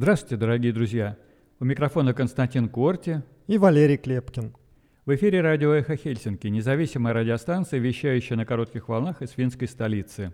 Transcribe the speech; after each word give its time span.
Здравствуйте, 0.00 0.36
дорогие 0.36 0.72
друзья! 0.72 1.16
У 1.58 1.64
микрофона 1.64 2.14
Константин 2.14 2.68
Корти 2.68 3.24
и 3.48 3.58
Валерий 3.58 3.96
Клепкин. 3.96 4.54
В 5.04 5.14
эфире 5.16 5.40
радио 5.40 5.72
«Эхо 5.72 5.96
Хельсинки», 5.96 6.46
независимая 6.46 7.12
радиостанция, 7.12 7.80
вещающая 7.80 8.36
на 8.36 8.46
коротких 8.46 8.88
волнах 8.88 9.22
из 9.22 9.32
финской 9.32 9.66
столицы. 9.66 10.32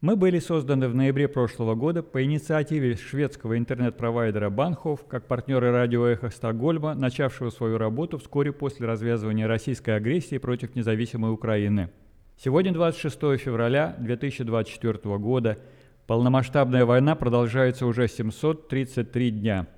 Мы 0.00 0.16
были 0.16 0.38
созданы 0.38 0.88
в 0.88 0.94
ноябре 0.94 1.28
прошлого 1.28 1.74
года 1.74 2.02
по 2.02 2.24
инициативе 2.24 2.96
шведского 2.96 3.58
интернет-провайдера 3.58 4.48
Банхов 4.48 5.04
как 5.06 5.26
партнеры 5.26 5.72
радио 5.72 6.06
«Эхо 6.06 6.30
Стокгольма», 6.30 6.94
начавшего 6.94 7.50
свою 7.50 7.76
работу 7.76 8.16
вскоре 8.16 8.50
после 8.50 8.86
развязывания 8.86 9.46
российской 9.46 9.94
агрессии 9.94 10.38
против 10.38 10.74
независимой 10.74 11.32
Украины. 11.34 11.90
Сегодня 12.38 12.72
26 12.72 13.18
февраля 13.38 13.94
2024 13.98 15.18
года– 15.18 15.58
Полномасштабная 16.10 16.84
война 16.86 17.14
продолжается 17.14 17.86
уже 17.86 18.08
733 18.08 19.30
дня. 19.30 19.68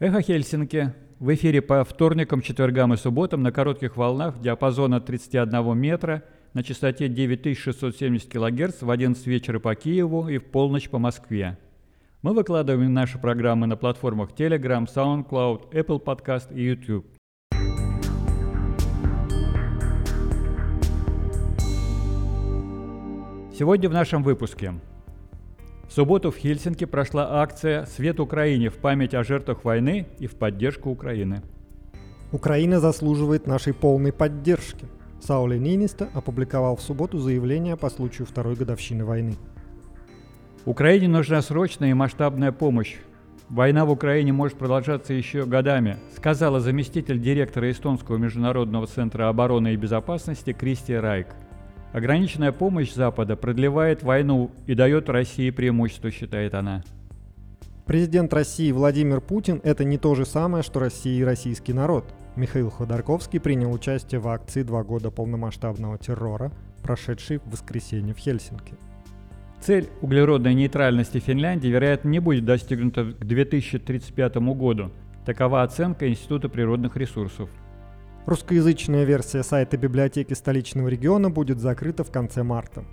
Эхо 0.00 0.20
Хельсинки 0.20 0.92
в 1.18 1.32
эфире 1.32 1.62
по 1.62 1.82
вторникам, 1.82 2.42
четвергам 2.42 2.92
и 2.92 2.98
субботам 2.98 3.42
на 3.42 3.52
коротких 3.52 3.96
волнах 3.96 4.38
диапазона 4.38 5.00
31 5.00 5.74
метра 5.78 6.24
на 6.52 6.62
частоте 6.62 7.08
9670 7.08 8.28
кГц 8.30 8.82
в 8.82 8.90
11 8.90 9.26
вечера 9.26 9.60
по 9.60 9.74
Киеву 9.74 10.28
и 10.28 10.36
в 10.36 10.44
полночь 10.44 10.90
по 10.90 10.98
Москве. 10.98 11.56
Мы 12.20 12.34
выкладываем 12.34 12.92
наши 12.92 13.18
программы 13.18 13.66
на 13.66 13.78
платформах 13.78 14.32
Telegram, 14.32 14.86
SoundCloud, 14.86 15.72
Apple 15.72 16.04
Podcast 16.04 16.54
и 16.54 16.64
YouTube. 16.64 17.06
Сегодня 23.58 23.88
в 23.88 23.94
нашем 23.94 24.22
выпуске– 24.22 24.74
в 25.92 25.94
субботу 25.94 26.30
в 26.30 26.38
Хельсинки 26.38 26.86
прошла 26.86 27.42
акция 27.42 27.84
«Свет 27.84 28.18
Украине» 28.18 28.70
в 28.70 28.78
память 28.78 29.12
о 29.12 29.24
жертвах 29.24 29.62
войны 29.62 30.06
и 30.18 30.26
в 30.26 30.36
поддержку 30.36 30.88
Украины. 30.88 31.42
Украина 32.32 32.80
заслуживает 32.80 33.46
нашей 33.46 33.74
полной 33.74 34.10
поддержки. 34.10 34.86
Саули 35.20 35.58
Нинисто 35.58 36.08
опубликовал 36.14 36.76
в 36.76 36.80
субботу 36.80 37.18
заявление 37.18 37.76
по 37.76 37.90
случаю 37.90 38.26
второй 38.26 38.54
годовщины 38.54 39.04
войны. 39.04 39.36
Украине 40.64 41.08
нужна 41.08 41.42
срочная 41.42 41.90
и 41.90 41.94
масштабная 41.94 42.52
помощь. 42.52 42.96
Война 43.50 43.84
в 43.84 43.90
Украине 43.90 44.32
может 44.32 44.56
продолжаться 44.56 45.12
еще 45.12 45.44
годами, 45.44 45.98
сказала 46.16 46.58
заместитель 46.60 47.20
директора 47.20 47.70
Эстонского 47.70 48.16
международного 48.16 48.86
центра 48.86 49.28
обороны 49.28 49.74
и 49.74 49.76
безопасности 49.76 50.54
Кристия 50.54 51.00
Райк. 51.00 51.26
Ограниченная 51.92 52.52
помощь 52.52 52.94
Запада 52.94 53.36
продлевает 53.36 54.02
войну 54.02 54.50
и 54.66 54.74
дает 54.74 55.10
России 55.10 55.50
преимущество, 55.50 56.10
считает 56.10 56.54
она. 56.54 56.82
Президент 57.86 58.32
России 58.32 58.72
Владимир 58.72 59.20
Путин– 59.20 59.60
это 59.64 59.84
не 59.84 59.98
то 59.98 60.14
же 60.14 60.24
самое, 60.24 60.62
что 60.62 60.80
Россия 60.80 61.20
и 61.20 61.24
российский 61.24 61.74
народ. 61.74 62.06
Михаил 62.34 62.70
Ходорковский 62.70 63.40
принял 63.40 63.70
участие 63.70 64.20
в 64.20 64.28
акции 64.28 64.62
«Два 64.62 64.82
года 64.84 65.10
полномасштабного 65.10 65.98
террора», 65.98 66.50
прошедшей 66.82 67.38
в 67.38 67.50
воскресенье 67.50 68.14
в 68.14 68.18
Хельсинки. 68.18 68.74
Цель 69.60 69.90
углеродной 70.00 70.54
нейтральности 70.54 71.18
Финляндии, 71.18 71.68
вероятно, 71.68 72.08
не 72.08 72.20
будет 72.20 72.46
достигнута 72.46 73.04
к 73.04 73.24
2035 73.24 74.36
году. 74.36 74.90
Такова 75.26 75.62
оценка 75.62 76.08
Института 76.08 76.48
природных 76.48 76.96
ресурсов– 76.96 77.50
Русскоязычная 78.24 79.02
версия 79.02 79.42
сайта 79.42 79.76
библиотеки 79.76 80.34
столичного 80.34 80.86
региона 80.86 81.28
будет 81.28 81.58
закрыта 81.58 82.04
в 82.04 82.12
конце 82.12 82.44
марта. 82.44 82.84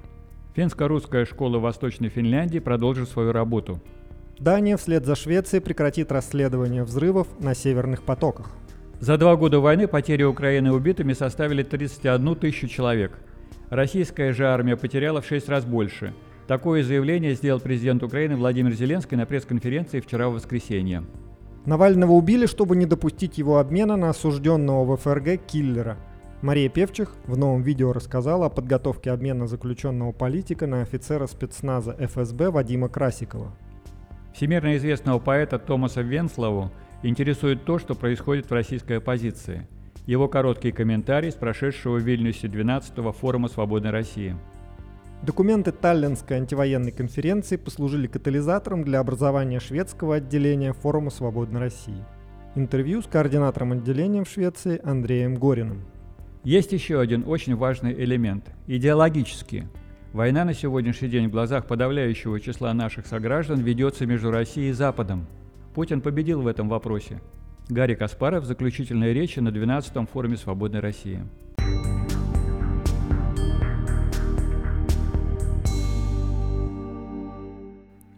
Финско-русская 0.56 1.26
школа 1.26 1.60
Восточной 1.60 2.10
Финляндии 2.10 2.58
продолжит 2.58 3.10
свою 3.10 3.32
работу. 3.32 3.80
Дания 4.40 4.76
вслед 4.76 5.06
за 5.06 5.16
Швецией 5.16 5.62
прекратит 5.62 6.12
расследование 6.12 6.84
взрывов 6.84 7.28
на 7.40 7.54
северных 7.54 8.02
потоках. 8.02 8.50
За 9.00 9.18
два 9.18 9.36
года 9.36 9.60
войны 9.60 9.88
потери 9.88 10.24
Украины 10.24 10.72
убитыми 10.72 11.14
составили 11.14 11.62
31 11.62 12.36
тысячу 12.36 12.68
человек. 12.68 13.20
Российская 13.70 14.34
же 14.34 14.48
армия 14.48 14.78
потеряла 14.78 15.22
в 15.22 15.28
6 15.28 15.48
раз 15.48 15.64
больше. 15.64 16.14
Такое 16.48 16.82
заявление 16.84 17.36
сделал 17.36 17.60
президент 17.60 18.02
Украины 18.02 18.36
Владимир 18.36 18.74
Зеленский 18.74 19.16
на 19.16 19.28
пресс-конференции 19.28 20.00
вчера 20.00 20.30
в 20.30 20.34
воскресенье. 20.34 21.04
Навального 21.66 22.14
убили, 22.14 22.46
чтобы 22.46 22.76
не 22.76 22.86
допустить 22.86 23.38
его 23.38 23.60
обмена 23.60 23.96
на 23.96 24.10
осужденного 24.10 24.96
в 24.96 25.02
ФРГ 25.02 25.46
киллера. 25.46 25.98
Мария 26.42 26.70
Певчих 26.70 27.16
в 27.28 27.38
новом 27.38 27.62
видео 27.62 27.92
рассказала 27.92 28.46
о 28.46 28.50
подготовке 28.50 29.12
обмена 29.12 29.46
заключенного 29.46 30.14
политика 30.14 30.68
на 30.68 30.82
офицера 30.82 31.28
спецназа 31.28 31.96
ФСБ 32.00 32.50
Вадима 32.50 32.88
Красикова. 32.88 33.52
Всемирно 34.34 34.78
известного 34.78 35.20
поэта 35.20 35.60
Томаса 35.60 36.02
Венслову 36.02 36.72
интересует 37.04 37.66
то, 37.66 37.78
что 37.78 37.94
происходит 37.94 38.50
в 38.50 38.54
российской 38.54 39.00
оппозиции. 39.00 39.68
Его 40.06 40.28
короткий 40.30 40.72
комментарий 40.72 41.32
с 41.32 41.36
прошедшего 41.36 41.98
в 41.98 42.04
Вильнюсе 42.04 42.48
12-го 42.48 43.12
форума 43.12 43.50
«Свободной 43.50 43.92
России». 43.92 44.36
Документы 45.22 45.74
Таллинской 45.74 46.38
антивоенной 46.38 46.94
конференции 46.94 47.58
послужили 47.58 48.08
катализатором 48.08 48.86
для 48.86 49.02
образования 49.02 49.60
шведского 49.60 50.16
отделения 50.16 50.72
Форума 50.72 51.10
Свободной 51.10 51.60
России. 51.60 52.06
Интервью 52.56 53.02
с 53.02 53.06
координатором 53.06 53.74
отделения 53.74 54.24
в 54.24 54.30
Швеции 54.30 54.80
Андреем 54.82 55.36
Гориным. 55.36 55.84
Есть 56.46 56.72
еще 56.72 57.02
один 57.02 57.26
очень 57.28 57.56
важный 57.58 57.94
элемент– 57.94 58.46
идеологический. 58.68 59.66
Война 60.14 60.46
на 60.46 60.54
сегодняшний 60.54 61.10
день 61.10 61.28
в 61.28 61.32
глазах 61.32 61.68
подавляющего 61.68 62.40
числа 62.40 62.74
наших 62.74 63.06
сограждан 63.06 63.60
ведется 63.60 64.06
между 64.06 64.32
Россией 64.32 64.70
и 64.70 64.74
Западом. 64.74 65.28
Путин 65.76 66.00
победил 66.00 66.42
в 66.42 66.48
этом 66.48 66.70
вопросе. 66.70 67.22
Гарри 67.68 67.96
Каспаров 67.96 68.46
в 68.46 68.48
заключительной 68.48 69.14
речи 69.14 69.40
на 69.40 69.50
12-м 69.50 70.08
форуме 70.08 70.38
«Свободной 70.38 70.80
России». 70.80 71.20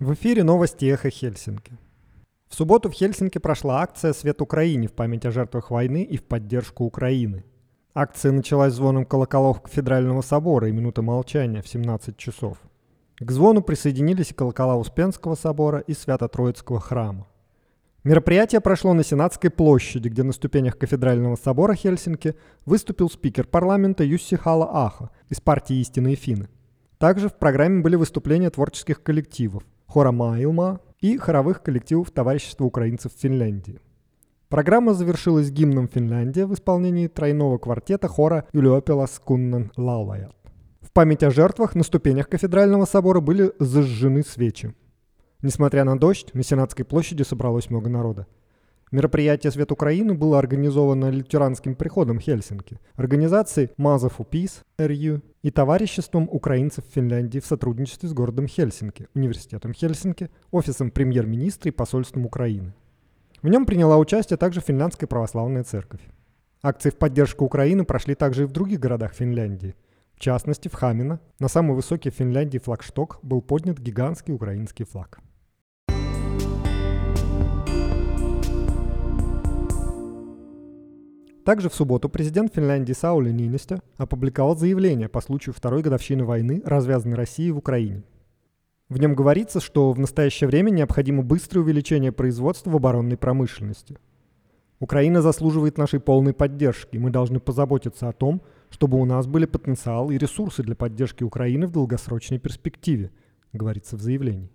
В 0.02 0.16
эфире 0.16 0.44
новости 0.44 0.86
«Эхо 0.86 1.12
Хельсинки». 1.12 1.78
В 2.50 2.56
субботу 2.56 2.90
в 2.90 2.92
Хельсинки 2.92 3.38
прошла 3.38 3.84
акция 3.84 4.14
«Свет 4.14 4.42
Украине» 4.42 4.88
в 4.88 4.94
память 4.94 5.28
о 5.28 5.32
жертвах 5.32 5.70
войны 5.70 6.02
и 6.02 6.18
в 6.18 6.24
поддержку 6.24 6.86
Украины. 6.86 7.44
Акция 7.94 8.32
началась 8.32 8.74
звоном 8.74 9.06
колоколов 9.06 9.62
Кафедрального 9.62 10.22
собора 10.22 10.70
и 10.70 10.72
минуты 10.72 11.04
молчания 11.04 11.62
в 11.62 11.68
17 11.68 12.18
часов. 12.18 12.58
К 13.20 13.30
звону 13.30 13.62
присоединились 13.62 14.32
и 14.32 14.34
колокола 14.34 14.76
Успенского 14.76 15.36
собора 15.36 15.82
и 15.82 15.94
Свято-Троицкого 15.94 16.80
храма. 16.80 17.28
Мероприятие 18.04 18.60
прошло 18.60 18.94
на 18.94 19.04
Сенатской 19.04 19.52
площади, 19.52 20.08
где 20.08 20.24
на 20.24 20.34
ступенях 20.34 20.80
Кафедрального 20.80 21.36
собора 21.36 21.76
Хельсинки 21.76 22.34
выступил 22.66 23.08
спикер 23.08 23.46
парламента 23.46 24.04
Юсси 24.04 24.36
Хала 24.36 24.68
Аха 24.74 25.12
из 25.30 25.40
партии 25.40 25.76
«Истинные 25.76 26.16
финны». 26.16 26.50
Также 26.98 27.30
в 27.30 27.36
программе 27.36 27.84
были 27.84 27.96
выступления 27.96 28.50
творческих 28.50 29.04
коллективов 29.04 29.64
хора 29.92 30.14
Майлма 30.14 30.80
и 31.02 31.18
хоровых 31.18 31.62
коллективов 31.62 32.12
Товарищества 32.12 32.64
украинцев 32.64 33.12
Финляндии. 33.18 33.82
Программа 34.48 34.94
завершилась 34.94 35.52
гимном 35.52 35.90
Финляндии 35.90 36.44
в 36.44 36.54
исполнении 36.54 37.08
тройного 37.08 37.58
квартета 37.58 38.08
хора 38.08 38.46
Юлиопилас 38.54 39.20
Куннан 39.20 39.70
Лаулаят. 39.76 40.34
В 40.80 40.94
память 40.94 41.24
о 41.24 41.30
жертвах 41.30 41.76
на 41.76 41.84
ступенях 41.84 42.30
кафедрального 42.30 42.86
собора 42.86 43.20
были 43.20 43.52
зажжены 43.60 44.24
свечи. 44.24 44.74
Несмотря 45.42 45.84
на 45.84 46.00
дождь, 46.00 46.34
на 46.34 46.44
Сенатской 46.44 46.86
площади 46.86 47.24
собралось 47.24 47.70
много 47.70 47.90
народа. 47.90 48.28
Мероприятие 48.92 49.52
«Свет 49.52 49.72
Украины» 49.72 50.14
было 50.14 50.38
организовано 50.38 51.10
лютеранским 51.10 51.76
приходом 51.76 52.20
Хельсинки, 52.20 52.78
организацией 52.96 53.70
Мазов 53.78 54.20
Пис 54.30 54.64
РЮ 54.78 55.22
и 55.44 55.50
товариществом 55.50 56.28
украинцев 56.30 56.84
Финляндии 56.94 57.40
в 57.40 57.46
сотрудничестве 57.46 58.10
с 58.10 58.14
городом 58.14 58.48
Хельсинки, 58.48 59.08
университетом 59.16 59.72
Хельсинки, 59.74 60.30
офисом 60.52 60.92
премьер-министра 60.92 61.70
и 61.70 61.74
посольством 61.74 62.26
Украины. 62.26 62.74
В 63.42 63.48
нем 63.48 63.66
приняла 63.66 63.98
участие 63.98 64.36
также 64.36 64.60
Финляндская 64.60 65.08
православная 65.08 65.64
церковь. 65.64 66.02
Акции 66.62 66.90
в 66.90 66.98
поддержку 66.98 67.46
Украины 67.46 67.86
прошли 67.86 68.14
также 68.14 68.44
и 68.44 68.46
в 68.46 68.52
других 68.52 68.82
городах 68.82 69.14
Финляндии. 69.14 69.74
В 70.16 70.20
частности, 70.20 70.68
в 70.68 70.74
Хамино 70.74 71.22
на 71.40 71.48
самый 71.48 71.78
высокий 71.78 72.10
в 72.10 72.16
Финляндии 72.16 72.58
флагшток 72.58 73.20
был 73.24 73.42
поднят 73.42 73.80
гигантский 73.80 74.34
украинский 74.34 74.84
флаг. 74.84 75.22
Также 81.44 81.70
в 81.70 81.74
субботу 81.74 82.08
президент 82.08 82.54
Финляндии 82.54 82.94
Саули 82.94 83.32
Нинисте 83.32 83.82
опубликовал 83.98 84.56
заявление 84.56 85.10
по 85.10 85.22
случаю 85.22 85.56
второй 85.56 85.82
годовщины 85.82 86.24
войны, 86.24 86.62
развязанной 86.64 87.16
Россией 87.16 87.52
в 87.52 87.58
Украине. 87.58 88.04
В 88.90 89.00
нем 89.00 89.16
говорится, 89.16 89.60
что 89.60 89.92
в 89.92 90.00
настоящее 90.00 90.48
время 90.48 90.70
необходимо 90.70 91.24
быстрое 91.24 91.64
увеличение 91.64 92.12
производства 92.12 92.70
в 92.70 92.76
оборонной 92.76 93.18
промышленности. 93.18 93.98
Украина 94.80 95.22
заслуживает 95.22 95.78
нашей 95.78 96.00
полной 96.00 96.34
поддержки, 96.34 96.96
и 96.96 97.00
мы 97.00 97.10
должны 97.10 97.40
позаботиться 97.40 98.10
о 98.10 98.14
том, 98.14 98.42
чтобы 98.70 99.00
у 99.00 99.06
нас 99.06 99.28
были 99.28 99.46
потенциал 99.46 100.12
и 100.12 100.18
ресурсы 100.18 100.62
для 100.62 100.76
поддержки 100.76 101.24
Украины 101.24 101.68
в 101.68 101.72
долгосрочной 101.72 102.38
перспективе, 102.38 103.12
говорится 103.54 103.96
в 103.96 104.02
заявлении. 104.02 104.52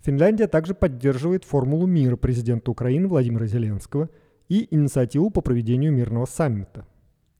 Финляндия 0.00 0.48
также 0.48 0.74
поддерживает 0.74 1.44
формулу 1.44 1.86
мира 1.86 2.16
президента 2.16 2.70
Украины 2.70 3.08
Владимира 3.08 3.46
Зеленского 3.46 4.10
и 4.48 4.74
инициативу 4.74 5.30
по 5.30 5.40
проведению 5.40 5.92
мирного 5.92 6.26
саммита. 6.26 6.86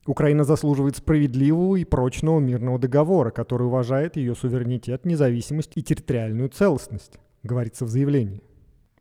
Украина 0.07 0.45
заслуживает 0.45 0.97
справедливого 0.97 1.77
и 1.77 1.85
прочного 1.85 2.39
мирного 2.39 2.79
договора, 2.79 3.31
который 3.31 3.67
уважает 3.67 4.17
ее 4.17 4.35
суверенитет, 4.35 5.05
независимость 5.05 5.73
и 5.75 5.83
территориальную 5.83 6.49
целостность, 6.49 7.19
говорится 7.43 7.85
в 7.85 7.89
заявлении. 7.89 8.43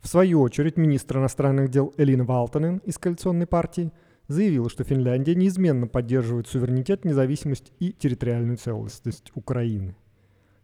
В 0.02 0.08
свою 0.08 0.42
очередь, 0.42 0.78
министр 0.78 1.18
иностранных 1.18 1.70
дел 1.70 1.94
Элина 1.98 2.24
Валтонен 2.24 2.78
из 2.86 2.98
коалиционной 2.98 3.48
партии 3.48 3.92
заявила, 4.28 4.70
что 4.70 4.84
Финляндия 4.84 5.36
неизменно 5.36 5.88
поддерживает 5.88 6.48
суверенитет, 6.48 7.06
независимость 7.06 7.72
и 7.80 7.92
территориальную 7.92 8.58
целостность 8.58 9.32
Украины. 9.36 9.96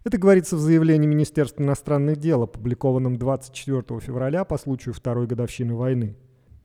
Это 0.03 0.17
говорится 0.17 0.55
в 0.55 0.59
заявлении 0.59 1.07
Министерства 1.07 1.61
иностранных 1.61 2.17
дел, 2.17 2.41
опубликованном 2.41 3.17
24 3.17 3.99
февраля 3.99 4.45
по 4.45 4.57
случаю 4.57 4.95
второй 4.95 5.27
годовщины 5.27 5.75
войны. 5.75 6.15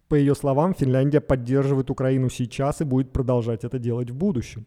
По 0.09 0.15
ее 0.15 0.35
словам, 0.37 0.73
Финляндия 0.73 1.21
поддерживает 1.21 1.91
Украину 1.91 2.31
сейчас 2.31 2.81
и 2.81 2.85
будет 2.85 3.13
продолжать 3.13 3.65
это 3.65 3.79
делать 3.79 4.11
в 4.11 4.15
будущем. 4.15 4.67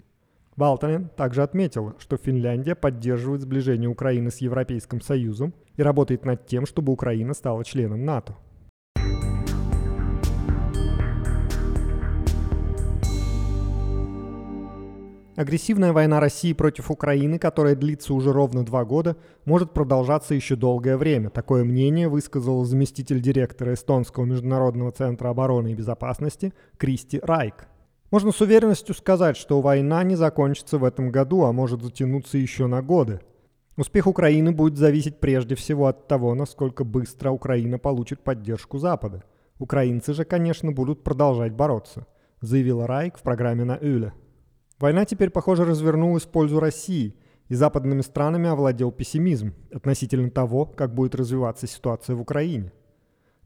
Валтонен 0.57 1.09
также 1.15 1.43
отметила, 1.43 1.95
что 1.99 2.17
Финляндия 2.17 2.75
поддерживает 2.75 3.41
сближение 3.41 3.89
Украины 3.89 4.29
с 4.31 4.39
Европейским 4.39 4.99
Союзом 4.99 5.53
и 5.77 5.81
работает 5.81 6.25
над 6.25 6.45
тем, 6.45 6.65
чтобы 6.65 6.91
Украина 6.91 7.33
стала 7.33 7.63
членом 7.63 8.03
НАТО. 8.03 8.35
Агрессивная 15.39 15.93
война 15.93 16.19
России 16.19 16.51
против 16.51 16.91
Украины, 16.91 17.39
которая 17.39 17.73
длится 17.73 18.13
уже 18.13 18.33
ровно 18.33 18.65
два 18.65 18.83
года, 18.83 19.15
может 19.45 19.71
продолжаться 19.71 20.35
еще 20.35 20.57
долгое 20.57 20.97
время. 20.97 21.29
Такое 21.29 21.63
мнение 21.63 22.09
высказал 22.09 22.65
заместитель 22.65 23.21
директора 23.21 23.73
Эстонского 23.73 24.25
международного 24.25 24.91
центра 24.91 25.29
обороны 25.29 25.71
и 25.71 25.75
безопасности 25.75 26.53
Кристи 26.75 27.21
Райк. 27.23 27.69
Можно 28.11 28.33
с 28.33 28.41
уверенностью 28.41 28.93
сказать, 28.93 29.37
что 29.37 29.61
война 29.61 30.03
не 30.03 30.17
закончится 30.17 30.77
в 30.77 30.83
этом 30.83 31.09
году, 31.09 31.45
а 31.45 31.53
может 31.53 31.83
затянуться 31.83 32.37
еще 32.37 32.67
на 32.67 32.81
годы. 32.81 33.21
Успех 33.77 34.07
Украины 34.07 34.51
будет 34.51 34.77
зависеть 34.77 35.21
прежде 35.21 35.55
всего 35.55 35.87
от 35.87 36.09
того, 36.09 36.35
насколько 36.35 36.83
быстро 36.83 37.31
Украина 37.31 37.79
получит 37.79 38.25
поддержку 38.25 38.77
Запада. 38.77 39.23
Украинцы 39.57 40.13
же, 40.13 40.25
конечно, 40.25 40.73
будут 40.73 41.05
продолжать 41.05 41.53
бороться, 41.53 42.07
заявила 42.41 42.87
Райк 42.87 43.17
в 43.17 43.21
программе 43.21 43.63
на 43.63 43.77
Юле. 43.77 44.11
Война 44.79 45.03
теперь, 45.03 45.29
похоже, 45.29 45.65
развернулась 45.65 46.23
в 46.23 46.29
пользу 46.29 46.59
России, 46.59 47.13
и 47.49 47.55
западными 47.55 48.01
странами 48.01 48.47
овладел 48.47 48.91
пессимизм 48.91 49.53
относительно 49.73 50.29
того, 50.29 50.65
как 50.65 50.93
будет 50.93 51.15
развиваться 51.15 51.67
ситуация 51.67 52.15
в 52.15 52.21
Украине. 52.21 52.71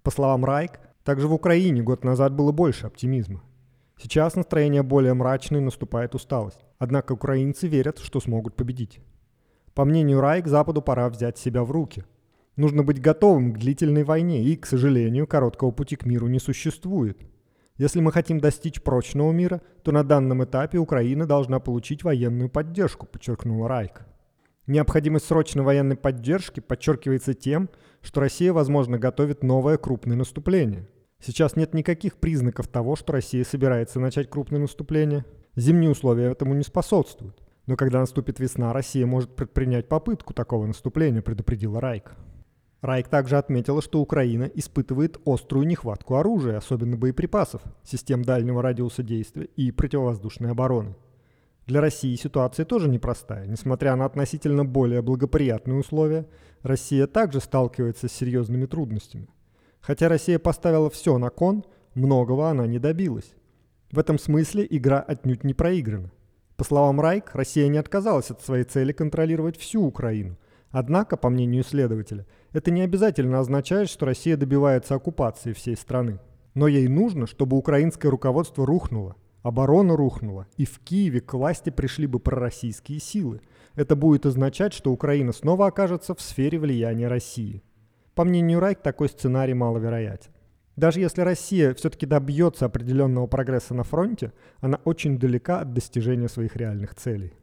По 0.04 0.12
словам 0.12 0.46
Райк, 0.46 0.80
также 1.04 1.28
в 1.28 1.34
Украине 1.34 1.82
год 1.82 2.04
назад 2.04 2.34
было 2.34 2.52
больше 2.52 2.86
оптимизма. 2.86 3.42
Сейчас 3.98 4.36
настроение 4.36 4.84
более 4.84 5.14
мрачное 5.14 5.62
наступает 5.62 6.14
усталость. 6.14 6.60
Однако 6.78 7.14
украинцы 7.14 7.68
верят, 7.68 8.00
что 8.00 8.20
смогут 8.20 8.56
победить. 8.56 9.00
По 9.74 9.86
мнению 9.86 10.22
Райк, 10.22 10.48
Западу 10.48 10.82
пора 10.82 11.10
взять 11.10 11.38
себя 11.38 11.64
в 11.64 11.72
руки. 11.72 12.04
Нужно 12.58 12.84
быть 12.84 13.02
готовым 13.02 13.54
к 13.54 13.58
длительной 13.58 14.04
войне, 14.04 14.44
и, 14.44 14.56
к 14.56 14.66
сожалению, 14.66 15.26
короткого 15.26 15.72
пути 15.72 15.96
к 15.96 16.06
миру 16.06 16.28
не 16.28 16.40
существует– 16.40 17.18
если 17.78 18.02
мы 18.02 18.12
хотим 18.12 18.40
достичь 18.40 18.82
прочного 18.82 19.32
мира, 19.32 19.62
то 19.84 19.92
на 19.92 20.04
данном 20.04 20.44
этапе 20.44 20.78
Украина 20.78 21.26
должна 21.26 21.60
получить 21.60 22.04
военную 22.04 22.50
поддержку, 22.50 23.08
подчеркнула 23.08 23.68
Райк. 23.68 24.06
Необходимость 24.68 25.26
срочной 25.26 25.64
военной 25.64 25.98
поддержки 25.98 26.60
подчеркивается 26.60 27.34
тем, 27.34 27.70
что 28.02 28.22
Россия, 28.22 28.54
возможно, 28.54 28.98
готовит 28.98 29.44
новое 29.44 29.78
крупное 29.78 30.16
наступление. 30.16 30.88
Сейчас 31.20 31.56
нет 31.56 31.74
никаких 31.74 32.18
признаков 32.18 32.68
того, 32.68 32.96
что 32.96 33.14
Россия 33.14 33.44
собирается 33.44 34.00
начать 34.00 34.30
крупное 34.30 34.60
наступление. 34.60 35.26
Зимние 35.56 35.90
условия 35.90 36.32
этому 36.32 36.54
не 36.54 36.64
способствуют. 36.64 37.42
Но 37.66 37.76
когда 37.76 38.00
наступит 38.00 38.40
весна, 38.40 38.72
Россия 38.72 39.06
может 39.06 39.36
предпринять 39.36 39.88
попытку 39.88 40.34
такого 40.34 40.66
наступления, 40.66 41.22
предупредила 41.22 41.82
Райк. 41.82 42.16
Райк 42.84 43.08
также 43.08 43.38
отметила, 43.38 43.82
что 43.82 44.02
Украина 44.02 44.44
испытывает 44.44 45.18
острую 45.26 45.66
нехватку 45.66 46.16
оружия, 46.16 46.58
особенно 46.58 46.98
боеприпасов, 46.98 47.62
систем 47.82 48.24
дальнего 48.24 48.62
радиуса 48.62 49.04
действия 49.04 49.46
и 49.56 49.72
противовоздушной 49.72 50.52
обороны. 50.52 50.94
Для 51.66 51.80
России 51.80 52.14
ситуация 52.18 52.66
тоже 52.66 52.90
непростая. 52.90 53.48
Несмотря 53.48 53.96
на 53.96 54.04
относительно 54.04 54.66
более 54.66 55.02
благоприятные 55.02 55.80
условия, 55.80 56.28
Россия 56.62 57.08
также 57.08 57.40
сталкивается 57.40 58.10
с 58.10 58.12
серьезными 58.12 58.66
трудностями. 58.66 59.30
Хотя 59.80 60.10
Россия 60.10 60.38
поставила 60.38 60.90
все 60.90 61.18
на 61.18 61.30
кон, 61.30 61.64
многого 61.96 62.50
она 62.50 62.68
не 62.68 62.80
добилась. 62.80 63.34
В 63.94 64.00
этом 64.00 64.20
смысле 64.20 64.68
игра 64.70 65.00
отнюдь 65.00 65.46
не 65.46 65.54
проиграна. 65.54 66.12
По 66.58 66.66
словам 66.66 67.00
Райк, 67.00 67.32
Россия 67.34 67.70
не 67.70 67.78
отказалась 67.78 68.30
от 68.30 68.42
своей 68.42 68.66
цели 68.66 68.92
контролировать 68.92 69.56
всю 69.56 69.86
Украину. 69.86 70.36
Однако, 70.74 71.18
по 71.18 71.30
мнению 71.30 71.62
исследователя, 71.62 72.26
это 72.52 72.72
не 72.72 72.82
обязательно 72.82 73.40
означает, 73.40 73.90
что 73.90 74.08
Россия 74.08 74.36
добивается 74.36 74.96
оккупации 74.96 75.54
всей 75.54 75.78
страны. 75.78 76.20
Но 76.56 76.68
ей 76.68 76.88
нужно, 76.88 77.28
чтобы 77.28 77.58
украинское 77.58 78.10
руководство 78.10 78.66
рухнуло, 78.66 79.16
оборона 79.44 79.96
рухнула, 79.96 80.48
и 80.58 80.66
в 80.66 80.80
Киеве 80.80 81.22
к 81.22 81.36
власти 81.36 81.70
пришли 81.70 82.08
бы 82.08 82.20
пророссийские 82.20 83.00
силы. 83.00 83.42
Это 83.76 83.96
будет 83.96 84.26
означать, 84.26 84.74
что 84.74 84.92
Украина 84.92 85.32
снова 85.32 85.68
окажется 85.68 86.16
в 86.16 86.22
сфере 86.22 86.58
влияния 86.58 87.08
России. 87.08 87.62
По 88.16 88.24
мнению 88.24 88.60
Райк, 88.60 88.82
такой 88.82 89.10
сценарий 89.10 89.54
маловероятен. 89.54 90.32
Даже 90.76 91.02
если 91.02 91.22
Россия 91.22 91.76
все-таки 91.76 92.08
добьется 92.08 92.66
определенного 92.66 93.28
прогресса 93.28 93.76
на 93.76 93.84
фронте, 93.84 94.34
она 94.60 94.80
очень 94.86 95.20
далека 95.20 95.60
от 95.60 95.74
достижения 95.74 96.30
своих 96.30 96.56
реальных 96.56 96.96
целей. 96.96 97.34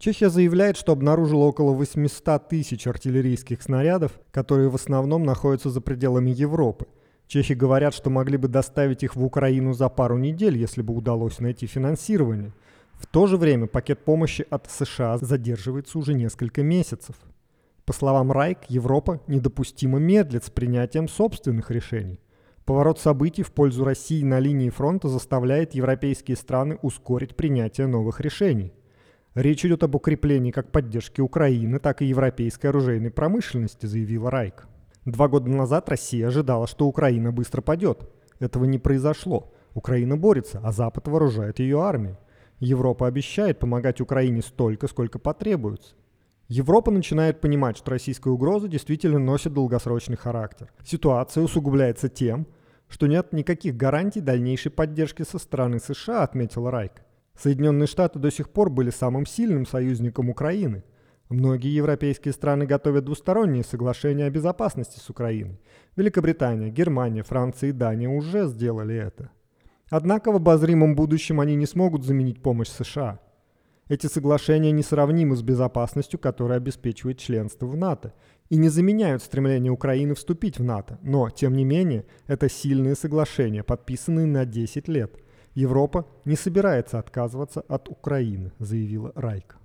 Чехия 0.00 0.30
заявляет, 0.30 0.78
что 0.78 0.92
обнаружила 0.92 1.44
около 1.44 1.74
800 1.74 2.48
тысяч 2.48 2.86
артиллерийских 2.86 3.60
снарядов, 3.60 4.18
которые 4.30 4.70
в 4.70 4.74
основном 4.74 5.24
находятся 5.24 5.68
за 5.68 5.82
пределами 5.82 6.30
Европы. 6.30 6.86
Чехи 7.26 7.52
говорят, 7.52 7.92
что 7.92 8.08
могли 8.08 8.38
бы 8.38 8.48
доставить 8.48 9.02
их 9.02 9.14
в 9.14 9.22
Украину 9.22 9.74
за 9.74 9.90
пару 9.90 10.16
недель, 10.16 10.56
если 10.56 10.80
бы 10.80 10.94
удалось 10.94 11.38
найти 11.38 11.66
финансирование. 11.66 12.54
В 12.94 13.06
то 13.06 13.26
же 13.26 13.36
время 13.36 13.66
пакет 13.66 14.02
помощи 14.02 14.46
от 14.48 14.70
США 14.70 15.18
задерживается 15.18 15.98
уже 15.98 16.14
несколько 16.14 16.62
месяцев. 16.62 17.16
По 17.84 17.92
словам 17.92 18.32
Райк, 18.32 18.60
Европа 18.68 19.20
недопустимо 19.26 19.98
медлит 19.98 20.44
с 20.44 20.50
принятием 20.50 21.08
собственных 21.08 21.70
решений. 21.70 22.20
Поворот 22.64 22.98
событий 22.98 23.42
в 23.42 23.52
пользу 23.52 23.84
России 23.84 24.22
на 24.22 24.38
линии 24.38 24.70
фронта 24.70 25.08
заставляет 25.08 25.74
европейские 25.74 26.38
страны 26.38 26.78
ускорить 26.80 27.36
принятие 27.36 27.86
новых 27.86 28.22
решений. 28.22 28.72
Речь 29.34 29.64
идет 29.64 29.84
об 29.84 29.94
укреплении 29.94 30.50
как 30.50 30.72
поддержки 30.72 31.20
Украины, 31.20 31.78
так 31.78 32.02
и 32.02 32.06
европейской 32.06 32.66
оружейной 32.66 33.10
промышленности, 33.10 33.86
заявила 33.86 34.30
Райк. 34.30 34.66
Два 35.04 35.28
года 35.28 35.48
назад 35.48 35.88
Россия 35.88 36.26
ожидала, 36.26 36.66
что 36.66 36.86
Украина 36.86 37.30
быстро 37.30 37.62
падет. 37.62 38.10
Этого 38.40 38.64
не 38.64 38.78
произошло. 38.78 39.52
Украина 39.74 40.16
борется, 40.16 40.60
а 40.64 40.72
Запад 40.72 41.06
вооружает 41.06 41.60
ее 41.60 41.80
армию. 41.80 42.18
Европа 42.58 43.06
обещает 43.06 43.60
помогать 43.60 44.00
Украине 44.00 44.42
столько, 44.42 44.88
сколько 44.88 45.18
потребуется. 45.18 45.94
Европа 46.48 46.90
начинает 46.90 47.40
понимать, 47.40 47.76
что 47.78 47.92
российская 47.92 48.30
угроза 48.30 48.66
действительно 48.66 49.20
носит 49.20 49.54
долгосрочный 49.54 50.16
характер. 50.16 50.72
Ситуация 50.84 51.44
усугубляется 51.44 52.08
тем, 52.08 52.48
что 52.88 53.06
нет 53.06 53.32
никаких 53.32 53.76
гарантий 53.76 54.20
дальнейшей 54.20 54.72
поддержки 54.72 55.22
со 55.22 55.38
стороны 55.38 55.78
США, 55.78 56.24
отметил 56.24 56.68
Райк. 56.68 57.04
Соединенные 57.36 57.86
Штаты 57.86 58.18
до 58.18 58.30
сих 58.30 58.50
пор 58.50 58.70
были 58.70 58.90
самым 58.90 59.26
сильным 59.26 59.66
союзником 59.66 60.28
Украины. 60.28 60.84
Многие 61.28 61.74
европейские 61.74 62.34
страны 62.34 62.66
готовят 62.66 63.04
двусторонние 63.04 63.64
соглашения 63.64 64.26
о 64.26 64.30
безопасности 64.30 64.98
с 64.98 65.08
Украиной. 65.08 65.60
Великобритания, 65.96 66.70
Германия, 66.70 67.22
Франция 67.22 67.70
и 67.70 67.72
Дания 67.72 68.08
уже 68.08 68.46
сделали 68.46 68.96
это. 68.96 69.30
Однако 69.90 70.32
в 70.32 70.36
обозримом 70.36 70.94
будущем 70.94 71.40
они 71.40 71.54
не 71.54 71.66
смогут 71.66 72.04
заменить 72.04 72.42
помощь 72.42 72.68
США. 72.68 73.20
Эти 73.88 74.06
соглашения 74.06 74.70
несравнимы 74.70 75.34
с 75.34 75.42
безопасностью, 75.42 76.20
которая 76.20 76.58
обеспечивает 76.58 77.18
членство 77.18 77.66
в 77.66 77.76
НАТО, 77.76 78.12
и 78.48 78.56
не 78.56 78.68
заменяют 78.68 79.22
стремление 79.22 79.72
Украины 79.72 80.14
вступить 80.14 80.58
в 80.58 80.62
НАТО. 80.62 80.98
Но, 81.02 81.30
тем 81.30 81.54
не 81.54 81.64
менее, 81.64 82.04
это 82.26 82.48
сильные 82.48 82.94
соглашения, 82.94 83.64
подписанные 83.64 84.26
на 84.26 84.44
10 84.44 84.88
лет– 84.88 85.16
Европа 85.54 86.06
не 86.24 86.36
собирается 86.36 86.98
отказываться 86.98 87.60
от 87.62 87.88
Украины, 87.88 88.52
заявила 88.58 89.12
Райк. 89.14 89.56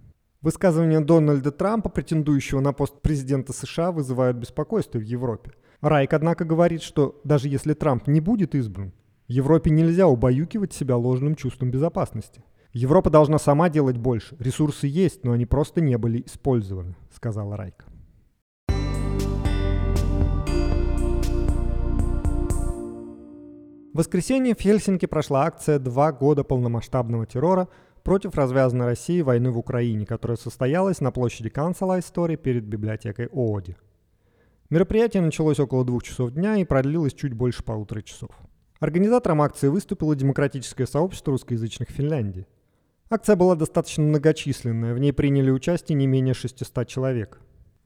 Высказывания 0.42 1.00
Дональда 1.00 1.52
Трампа, 1.52 1.90
претендующего 1.90 2.60
на 2.60 2.74
пост 2.74 3.02
президента 3.02 3.54
США, 3.54 3.92
вызывают 3.92 4.38
беспокойство 4.38 5.00
в 5.00 5.04
Европе. 5.04 5.52
Райк, 5.82 6.14
однако, 6.14 6.46
говорит, 6.46 6.82
что 6.82 7.20
даже 7.24 7.50
если 7.50 7.74
Трамп 7.74 8.08
не 8.08 8.20
будет 8.20 8.56
избран, 8.56 8.94
Европе 9.28 9.72
нельзя 9.72 10.08
убаюкивать 10.08 10.74
себя 10.74 10.98
ложным 10.98 11.36
чувством 11.36 11.72
безопасности. 11.72 12.44
Европа 12.74 13.10
должна 13.10 13.40
сама 13.40 13.70
делать 13.70 13.98
больше. 13.98 14.36
Ресурсы 14.38 14.88
есть, 14.88 15.24
но 15.24 15.32
они 15.32 15.46
просто 15.46 15.82
не 15.82 15.98
были 15.98 16.22
использованы, 16.26 16.96
сказала 17.12 17.58
Райк. 17.58 17.85
В 23.96 24.00
воскресенье 24.00 24.56
в 24.56 24.60
Хельсинки 24.60 25.06
прошла 25.06 25.46
акция 25.46 25.80
«Два 25.80 26.12
года 26.12 26.44
полномасштабного 26.44 27.26
террора» 27.26 27.70
против 28.04 28.36
развязанной 28.36 28.88
России 28.88 29.22
войны 29.22 29.52
в 29.52 29.58
Украине, 29.58 30.06
которая 30.06 30.36
состоялась 30.36 31.00
на 31.00 31.12
площади 31.12 31.48
Канцела 31.48 31.98
Истории 31.98 32.36
перед 32.36 32.66
библиотекой 32.66 33.28
ООДИ. 33.28 33.78
Мероприятие 34.70 35.24
началось 35.24 35.62
около 35.62 35.86
двух 35.86 36.04
часов 36.04 36.32
дня 36.32 36.58
и 36.58 36.66
продлилось 36.66 37.14
чуть 37.14 37.32
больше 37.32 37.64
полутора 37.64 38.02
часов. 38.02 38.32
Организатором 38.82 39.42
акции 39.42 39.70
выступило 39.70 40.14
демократическое 40.14 40.88
сообщество 40.88 41.32
русскоязычных 41.32 41.90
Финляндии. 41.90 42.48
Акция 43.10 43.38
была 43.38 43.56
достаточно 43.56 44.04
многочисленная, 44.04 44.94
в 44.94 45.00
ней 45.00 45.14
приняли 45.14 45.52
участие 45.52 45.96
не 45.96 46.06
менее 46.06 46.34
600 46.34 46.86
человек. 46.86 47.40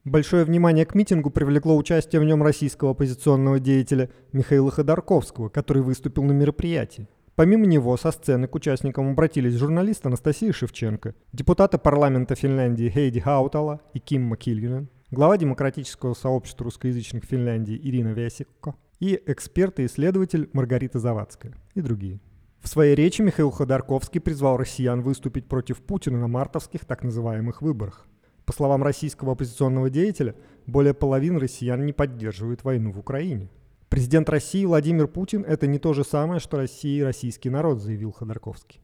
Большое 0.06 0.46
внимание 0.46 0.86
к 0.86 0.96
митингу 0.96 1.30
привлекло 1.30 1.76
участие 1.76 2.22
в 2.22 2.24
нем 2.24 2.42
российского 2.42 2.92
оппозиционного 2.92 3.60
деятеля 3.60 4.10
Михаила 4.32 4.72
Ходорковского, 4.72 5.50
который 5.50 5.84
выступил 5.84 6.24
на 6.24 6.32
мероприятии. 6.32 7.10
Помимо 7.36 7.66
него 7.66 7.96
со 7.98 8.12
сцены 8.12 8.48
к 8.48 8.56
участникам 8.56 9.12
обратились 9.12 9.56
журналист 9.56 10.06
Анастасия 10.06 10.54
Шевченко, 10.54 11.16
депутаты 11.34 11.78
парламента 11.78 12.36
Финляндии 12.36 12.90
Хейди 12.90 13.20
Хаутала 13.20 13.82
и 13.94 14.00
Ким 14.00 14.24
Макильгинен, 14.24 14.90
глава 15.12 15.38
демократического 15.38 16.14
сообщества 16.14 16.64
русскоязычных 16.64 17.26
Финляндии 17.26 17.80
Ирина 17.82 18.10
Вясикко 18.10 18.76
и 19.02 19.22
эксперт 19.26 19.80
и 19.80 19.86
исследователь 19.86 20.50
Маргарита 20.54 21.00
Завадская 21.00 21.54
и 21.76 21.82
другие. 21.82 22.22
В 22.62 22.70
своей 22.70 22.96
речи 22.96 23.22
Михаил 23.22 23.52
Ходорковский 23.52 24.22
призвал 24.22 24.56
россиян 24.56 25.02
выступить 25.02 25.48
против 25.48 25.82
Путина 25.82 26.20
на 26.20 26.28
мартовских 26.28 26.86
так 26.86 27.04
называемых 27.04 27.62
выборах. 27.62 28.06
По 28.50 28.54
словам 28.54 28.82
российского 28.82 29.34
оппозиционного 29.34 29.92
деятеля, 29.92 30.34
более 30.66 30.96
половины 30.96 31.40
россиян 31.40 31.86
не 31.86 31.94
поддерживают 31.94 32.64
войну 32.64 32.92
в 32.92 32.98
Украине. 32.98 33.48
Президент 33.90 34.28
России 34.28 34.66
Владимир 34.66 35.08
Путин– 35.08 35.46
это 35.48 35.68
не 35.68 35.78
то 35.78 35.94
же 35.94 36.04
самое, 36.04 36.40
что 36.40 36.58
Россия 36.58 37.02
и 37.02 37.04
российский 37.04 37.52
народ, 37.52 37.80
заявил 37.80 38.12
Ходорковский. 38.12 38.82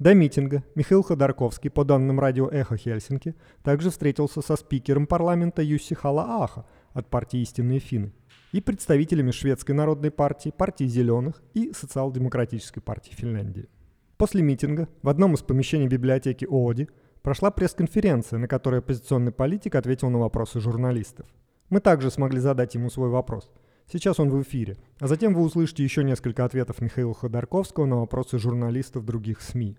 До 0.00 0.14
митинга 0.14 0.64
Михаил 0.74 1.04
Ходорковский, 1.04 1.70
по 1.70 1.84
данным 1.84 2.18
радио 2.18 2.48
«Эхо 2.48 2.76
Хельсинки», 2.76 3.36
также 3.62 3.90
встретился 3.90 4.42
со 4.42 4.56
спикером 4.56 5.06
парламента 5.06 5.62
Юсси 5.62 5.94
Хала-Аха 5.94 6.66
от 6.92 7.08
партии 7.08 7.38
«Истинные 7.38 7.78
финны» 7.78 8.12
и 8.50 8.60
представителями 8.60 9.30
Шведской 9.30 9.76
народной 9.76 10.10
партии, 10.10 10.50
партии 10.50 10.86
«Зеленых» 10.86 11.40
и 11.54 11.72
Социал-демократической 11.72 12.80
партии 12.80 13.12
Финляндии. 13.12 13.68
После 14.16 14.42
митинга 14.42 14.88
в 15.02 15.08
одном 15.08 15.34
из 15.34 15.42
помещений 15.42 15.86
библиотеки 15.86 16.46
ООДИ 16.50 16.88
прошла 17.24 17.50
пресс-конференция, 17.50 18.38
на 18.38 18.46
которой 18.46 18.80
оппозиционный 18.80 19.32
политик 19.32 19.74
ответил 19.74 20.10
на 20.10 20.18
вопросы 20.18 20.60
журналистов. 20.60 21.26
Мы 21.70 21.80
также 21.80 22.10
смогли 22.10 22.38
задать 22.38 22.74
ему 22.74 22.90
свой 22.90 23.08
вопрос. 23.08 23.50
Сейчас 23.90 24.20
он 24.20 24.28
в 24.28 24.40
эфире, 24.42 24.76
а 25.00 25.08
затем 25.08 25.34
вы 25.34 25.40
услышите 25.40 25.82
еще 25.82 26.04
несколько 26.04 26.44
ответов 26.44 26.80
Михаила 26.80 27.14
Ходорковского 27.14 27.86
на 27.86 27.96
вопросы 27.96 28.38
журналистов 28.38 29.06
других 29.06 29.40
СМИ. 29.40 29.76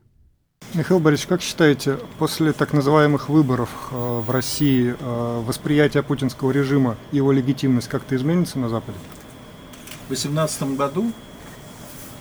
Михаил 0.73 0.99
Борисович, 0.99 1.27
как 1.27 1.41
считаете, 1.41 1.99
после 2.17 2.51
так 2.51 2.73
называемых 2.73 3.29
выборов 3.29 3.69
э, 3.91 3.95
в 3.95 4.29
России 4.31 4.95
э, 4.99 5.43
восприятие 5.45 6.01
путинского 6.01 6.49
режима 6.49 6.97
и 7.11 7.17
его 7.17 7.31
легитимность 7.31 7.87
как-то 7.87 8.15
изменится 8.15 8.57
на 8.57 8.69
Западе? 8.69 8.97
В 10.05 10.07
2018 10.07 10.75
году, 10.75 11.11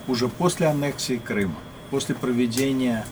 уже 0.06 0.28
после 0.28 0.66
аннексии 0.66 1.16
Крыма, 1.16 1.56
после 1.90 2.14
проведения 2.14 3.06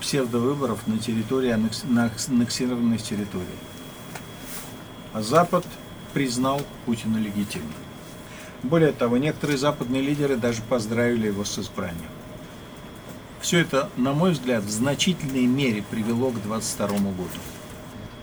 псевдовыборов 0.00 0.86
на 0.86 0.98
территории 0.98 1.50
аннексированных 1.50 3.02
территорий. 3.02 3.46
А 5.12 5.22
Запад 5.22 5.66
признал 6.14 6.62
Путина 6.86 7.18
легитимным. 7.18 7.72
Более 8.62 8.92
того, 8.92 9.16
некоторые 9.16 9.58
западные 9.58 10.02
лидеры 10.02 10.36
даже 10.36 10.62
поздравили 10.62 11.26
его 11.26 11.44
с 11.44 11.58
избранием. 11.58 12.10
Все 13.40 13.58
это, 13.58 13.90
на 13.96 14.12
мой 14.12 14.32
взгляд, 14.32 14.62
в 14.62 14.70
значительной 14.70 15.46
мере 15.46 15.82
привело 15.90 16.30
к 16.30 16.40
2022 16.40 16.98
году. 17.10 17.40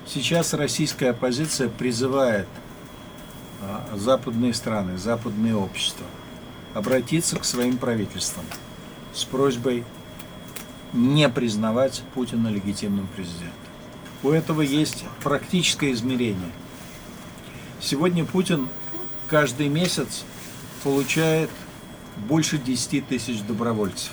Сейчас 0.07 0.53
российская 0.53 1.09
оппозиция 1.09 1.67
призывает 1.69 2.47
а, 3.61 3.85
западные 3.95 4.53
страны, 4.53 4.97
западные 4.97 5.55
общества 5.55 6.05
обратиться 6.73 7.37
к 7.37 7.43
своим 7.43 7.77
правительствам 7.77 8.45
с 9.13 9.25
просьбой 9.25 9.83
не 10.93 11.29
признавать 11.29 12.03
Путина 12.13 12.47
легитимным 12.47 13.07
президентом. 13.07 13.53
У 14.23 14.29
этого 14.29 14.61
есть 14.61 15.05
практическое 15.23 15.91
измерение. 15.91 16.51
Сегодня 17.79 18.25
Путин 18.25 18.67
каждый 19.27 19.69
месяц 19.69 20.23
получает 20.83 21.49
больше 22.27 22.57
10 22.57 23.07
тысяч 23.07 23.41
добровольцев. 23.41 24.11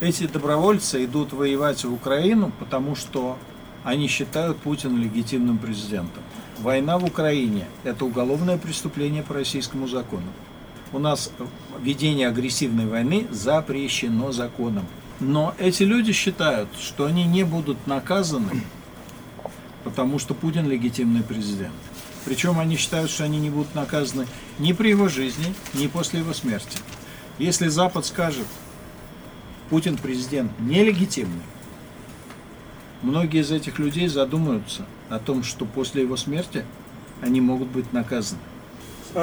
Эти 0.00 0.26
добровольцы 0.26 1.04
идут 1.04 1.32
воевать 1.32 1.84
в 1.84 1.92
Украину, 1.92 2.52
потому 2.58 2.94
что 2.94 3.38
они 3.84 4.08
считают 4.08 4.58
Путина 4.58 4.98
легитимным 4.98 5.56
президентом. 5.56 6.22
Война 6.58 6.98
в 6.98 7.04
Украине– 7.04 7.66
это 7.84 8.04
уголовное 8.04 8.58
преступление 8.58 9.22
по 9.22 9.34
российскому 9.34 9.86
закону. 9.86 10.26
У 10.92 10.98
нас 10.98 11.30
ведение 11.80 12.28
агрессивной 12.28 12.86
войны 12.86 13.26
запрещено 13.30 14.32
законом. 14.32 14.84
Но 15.20 15.54
эти 15.58 15.84
люди 15.84 16.12
считают, 16.12 16.68
что 16.78 17.06
они 17.06 17.24
не 17.24 17.44
будут 17.44 17.86
наказаны, 17.86 18.62
потому 19.84 20.18
что 20.18 20.34
Путин 20.34 20.68
легитимный 20.68 21.22
президент. 21.22 21.74
Причем 22.24 22.58
они 22.58 22.76
считают, 22.76 23.10
что 23.10 23.24
они 23.24 23.38
не 23.38 23.50
будут 23.50 23.74
наказаны 23.74 24.26
ни 24.58 24.72
при 24.72 24.88
его 24.88 25.08
жизни, 25.08 25.54
ни 25.74 25.86
после 25.86 26.20
его 26.20 26.32
смерти. 26.32 26.78
Если 27.38 27.68
Запад 27.68 28.06
скажет, 28.06 28.46
Путин 29.70 29.96
президент 29.96 30.52
нелегитимный, 30.58 31.42
многие 33.02 33.40
из 33.42 33.50
этих 33.50 33.78
людей 33.78 34.08
задумаются 34.08 34.84
о 35.10 35.18
том, 35.18 35.42
что 35.42 35.64
после 35.64 36.02
его 36.02 36.16
смерти 36.16 36.64
они 37.20 37.40
могут 37.40 37.68
быть 37.68 37.92
наказаны. 37.92 38.40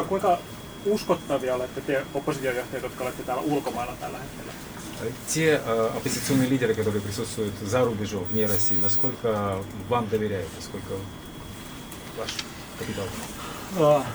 Kuinka 0.07 0.39
uskottavia 0.86 1.55
olette 1.55 1.81
te 1.81 2.05
oppositiojohtajat, 2.13 2.83
jotka 2.83 3.03
olette 3.03 3.24
täällä 3.24 3.41
ulkomailla 3.41 3.93
tällä 4.00 4.17
hetkellä? 4.17 4.71
Те 5.27 5.62
э, 5.63 5.89
оппозиционные 5.96 6.48
лидеры, 6.48 6.74
которые 6.74 7.01
присутствуют 7.01 7.53
за 7.62 7.84
рубежом, 7.84 8.24
вне 8.25 8.46
России, 8.46 8.77
насколько 8.81 9.58
вам 9.89 10.08
доверяют, 10.10 10.50
насколько 10.58 10.93
ваш 12.17 12.31
капитал? 12.77 13.05
А, 13.77 14.05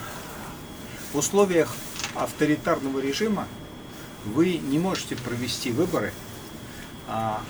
в 1.12 1.18
условиях 1.18 1.74
авторитарного 2.14 3.00
режима 3.00 3.46
вы 4.24 4.58
не 4.58 4.78
можете 4.78 5.16
провести 5.16 5.70
выборы, 5.70 6.12
а, 7.08 7.42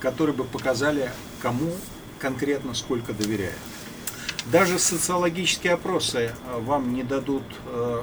которые 0.00 0.34
бы 0.34 0.44
показали, 0.44 1.10
кому 1.40 1.72
конкретно 2.18 2.74
сколько 2.74 3.12
доверяют. 3.12 3.58
Даже 4.46 4.78
социологические 4.78 5.74
опросы 5.74 6.32
а, 6.46 6.58
вам 6.58 6.94
не 6.94 7.02
дадут 7.02 7.44
э, 7.66 8.02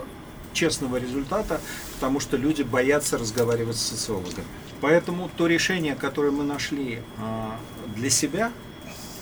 честного 0.53 0.97
результата, 0.97 1.59
потому 1.95 2.19
что 2.19 2.37
люди 2.37 2.63
боятся 2.63 3.17
разговаривать 3.17 3.77
с 3.77 3.81
социологами. 3.81 4.45
Поэтому 4.83 5.31
то 5.37 5.47
решение, 5.47 5.95
которое 5.95 6.31
мы 6.31 6.43
нашли 6.43 6.99
а, 7.17 7.57
для 7.95 8.09
себя, 8.09 8.51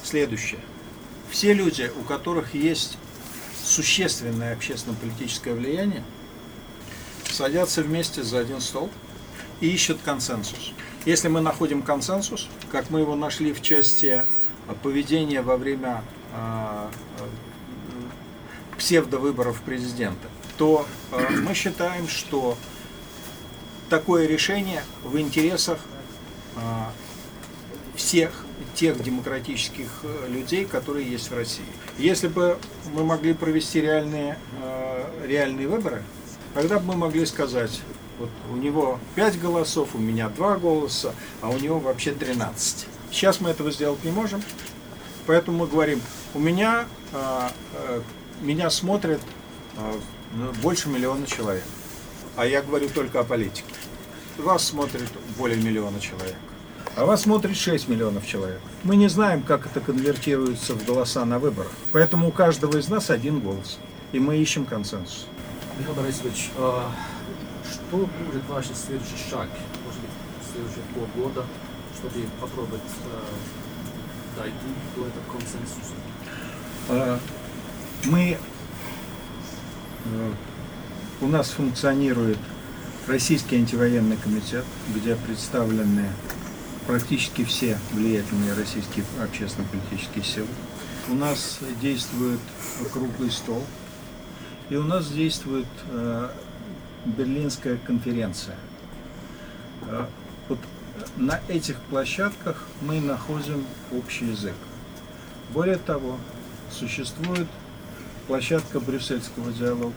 следующее. 0.02 0.60
Все 1.30 1.54
люди, 1.54 1.92
у 2.00 2.02
которых 2.02 2.56
есть 2.56 2.98
существенное 3.64 4.54
общественно-политическое 4.54 5.54
влияние, 5.54 6.04
садятся 7.30 7.84
вместе 7.84 8.24
за 8.24 8.40
один 8.40 8.60
стол 8.60 8.90
и 9.60 9.68
ищут 9.68 10.00
консенсус. 10.04 10.74
Если 11.06 11.28
мы 11.28 11.42
находим 11.42 11.84
консенсус, 11.84 12.50
как 12.72 12.90
мы 12.90 13.02
его 13.02 13.16
нашли 13.16 13.54
в 13.54 13.62
части 13.62 14.26
поведения 14.82 15.44
во 15.44 15.58
время 15.58 16.04
э, 16.34 16.88
псевдовыборов 18.80 19.62
президента, 19.62 20.28
то 20.58 20.88
мы 21.12 21.54
считаем, 21.54 22.08
что 22.08 22.58
такое 23.92 24.26
решение 24.26 24.84
в 25.04 25.20
интересах 25.20 25.78
э, 26.56 26.60
всех 27.98 28.46
тех 28.74 29.04
демократических 29.04 29.90
э, 30.04 30.28
людей, 30.30 30.66
которые 30.66 31.12
есть 31.12 31.30
в 31.30 31.36
России. 31.36 31.66
Если 31.98 32.30
бы 32.30 32.58
мы 32.94 33.04
могли 33.04 33.34
провести 33.34 33.82
реальные, 33.82 34.38
реальные 35.26 35.68
выборы, 35.68 36.04
тогда 36.54 36.80
бы 36.80 36.86
мы 36.86 36.96
могли 36.96 37.26
сказать, 37.26 37.82
вот 38.18 38.30
у 38.50 38.56
него 38.56 38.98
5 39.16 39.42
голосов, 39.42 39.90
у 39.94 39.98
меня 39.98 40.30
2 40.30 40.58
голоса, 40.58 41.14
а 41.42 41.50
у 41.50 41.58
него 41.58 41.80
вообще 41.80 42.14
13. 42.14 42.88
Сейчас 43.12 43.42
мы 43.42 43.50
этого 43.50 43.72
сделать 43.72 44.04
не 44.06 44.12
можем, 44.12 44.42
поэтому 45.28 45.58
мы 45.60 45.68
говорим, 45.68 46.02
у 46.34 46.40
меня, 46.40 46.86
меня 48.42 48.70
смотрят 48.70 49.22
ну, 50.34 50.52
больше 50.64 50.88
миллиона 50.88 51.28
человек. 51.28 51.64
А 52.38 52.46
я 52.46 52.62
говорю 52.62 52.90
только 52.90 53.20
о 53.20 53.24
политике. 53.24 53.66
Вас 54.38 54.64
смотрит 54.66 55.10
более 55.38 55.62
миллиона 55.62 56.00
человек. 56.00 56.36
А 56.96 57.06
вас 57.06 57.22
смотрит 57.22 57.56
6 57.56 57.88
миллионов 57.88 58.26
человек. 58.28 58.60
Мы 58.84 58.96
не 58.96 59.08
знаем, 59.08 59.44
как 59.44 59.66
это 59.66 59.80
конвертируется 59.80 60.74
в 60.74 60.86
голоса 60.86 61.24
на 61.26 61.40
выборах. 61.40 61.72
Поэтому 61.92 62.28
у 62.28 62.32
каждого 62.32 62.78
из 62.78 62.90
нас 62.90 63.10
один 63.10 63.40
голос. 63.40 63.80
И 64.12 64.20
мы 64.20 64.38
ищем 64.38 64.66
консенсус. 64.66 65.28
Михаил 65.80 65.96
Борисович, 65.96 66.50
э, 66.58 66.82
Что 67.72 67.98
будет 67.98 68.44
ваш 68.50 68.66
следующий 68.68 69.18
шаг, 69.30 69.48
может 69.86 70.02
быть, 70.02 70.12
следующие 70.52 70.84
полгода, 70.94 71.46
чтобы 71.98 72.26
попробовать 72.42 72.82
э, 72.82 74.38
дойти 74.38 74.56
до 74.96 75.08
этого 75.08 75.24
консенсуса? 75.32 75.94
А, 76.90 77.20
Мы, 78.06 78.38
э, 80.06 80.32
у 81.22 81.28
нас 81.28 81.52
функционирует 81.52 82.40
Российский 83.08 83.56
антивоенный 83.56 84.16
комитет, 84.18 84.64
где 84.96 85.16
представлены 85.16 86.08
практически 86.86 87.44
все 87.44 87.80
влиятельные 87.94 88.54
российские 88.54 89.06
общественно-политические 89.22 90.24
силы. 90.24 90.48
У 91.10 91.16
нас 91.16 91.60
действует 91.82 92.40
круглый 92.94 93.32
стол, 93.32 93.64
и 94.70 94.76
у 94.76 94.84
нас 94.84 95.08
действует 95.10 95.68
э, 95.90 96.30
Берлинская 97.06 97.78
конференция. 97.78 98.56
Э, 99.88 100.06
вот 100.48 100.60
на 101.18 101.40
этих 101.48 101.78
площадках 101.90 102.68
мы 102.82 103.02
находим 103.02 103.66
общий 103.92 104.26
язык. 104.26 104.56
Более 105.54 105.78
того, 105.78 106.18
существует 106.72 107.48
площадка 108.28 108.80
брюссельского 108.80 109.52
диалога, 109.52 109.94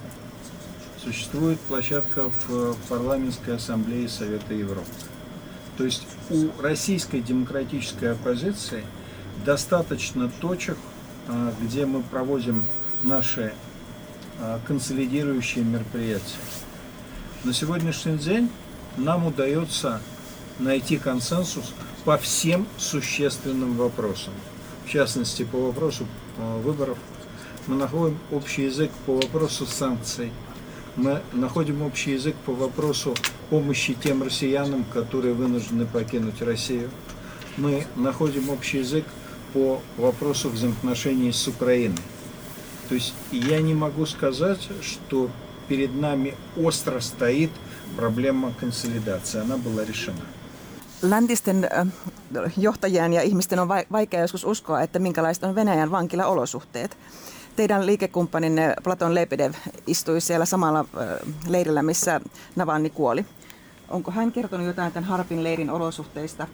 существует 1.05 1.61
площадка 1.61 2.31
в 2.49 2.77
парламентской 2.89 3.57
ассамблее 3.57 4.09
Совета 4.09 4.55
Европы. 4.55 4.89
То 5.77 5.85
есть 5.85 6.07
у 6.31 6.49
российской 6.63 7.21
демократической 7.21 8.13
оппозиции 8.13 8.85
достаточно 9.45 10.31
точек, 10.41 10.79
а, 11.29 11.53
где 11.61 11.85
мы 11.85 12.03
проводим 12.03 12.65
наши 13.03 13.53
а, 14.41 14.61
консолидирующие 14.67 15.65
мероприятия. 15.65 16.39
На 17.43 17.53
сегодняшний 17.53 18.17
день 18.17 18.49
нам 18.97 19.27
удается 19.27 20.01
найти 20.59 20.97
консенсус 20.97 21.75
по 22.05 22.17
всем 22.17 22.67
существенным 22.79 23.77
вопросам. 23.77 24.33
В 24.87 24.91
частности, 24.91 25.45
по 25.45 25.59
вопросу 25.59 26.07
выборов. 26.63 26.99
Мы 27.67 27.77
находим 27.77 28.19
общий 28.31 28.65
язык 28.65 28.91
по 29.07 29.17
вопросу 29.17 29.67
санкций. 29.67 30.31
Мы 30.97 31.21
находим 31.33 31.83
общий 31.83 32.13
язык 32.13 32.37
по 32.47 32.53
вопросу 32.53 33.15
помощи 33.51 33.95
тем 33.95 34.23
россиянам, 34.23 34.85
которые 34.85 35.35
вынуждены 35.35 35.87
покинуть 35.87 36.41
Россию. 36.43 36.91
Мы 37.57 37.87
находим 37.97 38.49
общий 38.51 38.79
язык 38.79 39.05
по 39.53 39.81
вопросу 39.97 40.51
взаимоотношений 40.51 41.33
с 41.33 41.49
Украиной. 41.49 41.99
То 42.89 42.95
есть 42.95 43.15
я 43.33 43.61
не 43.61 43.75
могу 43.75 44.07
сказать, 44.07 44.69
что 44.83 45.31
перед 45.69 45.95
нами 46.01 46.35
остро 46.57 47.01
стоит 47.01 47.51
проблема 47.97 48.53
консолидации. 48.61 49.41
Она 49.41 49.57
была 49.57 49.85
решена. 49.85 50.21
Läntisten 51.03 51.65
ö, 52.35 52.51
johtajien 52.57 53.13
ja 53.13 53.23
ihmisten 53.23 53.59
on 53.59 53.69
vai- 53.69 53.87
vaikea 53.93 54.21
joskus 54.21 54.45
uskoa, 54.45 54.83
että 54.83 54.99
minkälaiset 54.99 55.45
on 55.45 55.55
Venäjän 55.55 55.91
vankilaolosuhteet. 55.91 56.97
Teidän 57.57 57.87
liikekumppaninne 57.87 58.75
Platon 58.85 59.15
Lebedev 59.15 59.53
istui 59.87 60.21
siellä 60.21 60.45
samalla 60.45 60.85
ö, 60.97 61.19
leirillä, 61.49 61.83
missä 61.83 62.21
Navalny 62.57 62.91
kuoli. 62.91 63.25
Onko 63.89 64.11
hän 64.11 64.33
kertonut 64.33 64.67
jotain 64.67 64.93
tämän 64.93 65.09
Harpin 65.09 65.45
leirin 65.45 65.71
olosuhteista? 65.71 66.47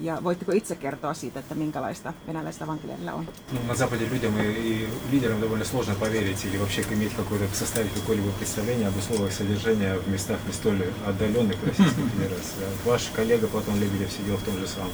Ja 0.00 0.18
voitteko 0.24 0.52
itse 0.52 0.74
kertoa 0.74 1.14
siitä, 1.14 1.40
että 1.40 1.54
minkälaista 1.54 2.12
venäläistä 2.26 2.66
vankileirillä 2.66 3.14
on? 3.14 3.28
Ну, 3.52 3.58
на 3.68 3.74
Западе 3.74 4.06
людям 4.06 4.38
и, 4.40 4.42
и 4.42 4.88
лидерам 5.12 5.40
довольно 5.40 5.64
сложно 5.64 5.94
поверить 5.94 6.44
или 6.44 6.58
вообще 6.58 6.82
иметь 6.82 7.14
какое-то, 7.16 7.56
составить 7.56 7.94
какое-либо 7.94 8.30
представление 8.38 8.88
об 8.88 8.96
условиях 8.96 9.32
содержания 9.32 9.98
в 9.98 10.08
местах 10.08 10.38
не 10.46 10.52
столь 10.52 10.82
отдаленных 11.06 11.56
Российской 11.66 12.02
Федерации. 12.12 12.66
Ваш 12.84 13.10
коллега 13.16 13.46
Платон 13.46 13.80
Лебедев 13.80 14.10
сидел 14.12 14.36
в 14.36 14.42
том 14.42 14.58
же 14.58 14.66
самом, 14.66 14.90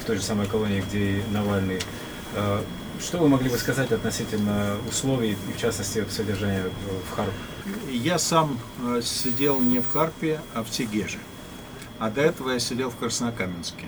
в 0.00 0.04
той 0.04 0.16
же 0.16 0.22
самой 0.22 0.46
колонии, 0.46 0.80
где 0.88 0.98
и 0.98 1.22
Навальный. 1.32 1.80
Что 3.00 3.18
вы 3.18 3.28
могли 3.28 3.48
бы 3.48 3.56
сказать 3.56 3.92
относительно 3.92 4.76
условий 4.88 5.32
и, 5.32 5.52
в 5.52 5.56
частности, 5.56 6.04
содержания 6.10 6.64
в 6.64 7.14
Харп? 7.14 7.32
Я 7.90 8.18
сам 8.18 8.58
э, 8.82 9.00
сидел 9.02 9.60
не 9.60 9.78
в 9.78 9.88
Харпе, 9.88 10.40
а 10.54 10.64
в 10.64 10.70
Тегеже. 10.70 11.18
А 12.00 12.10
до 12.10 12.22
этого 12.22 12.50
я 12.50 12.58
сидел 12.58 12.90
в 12.90 12.96
Краснокаменске. 12.96 13.86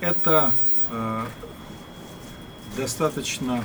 Это 0.00 0.52
э, 0.90 1.26
достаточно 2.76 3.64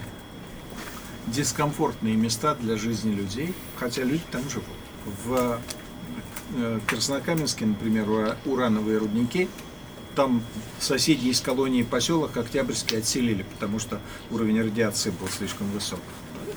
дискомфортные 1.28 2.16
места 2.16 2.56
для 2.56 2.76
жизни 2.76 3.14
людей, 3.14 3.54
хотя 3.78 4.04
люди 4.04 4.24
там 4.32 4.50
живут. 4.50 4.66
В 5.26 5.60
э, 6.56 6.80
Краснокаменске, 6.88 7.68
например, 7.68 8.10
ура- 8.10 8.38
урановые 8.46 8.98
рудники, 8.98 9.48
там 10.16 10.44
соседи 10.80 11.28
из 11.28 11.42
колонии 11.42 11.84
поселок 11.84 12.38
Октябрьский 12.38 13.00
отселили, 13.00 13.44
потому 13.44 13.80
что 13.80 14.00
уровень 14.30 14.62
радиации 14.62 15.12
был 15.12 15.28
слишком 15.28 15.70
высок. 15.72 16.00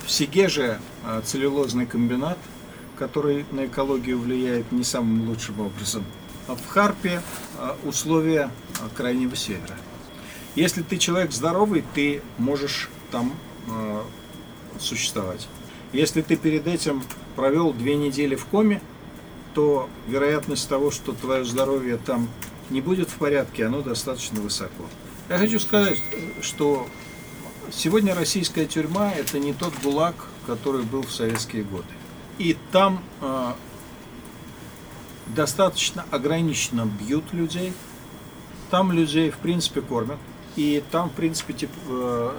В 0.04 0.10
Сегеже 0.10 0.80
э, 1.04 1.22
целлюлозный 1.24 1.86
комбинат, 1.86 2.38
который 2.98 3.46
на 3.50 3.66
экологию 3.66 4.18
влияет 4.18 4.70
не 4.72 4.84
самым 4.84 5.28
лучшим 5.28 5.60
образом. 5.60 6.04
А 6.46 6.54
в 6.54 6.66
Харпе 6.66 7.22
э, 7.58 7.74
условия 7.84 8.50
э, 8.80 8.88
крайнего 8.94 9.34
севера. 9.36 9.76
Если 10.54 10.82
ты 10.82 10.98
человек 10.98 11.32
здоровый, 11.32 11.82
ты 11.94 12.22
можешь 12.38 12.88
там 13.10 13.34
существовать. 14.78 15.48
Если 15.92 16.22
ты 16.22 16.36
перед 16.36 16.68
этим 16.68 17.02
провел 17.34 17.72
две 17.72 17.96
недели 17.96 18.36
в 18.36 18.44
коме, 18.44 18.80
то 19.54 19.88
вероятность 20.06 20.68
того, 20.68 20.92
что 20.92 21.12
твое 21.12 21.44
здоровье 21.44 21.96
там 21.96 22.28
не 22.70 22.80
будет 22.80 23.10
в 23.10 23.14
порядке, 23.16 23.66
оно 23.66 23.82
достаточно 23.82 24.40
высоко. 24.40 24.84
Я 25.28 25.38
хочу 25.38 25.58
сказать, 25.58 26.00
что 26.42 26.86
сегодня 27.72 28.14
российская 28.14 28.66
тюрьма– 28.66 29.10
это 29.16 29.38
не 29.38 29.52
тот 29.52 29.72
ГУЛАГ, 29.82 30.14
который 30.46 30.82
был 30.82 31.02
в 31.02 31.10
советские 31.10 31.62
годы. 31.64 31.88
И 32.38 32.56
там 32.72 33.02
э, 33.20 33.52
достаточно 35.28 36.04
ограниченно 36.10 36.86
бьют 36.86 37.32
людей, 37.32 37.72
там 38.70 38.92
людей, 38.92 39.30
в 39.30 39.38
принципе, 39.38 39.80
кормят, 39.80 40.18
и 40.56 40.82
там, 40.90 41.10
в 41.10 41.12
принципе, 41.12 41.52
тип- 41.52 41.70
э, 41.88 42.32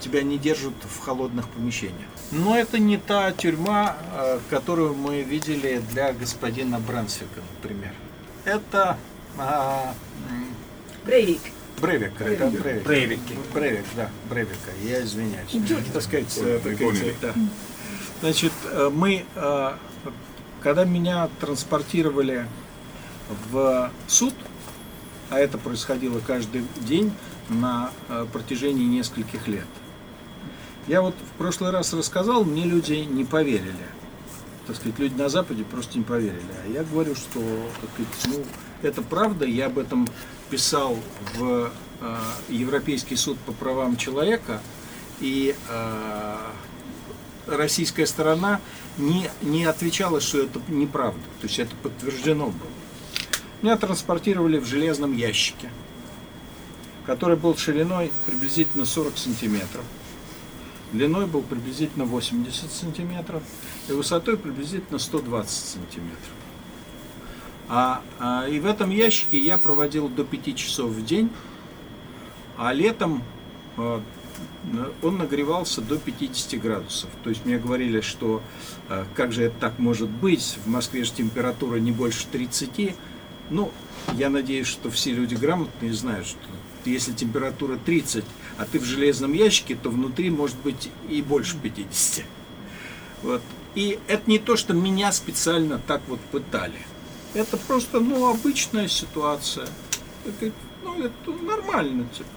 тебя 0.00 0.22
не 0.22 0.38
держат 0.38 0.74
в 0.82 1.00
холодных 1.00 1.48
помещениях. 1.48 2.08
Но 2.30 2.56
это 2.56 2.78
не 2.78 2.98
та 2.98 3.32
тюрьма, 3.32 3.96
э, 4.14 4.38
которую 4.50 4.94
мы 4.94 5.22
видели 5.22 5.82
для 5.90 6.12
господина 6.12 6.78
Брансвика, 6.78 7.40
например. 7.56 7.92
Это 8.44 8.96
а, 9.38 9.94
Breivik. 11.04 11.40
Брейвика, 11.80 12.24
это 12.24 12.46
Брейвик. 12.46 12.84
Брейвики. 12.84 13.38
Брейвик, 13.52 13.84
да, 13.96 14.10
Брейвика, 14.30 14.70
я 14.84 15.02
извиняюсь. 15.02 15.50
Так 15.92 16.02
сказать, 16.02 16.38
э, 16.38 16.60
так 16.62 16.74
сказать, 16.74 17.14
да. 17.20 17.34
Значит, 18.20 18.52
э, 18.64 18.90
мы, 18.92 19.24
э, 19.34 19.72
когда 20.62 20.84
меня 20.84 21.28
транспортировали 21.38 22.46
в 23.50 23.90
суд, 24.06 24.32
а 25.28 25.38
это 25.38 25.58
происходило 25.58 26.20
каждый 26.20 26.64
день 26.80 27.12
на 27.50 27.90
э, 28.08 28.26
протяжении 28.32 28.86
нескольких 28.86 29.46
лет, 29.46 29.66
я 30.86 31.02
вот 31.02 31.14
в 31.14 31.38
прошлый 31.38 31.70
раз 31.72 31.92
рассказал, 31.92 32.44
мне 32.44 32.64
люди 32.64 32.92
не 32.94 33.24
поверили. 33.24 33.74
Так 34.66 34.76
сказать, 34.76 34.98
люди 34.98 35.14
на 35.14 35.28
Западе 35.28 35.64
просто 35.64 35.98
не 35.98 36.04
поверили. 36.04 36.40
А 36.64 36.68
я 36.68 36.84
говорю, 36.84 37.14
что 37.14 37.40
так 37.80 37.90
сказать, 37.92 38.38
ну, 38.38 38.44
это 38.86 39.02
правда. 39.02 39.44
Я 39.44 39.66
об 39.66 39.78
этом 39.78 40.08
писал 40.50 40.96
в 41.34 41.70
э, 42.00 42.16
Европейский 42.48 43.16
суд 43.16 43.38
по 43.40 43.52
правам 43.52 43.96
человека. 43.96 44.60
И 45.20 45.54
э, 45.68 46.36
российская 47.46 48.06
сторона 48.06 48.60
не, 48.98 49.30
не 49.42 49.64
отвечала, 49.64 50.20
что 50.20 50.42
это 50.42 50.60
неправда. 50.68 51.22
То 51.40 51.46
есть 51.46 51.58
это 51.58 51.74
подтверждено 51.76 52.46
было. 52.46 52.70
Меня 53.62 53.76
транспортировали 53.76 54.58
в 54.58 54.66
железном 54.66 55.16
ящике, 55.16 55.70
который 57.06 57.36
был 57.36 57.56
шириной 57.56 58.12
приблизительно 58.26 58.84
40 58.84 59.16
сантиметров. 59.16 59.84
Длиной 60.92 61.26
был 61.26 61.42
приблизительно 61.42 62.04
80 62.04 62.70
сантиметров 62.70 63.42
и 63.88 63.92
высотой 63.92 64.36
приблизительно 64.36 64.98
120 64.98 65.50
сантиметров. 65.50 66.45
А, 67.68 68.02
а, 68.18 68.46
и 68.48 68.60
в 68.60 68.66
этом 68.66 68.90
ящике 68.90 69.38
я 69.38 69.58
проводил 69.58 70.08
до 70.08 70.24
5 70.24 70.56
часов 70.56 70.90
в 70.90 71.04
день, 71.04 71.30
а 72.56 72.72
летом 72.72 73.22
э, 73.76 74.00
он 75.02 75.18
нагревался 75.18 75.80
до 75.80 75.98
50 75.98 76.60
градусов. 76.60 77.10
То 77.24 77.30
есть 77.30 77.44
мне 77.44 77.58
говорили, 77.58 78.00
что 78.00 78.42
э, 78.88 79.04
как 79.14 79.32
же 79.32 79.44
это 79.44 79.56
так 79.58 79.78
может 79.78 80.08
быть, 80.08 80.58
в 80.64 80.68
Москве 80.68 81.04
же 81.04 81.12
температура 81.12 81.76
не 81.76 81.92
больше 81.92 82.26
30. 82.30 82.94
Ну, 83.50 83.72
я 84.14 84.30
надеюсь, 84.30 84.66
что 84.66 84.90
все 84.90 85.12
люди 85.12 85.34
грамотные 85.34 85.92
знают, 85.92 86.26
что 86.26 86.38
если 86.84 87.12
температура 87.12 87.78
30, 87.84 88.24
а 88.58 88.64
ты 88.64 88.78
в 88.78 88.84
железном 88.84 89.32
ящике, 89.32 89.76
то 89.80 89.90
внутри 89.90 90.30
может 90.30 90.56
быть 90.58 90.88
и 91.08 91.20
больше 91.20 91.56
50. 91.56 92.24
Вот. 93.22 93.42
И 93.74 93.98
это 94.06 94.30
не 94.30 94.38
то, 94.38 94.56
что 94.56 94.72
меня 94.72 95.12
специально 95.12 95.78
так 95.78 96.00
вот 96.06 96.20
пытали. 96.20 96.78
Это 97.36 97.58
просто, 97.58 98.00
ну, 98.00 98.30
обычная 98.30 98.88
ситуация. 98.88 99.68
Это, 100.24 100.50
ну, 100.82 101.04
это 101.04 101.32
нормально, 101.42 102.06
типа. 102.16 102.30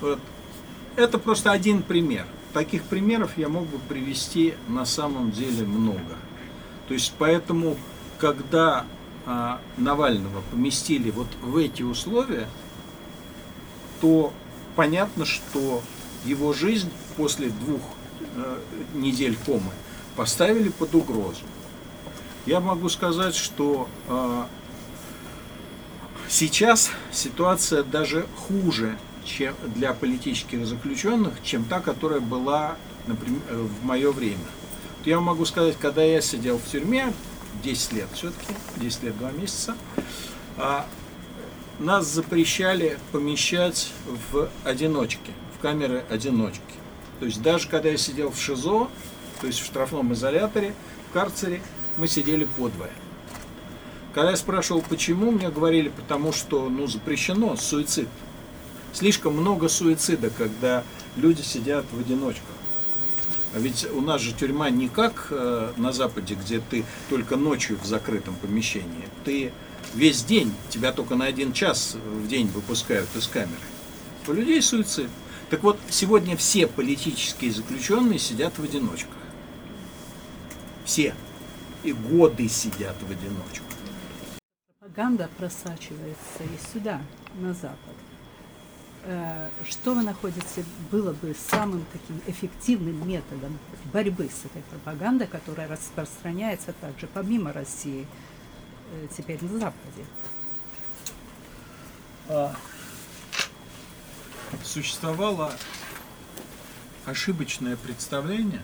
Вот. 0.00 0.20
Это 0.94 1.18
просто 1.18 1.50
один 1.50 1.82
пример. 1.82 2.24
Таких 2.52 2.84
примеров 2.84 3.36
я 3.36 3.48
мог 3.48 3.66
бы 3.66 3.80
привести 3.88 4.54
на 4.68 4.84
самом 4.84 5.32
деле 5.32 5.66
много. 5.66 6.16
То 6.86 6.94
есть 6.94 7.12
поэтому, 7.18 7.76
когда 8.18 8.86
а, 9.26 9.60
Навального 9.76 10.40
поместили 10.52 11.10
вот 11.10 11.26
в 11.42 11.56
эти 11.56 11.82
условия, 11.82 12.46
то 14.00 14.32
понятно, 14.76 15.24
что 15.24 15.82
его 16.24 16.52
жизнь 16.52 16.90
после 17.16 17.48
двух 17.48 17.80
э, 18.36 18.58
недель 18.94 19.36
комы 19.44 19.72
поставили 20.14 20.68
под 20.68 20.94
угрозу. 20.94 21.42
Я 22.50 22.58
могу 22.58 22.88
сказать, 22.88 23.36
что 23.36 23.88
э, 24.08 24.44
сейчас 26.28 26.90
ситуация 27.12 27.84
даже 27.84 28.26
хуже 28.36 28.98
чем 29.24 29.54
для 29.76 29.92
политических 29.94 30.66
заключенных, 30.66 31.34
чем 31.44 31.62
та, 31.62 31.78
которая 31.78 32.18
была, 32.18 32.74
например, 33.06 33.40
э, 33.50 33.54
в 33.54 33.84
мое 33.84 34.10
время. 34.10 34.48
Я 35.04 35.20
могу 35.20 35.44
сказать, 35.44 35.76
когда 35.78 36.02
я 36.02 36.20
сидел 36.20 36.58
в 36.58 36.64
тюрьме, 36.64 37.12
10 37.62 37.92
лет 37.92 38.08
все-таки, 38.14 38.52
10 38.78 39.04
лет 39.04 39.18
2 39.18 39.30
месяца, 39.30 39.76
а, 40.56 40.86
нас 41.78 42.08
запрещали 42.08 42.98
помещать 43.12 43.92
в 44.32 44.48
одиночке, 44.64 45.30
в 45.56 45.62
камеры 45.62 46.04
одиночки. 46.10 46.74
То 47.20 47.26
есть 47.26 47.40
даже 47.42 47.68
когда 47.68 47.90
я 47.90 47.96
сидел 47.96 48.32
в 48.32 48.40
ШИЗО, 48.40 48.88
то 49.40 49.46
есть 49.46 49.60
в 49.60 49.64
штрафном 49.64 50.14
изоляторе, 50.14 50.74
в 51.08 51.12
карцере, 51.12 51.62
мы 52.00 52.08
сидели 52.08 52.44
подвое. 52.44 52.90
Когда 54.14 54.30
я 54.30 54.36
спрашивал, 54.36 54.82
почему, 54.82 55.30
мне 55.30 55.50
говорили, 55.50 55.88
потому 55.88 56.32
что 56.32 56.68
ну, 56.68 56.86
запрещено 56.86 57.54
суицид. 57.56 58.08
Слишком 58.92 59.36
много 59.36 59.68
суицида, 59.68 60.30
когда 60.30 60.82
люди 61.16 61.42
сидят 61.42 61.84
в 61.92 62.00
одиночках. 62.00 62.44
А 63.54 63.58
ведь 63.58 63.86
у 63.92 64.00
нас 64.00 64.20
же 64.20 64.32
тюрьма 64.32 64.70
не 64.70 64.88
как 64.88 65.28
э, 65.30 65.72
на 65.76 65.92
Западе, 65.92 66.34
где 66.34 66.60
ты 66.60 66.84
только 67.08 67.36
ночью 67.36 67.78
в 67.80 67.86
закрытом 67.86 68.34
помещении. 68.36 69.08
Ты 69.24 69.52
весь 69.94 70.24
день, 70.24 70.52
тебя 70.70 70.92
только 70.92 71.14
на 71.14 71.26
один 71.26 71.52
час 71.52 71.96
в 72.04 72.28
день 72.28 72.48
выпускают 72.48 73.08
из 73.16 73.26
камеры. 73.26 73.60
У 74.26 74.32
людей 74.32 74.62
суицид. 74.62 75.08
Так 75.50 75.64
вот, 75.64 75.78
сегодня 75.88 76.36
все 76.36 76.66
политические 76.66 77.52
заключенные 77.52 78.18
сидят 78.18 78.58
в 78.58 78.62
одиночках. 78.62 79.16
Все. 80.84 81.14
И 81.82 81.92
годы 81.92 82.48
сидят 82.48 82.96
в 83.02 83.10
одиночку. 83.10 83.64
Пропаганда 84.78 85.28
просачивается 85.38 86.42
и 86.44 86.72
сюда, 86.72 87.00
на 87.34 87.54
Запад. 87.54 87.94
Э, 89.02 89.48
что 89.66 89.94
вы 89.94 90.02
находите 90.02 90.64
было 90.90 91.12
бы 91.14 91.34
самым 91.34 91.86
таким 91.90 92.20
эффективным 92.26 93.08
методом 93.08 93.58
борьбы 93.92 94.28
с 94.28 94.44
этой 94.44 94.62
пропагандой, 94.62 95.26
которая 95.26 95.68
распространяется 95.68 96.74
также 96.74 97.06
помимо 97.06 97.52
России 97.52 98.06
э, 98.92 99.06
теперь 99.16 99.42
на 99.42 99.58
Западе? 99.58 100.04
А, 102.28 102.54
существовало 104.62 105.52
ошибочное 107.06 107.76
представление, 107.76 108.62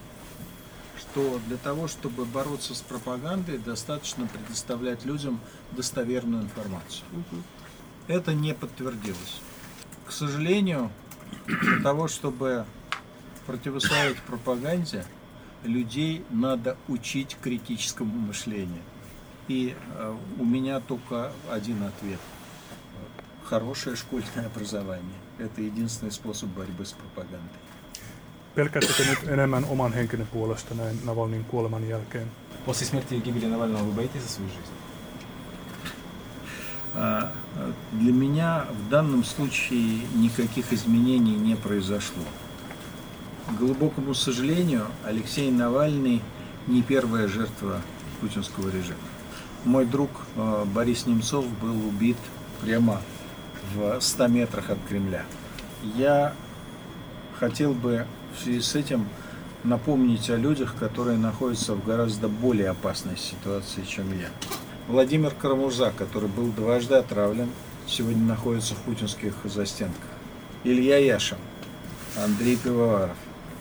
что 1.16 1.40
для 1.48 1.56
того, 1.56 1.88
чтобы 1.88 2.26
бороться 2.26 2.74
с 2.74 2.82
пропагандой, 2.82 3.56
достаточно 3.56 4.26
предоставлять 4.26 5.06
людям 5.06 5.40
достоверную 5.72 6.42
информацию. 6.42 7.04
Угу. 7.12 7.42
Это 8.08 8.34
не 8.34 8.52
подтвердилось 8.52 9.40
к 10.06 10.12
сожалению, 10.12 10.90
для 11.46 11.82
того, 11.82 12.06
чтобы 12.06 12.64
противостоять 13.46 14.16
пропаганде, 14.22 15.04
людей 15.64 16.24
надо 16.30 16.76
учить 16.88 17.36
критическому 17.42 18.14
мышлению. 18.16 18.82
И 19.48 19.74
э, 19.96 20.16
у 20.38 20.44
меня 20.44 20.80
только 20.80 21.32
один 21.50 21.82
ответ. 21.82 22.20
Хорошее 23.44 23.96
школьное 23.96 24.46
образование. 24.46 25.18
Это 25.38 25.60
единственный 25.60 26.12
способ 26.12 26.50
борьбы 26.50 26.84
с 26.84 26.92
пропагандой. 26.92 27.58
Pelkäättekö 28.56 29.04
nyt 29.04 29.28
enemmän 29.28 29.64
oman 29.64 29.92
henkinen 29.92 30.26
puolesta 30.26 30.74
näin 30.74 31.00
Navalnin 31.04 31.44
kuoleman 31.44 31.88
jälkeen? 31.88 32.30
После 32.66 32.86
смерти 32.86 33.20
гибели 33.20 33.46
Навального 33.46 33.84
вы 33.84 33.92
боитесь 33.92 34.22
за 34.22 34.28
свою 34.28 34.50
жизнь? 34.50 34.72
А, 36.94 37.32
для 37.92 38.12
меня 38.12 38.66
в 38.70 38.88
данном 38.88 39.24
случае 39.24 40.06
никаких 40.14 40.72
изменений 40.72 41.36
не 41.36 41.54
произошло. 41.54 42.24
К 43.46 43.58
глубокому 43.58 44.14
сожалению, 44.14 44.86
Алексей 45.04 45.50
Навальный 45.50 46.22
не 46.66 46.82
первая 46.82 47.28
жертва 47.28 47.82
путинского 48.20 48.70
режима. 48.70 48.98
Мой 49.64 49.84
друг 49.84 50.10
а, 50.36 50.64
Борис 50.64 51.06
Немцов 51.06 51.46
был 51.60 51.88
убит 51.88 52.16
прямо 52.62 53.02
в 53.74 54.00
100 54.00 54.28
метрах 54.28 54.70
от 54.70 54.78
Кремля. 54.88 55.24
Я 55.94 56.32
хотел 57.38 57.74
бы 57.74 58.06
в 58.36 58.42
связи 58.42 58.60
с 58.60 58.74
этим 58.74 59.08
напомнить 59.64 60.30
о 60.30 60.36
людях, 60.36 60.76
которые 60.78 61.18
находятся 61.18 61.74
в 61.74 61.84
гораздо 61.84 62.28
более 62.28 62.70
опасной 62.70 63.16
ситуации, 63.16 63.82
чем 63.82 64.06
я. 64.18 64.28
Владимир 64.88 65.32
Карамурза, 65.32 65.92
который 65.96 66.28
был 66.28 66.52
дважды 66.52 66.94
отравлен, 66.94 67.48
сегодня 67.86 68.22
находится 68.22 68.74
в 68.74 68.78
путинских 68.78 69.34
застенках. 69.44 69.96
Илья 70.62 70.98
Яшин, 70.98 71.38
Андрей 72.22 72.56
Пивоваров. 72.56 73.16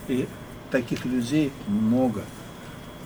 И 0.08 0.28
таких 0.70 1.06
людей 1.06 1.52
много. 1.68 2.22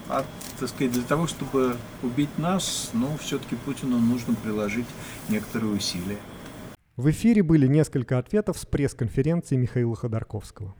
А, 0.09 0.25
так 0.59 0.69
сказать, 0.69 0.91
для 0.91 1.03
того, 1.03 1.27
чтобы 1.27 1.77
убить 2.01 2.37
нас, 2.37 2.89
ну, 2.93 3.07
все-таки 3.21 3.55
Путину 3.55 3.99
нужно 3.99 4.35
приложить 4.35 4.87
некоторые 5.29 5.73
усилия. 5.73 6.17
В 6.97 7.09
эфире 7.11 7.43
были 7.43 7.67
несколько 7.67 8.17
ответов 8.17 8.57
с 8.57 8.65
пресс-конференции 8.65 9.55
Михаила 9.55 9.95
Ходорковского. 9.95 10.75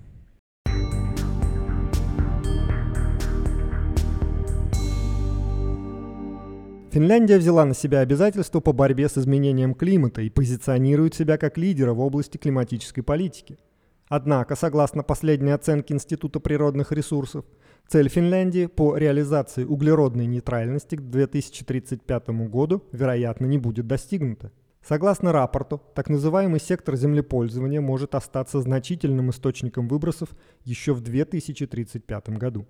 Финляндия 6.91 7.37
взяла 7.37 7.65
на 7.65 7.75
себя 7.75 7.99
обязательства 7.99 8.61
по 8.61 8.73
борьбе 8.73 9.09
с 9.09 9.17
изменением 9.17 9.75
климата 9.75 10.23
и 10.23 10.29
позиционирует 10.31 11.13
себя 11.13 11.37
как 11.37 11.55
лидера 11.55 11.93
в 11.93 11.99
области 11.99 12.37
климатической 12.37 13.03
политики. 13.03 13.59
Однако, 14.07 14.55
согласно 14.55 15.03
последней 15.03 15.51
оценке 15.51 15.93
Института 15.93 16.39
природных 16.39 16.91
ресурсов, 16.91 17.45
цель 17.87 18.09
Финляндии 18.09 18.65
по 18.65 18.97
реализации 18.97 19.65
углеродной 19.65 20.25
нейтральности 20.25 20.95
к 20.95 21.01
2035 21.01 22.29
году, 22.49 22.83
вероятно, 22.91 23.45
не 23.45 23.59
будет 23.59 23.85
достигнута. 23.85 24.51
Согласно 24.81 25.31
рапорту, 25.31 25.79
так 25.93 26.09
называемый 26.09 26.59
сектор 26.59 26.95
землепользования 26.95 27.81
может 27.81 28.15
остаться 28.15 28.61
значительным 28.61 29.29
источником 29.29 29.87
выбросов 29.87 30.29
еще 30.63 30.93
в 30.93 31.01
2035 31.01 32.29
году. 32.29 32.65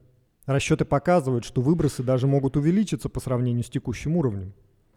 Расчеты 0.50 0.84
показывают, 0.84 1.46
что 1.46 1.62
выбросы 1.62 2.02
даже 2.02 2.26
могут 2.26 2.58
увеличиться 2.58 3.08
по 3.08 3.20
сравнению 3.20 3.64
с 3.64 3.70
текущим 3.70 4.18
уровнем. 4.18 4.54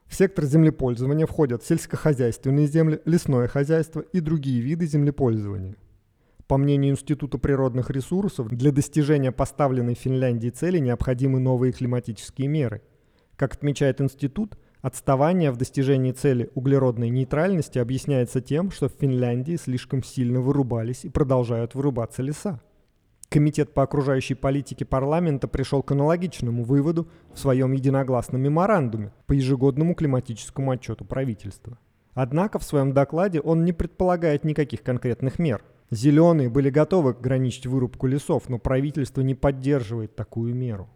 В 0.07 0.15
сектор 0.15 0.47
землепользования 0.47 1.27
входят 1.27 1.63
сельскохозяйственные 1.63 2.67
земли, 2.67 3.03
лесное 3.05 3.49
хозяйство 3.49 4.01
и 4.01 4.21
другие 4.21 4.63
виды 4.63 4.87
землепользования. 4.87 5.77
По 6.47 6.57
мнению 6.57 6.93
Института 6.93 7.37
природных 7.37 7.91
ресурсов, 7.91 8.49
для 8.49 8.73
достижения 8.73 9.31
поставленной 9.31 9.93
Финляндии 9.93 10.49
цели 10.49 10.79
необходимы 10.79 11.39
новые 11.39 11.75
климатические 11.75 12.49
меры. 12.49 12.81
Как 13.37 13.53
отмечает 13.53 14.01
институт, 14.01 14.57
отставание 14.81 15.51
в 15.51 15.59
достижении 15.59 16.13
цели 16.13 16.51
углеродной 16.55 17.11
нейтральности 17.11 17.79
объясняется 17.79 18.41
тем, 18.41 18.71
что 18.71 18.89
в 18.89 18.95
Финляндии 18.99 19.57
слишком 19.57 20.03
сильно 20.03 20.41
вырубались 20.41 21.05
и 21.05 21.11
продолжают 21.11 21.75
вырубаться 21.75 22.23
леса. 22.23 22.63
Комитет 23.33 23.73
по 23.73 23.83
окружающей 23.83 24.35
политике 24.35 24.85
парламента 24.85 25.49
пришел 25.49 25.83
к 25.83 25.91
аналогичному 25.93 26.65
выводу 26.65 27.09
в 27.33 27.39
своем 27.39 27.73
единогласном 27.73 28.43
меморандуме 28.43 29.11
по 29.27 29.33
ежегодному 29.33 29.95
климатическому 29.95 30.71
отчету 30.71 31.07
правительства. 31.07 31.79
Однако 32.13 32.59
в 32.59 32.63
своем 32.63 32.93
докладе 32.93 33.41
он 33.41 33.65
не 33.65 33.73
предполагает 33.73 34.45
никаких 34.45 34.83
конкретных 34.83 35.39
мер. 35.39 35.65
Зеленые 35.91 36.51
были 36.51 36.69
готовы 36.69 37.13
ограничить 37.13 37.67
вырубку 37.67 38.07
лесов, 38.07 38.51
но 38.51 38.59
правительство 38.59 39.23
не 39.23 39.35
поддерживает 39.35 40.15
такую 40.15 40.55
меру. 40.55 40.91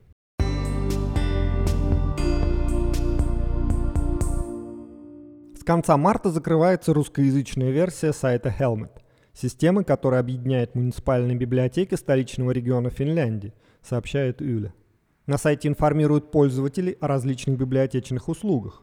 С 5.59 5.65
конца 5.65 5.97
марта 5.97 6.31
закрывается 6.31 6.93
русскоязычная 6.93 7.71
версия 7.71 8.13
сайта 8.13 8.55
Helmet– 8.61 8.91
Системы, 9.39 9.85
которая 9.85 10.21
объединяет 10.21 10.75
муниципальные 10.75 11.37
библиотеки 11.37 11.95
столичного 11.95 12.53
региона 12.53 12.89
Финляндии, 12.89 13.53
сообщает 13.83 14.41
Юля. 14.41 14.73
На 15.27 15.37
сайте 15.37 15.69
информируют 15.69 16.31
пользователей 16.31 16.97
о 17.01 17.07
различных 17.07 17.59
библиотечных 17.59 18.31
услугах. 18.31 18.83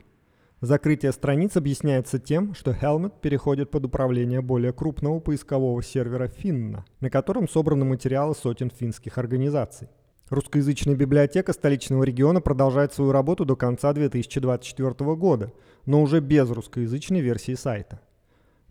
Закрытие 0.62 1.12
страниц 1.12 1.58
объясняется 1.58 2.20
тем, 2.20 2.54
что 2.54 2.70
Helmet 2.70 3.13
переходит 3.20 3.72
под 3.72 3.86
управление 3.86 4.42
более 4.42 4.74
крупного 4.74 5.20
поискового 5.20 5.82
сервера 5.82 6.28
Finna, 6.28 6.84
на 7.00 7.10
котором 7.10 7.50
собраны 7.50 7.84
материалы 7.84 8.36
сотен 8.36 8.70
финских 8.70 9.18
организаций. 9.18 9.88
Русскоязычная 10.30 10.96
библиотека 10.96 11.52
столичного 11.54 12.04
региона 12.04 12.42
продолжает 12.42 12.94
свою 12.94 13.12
работу 13.12 13.44
до 13.44 13.56
конца 13.56 13.92
2024 13.92 15.16
года, 15.16 15.52
но 15.88 16.00
уже 16.04 16.20
без 16.20 16.48
русскоязычной 16.52 17.22
версии 17.22 17.56
сайта. 17.56 18.00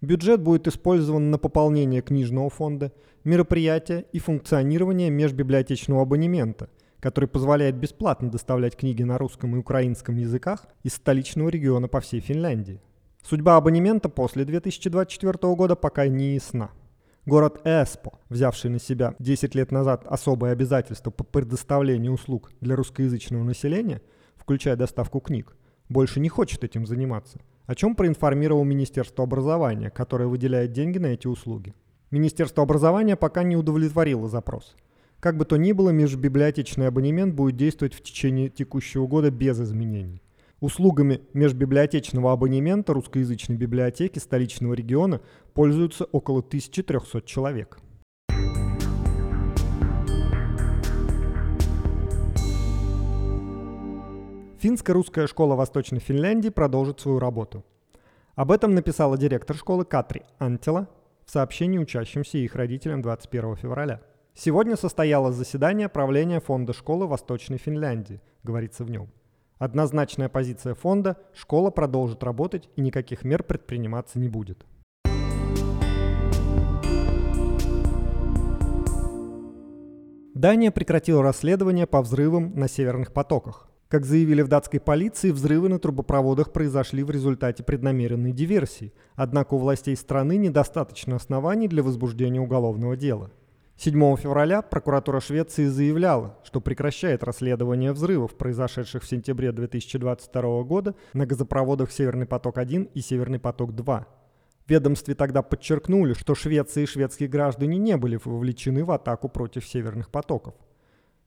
Бюджет 0.03 0.43
будет 0.43 0.69
использован 0.69 1.31
на 1.31 1.39
пополнение 1.39 2.03
книжного 2.03 2.51
фонда, 2.51 2.93
мероприятия 3.25 4.05
и 4.13 4.19
функционирование 4.19 5.09
межбиблиотечного 5.09 6.03
абонемента– 6.03 6.69
который 7.03 7.29
позволяет 7.29 7.75
бесплатно 7.75 8.31
доставлять 8.31 8.77
книги 8.77 9.03
на 9.03 9.19
русском 9.19 9.57
и 9.57 9.59
украинском 9.59 10.17
языках 10.17 10.69
из 10.85 10.95
столичного 10.95 11.49
региона 11.49 11.89
по 11.89 12.01
всей 12.01 12.21
Финляндии. 12.21 12.81
Судьба 13.25 13.57
абонемента 13.57 14.09
после 14.09 14.45
2024 14.45 15.33
года 15.57 15.75
пока 15.75 16.07
не 16.07 16.35
ясна. 16.35 16.71
Город 17.27 17.61
Эспо, 17.65 18.21
взявший 18.29 18.71
на 18.71 18.79
себя 18.79 19.17
10 19.19 19.55
лет 19.57 19.73
назад 19.73 20.07
особое 20.07 20.53
обязательство 20.53 21.11
по 21.11 21.25
предоставлению 21.25 22.13
услуг 22.13 22.53
для 22.61 22.77
русскоязычного 22.77 23.43
населения, 23.43 24.01
включая 24.37 24.77
доставку 24.77 25.19
книг, 25.19 25.57
больше 25.89 26.21
не 26.21 26.29
хочет 26.29 26.63
этим 26.63 26.87
заниматься, 26.87 27.41
о 27.67 27.75
чем 27.75 27.95
проинформировал 27.95 28.65
Министерство 28.65 29.25
образования, 29.25 29.91
которое 29.91 30.27
выделяет 30.27 30.73
деньги 30.73 30.99
на 30.99 31.07
эти 31.07 31.27
услуги. 31.27 31.75
Министерство 32.11 32.63
образования 32.63 33.17
пока 33.17 33.43
не 33.43 33.57
удовлетворило 33.57 34.29
запрос– 34.29 34.77
как 35.23 35.37
бы 35.37 35.45
то 35.45 35.57
ни 35.57 35.71
было, 35.71 35.91
межбиблиотечный 35.91 36.89
абонемент 36.89 37.33
будет 37.33 37.57
действовать 37.57 37.95
в 37.95 38.03
течение 38.03 38.49
текущего 38.49 39.07
года 39.07 39.31
без 39.31 39.61
изменений. 39.61 40.21
Услугами 40.59 41.21
межбиблиотечного 41.33 42.33
абонемента 42.33 42.93
русскоязычной 42.93 43.55
библиотеки 43.55 44.19
столичного 44.19 44.75
региона 44.75 45.21
пользуются 45.55 46.07
около 46.07 46.41
1300 46.41 47.23
человек. 47.23 47.79
Финско-русская 54.63 55.27
школа 55.27 55.57
Восточной 55.57 55.99
Финляндии 55.99 56.49
продолжит 56.49 57.01
свою 57.01 57.19
работу. 57.19 57.65
Об 58.37 58.53
этом 58.53 58.77
написала 58.77 59.19
директор 59.19 59.57
школы 59.57 59.85
Катри 59.85 60.23
Антила 60.39 60.87
в 61.25 61.33
сообщении 61.33 61.79
учащимся 61.79 62.39
и 62.39 62.45
их 62.45 62.55
родителям 62.55 63.03
21 63.03 63.57
февраля. 63.57 64.01
Сегодня 64.37 64.77
состоялось 64.77 65.35
заседание 65.35 65.89
правления 65.89 66.39
фонда 66.39 66.73
школы 66.75 67.09
Восточной 67.09 67.59
Финляндии, 67.59 68.21
говорится 68.45 68.85
в 68.85 68.91
нем. 68.91 69.11
Однозначная 69.59 70.29
позиция 70.29 70.77
фонда– 70.77 71.17
школа 71.35 71.71
продолжит 71.73 72.23
работать 72.23 72.71
и 72.77 72.83
никаких 72.83 73.25
мер 73.25 73.43
предприниматься 73.43 74.21
не 74.21 74.29
будет. 74.29 74.65
Дания 80.37 80.71
прекратила 80.71 81.21
расследование 81.25 81.89
по 81.89 82.01
взрывам 82.01 82.55
на 82.55 82.69
северных 82.69 83.13
потоках. 83.13 83.72
Как 83.93 84.07
заявили 84.07 84.41
в 84.41 84.49
датской 84.49 84.81
полиции, 84.81 85.33
взрывы 85.33 85.69
на 85.69 85.79
трубопроводах 85.79 86.51
произошли 86.51 87.03
в 87.03 87.11
результате 87.11 87.63
преднамеренной 87.63 88.33
диверсии, 88.33 88.95
однако 89.17 89.53
у 89.53 89.59
властей 89.59 89.95
страны 89.97 90.39
недостаточно 90.39 91.17
оснований 91.17 91.69
для 91.69 91.83
возбуждения 91.83 92.41
уголовного 92.41 92.97
дела– 92.97 93.31
7 93.77 94.17
февраля 94.17 94.63
прокуратура 94.63 95.21
Швеции 95.21 95.67
заявляла, 95.67 96.39
что 96.43 96.63
прекращает 96.63 97.23
расследование 97.23 97.93
взрывов, 97.93 98.35
произошедших 98.35 99.03
в 99.03 99.07
сентябре 99.07 99.53
2022 99.53 100.63
года 100.63 100.95
на 101.13 101.27
газопроводах 101.27 101.93
«Северный 101.93 102.25
поток-1» 102.25 102.93
и 102.95 103.01
«Северный 103.03 103.41
поток-2». 103.41 103.85
В 104.65 104.71
ведомстве 104.71 105.15
тогда 105.15 105.43
подчеркнули, 105.43 106.15
что 106.15 106.35
Швеция 106.35 106.85
и 106.85 106.87
шведские 106.87 107.29
граждане 107.29 107.77
не 107.77 107.99
были 107.99 108.19
вовлечены 108.25 108.85
в 108.85 108.91
атаку 108.91 109.29
против 109.29 109.67
северных 109.67 110.11
потоков. 110.11 110.55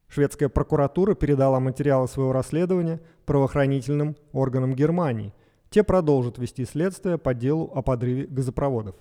Шведская 0.07 0.49
прокуратура 0.49 1.15
передала 1.15 1.59
материалы 1.59 2.07
своего 2.07 2.31
расследования 2.31 3.01
правоохранительным 3.25 4.15
органам 4.31 4.73
Германии. 4.73 5.33
Те 5.69 5.83
продолжат 5.83 6.37
вести 6.37 6.65
следствие 6.65 7.17
по 7.17 7.33
делу 7.33 7.71
о 7.73 7.81
подрыве 7.81 8.27
газопроводов. 8.27 8.95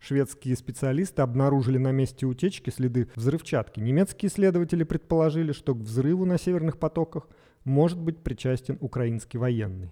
Шведские 0.00 0.56
специалисты 0.56 1.22
обнаружили 1.22 1.78
на 1.78 1.90
месте 1.90 2.24
утечки 2.24 2.70
следы 2.70 3.08
взрывчатки. 3.16 3.80
Немецкие 3.80 4.30
исследователи 4.30 4.84
предположили, 4.84 5.52
что 5.52 5.74
к 5.74 5.78
взрыву 5.78 6.24
на 6.24 6.38
северных 6.38 6.78
потоках 6.78 7.28
может 7.64 7.98
быть 8.00 8.18
причастен 8.18 8.78
украинский 8.80 9.38
военный. 9.38 9.90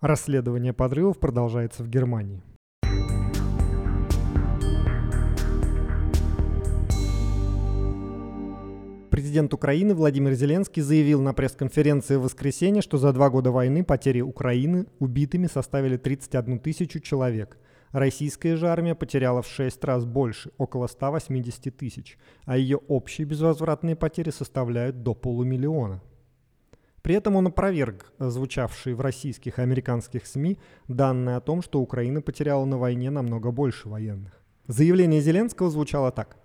Расследование 0.00 0.72
подрывов 0.72 1.18
продолжается 1.18 1.82
в 1.82 1.88
Германии. 1.88 2.42
Президент 9.20 9.52
Украины 9.52 9.94
Владимир 9.94 10.32
Зеленский 10.32 10.80
заявил 10.80 11.20
на 11.20 11.34
пресс-конференции 11.34 12.16
в 12.16 12.22
воскресенье, 12.22 12.80
что 12.80 12.96
за 12.96 13.12
два 13.12 13.28
года 13.28 13.50
войны 13.50 13.84
потери 13.84 14.22
Украины 14.22 14.86
убитыми 14.98 15.46
составили 15.46 15.98
31 15.98 16.58
тысячу 16.58 17.00
человек– 17.00 17.58
Российская 17.92 18.56
же 18.56 18.68
армия 18.68 18.94
потеряла 18.94 19.42
в 19.42 19.48
6 19.48 19.84
раз 19.84 20.06
больше, 20.06 20.52
около 20.56 20.86
180 20.86 21.76
тысяч, 21.76 22.18
а 22.46 22.56
ее 22.56 22.78
общие 22.88 23.26
безвозвратные 23.26 23.94
потери 23.94 24.30
составляют 24.30 25.02
до 25.02 25.12
полумиллиона. 25.12 26.00
При 27.02 27.14
этом 27.14 27.36
он 27.36 27.48
опроверг 27.48 28.12
звучавшие 28.18 28.94
в 28.94 29.00
российских 29.00 29.58
и 29.58 29.62
американских 29.62 30.26
СМИ 30.26 30.58
данные 30.88 31.36
о 31.36 31.40
том, 31.40 31.60
что 31.60 31.80
Украина 31.80 32.22
потеряла 32.22 32.64
на 32.64 32.78
войне 32.78 33.10
намного 33.10 33.50
больше 33.50 33.88
военных. 33.88 34.40
Заявление 34.66 35.20
Зеленского 35.20 35.68
звучало 35.68 36.10
так. 36.10 36.38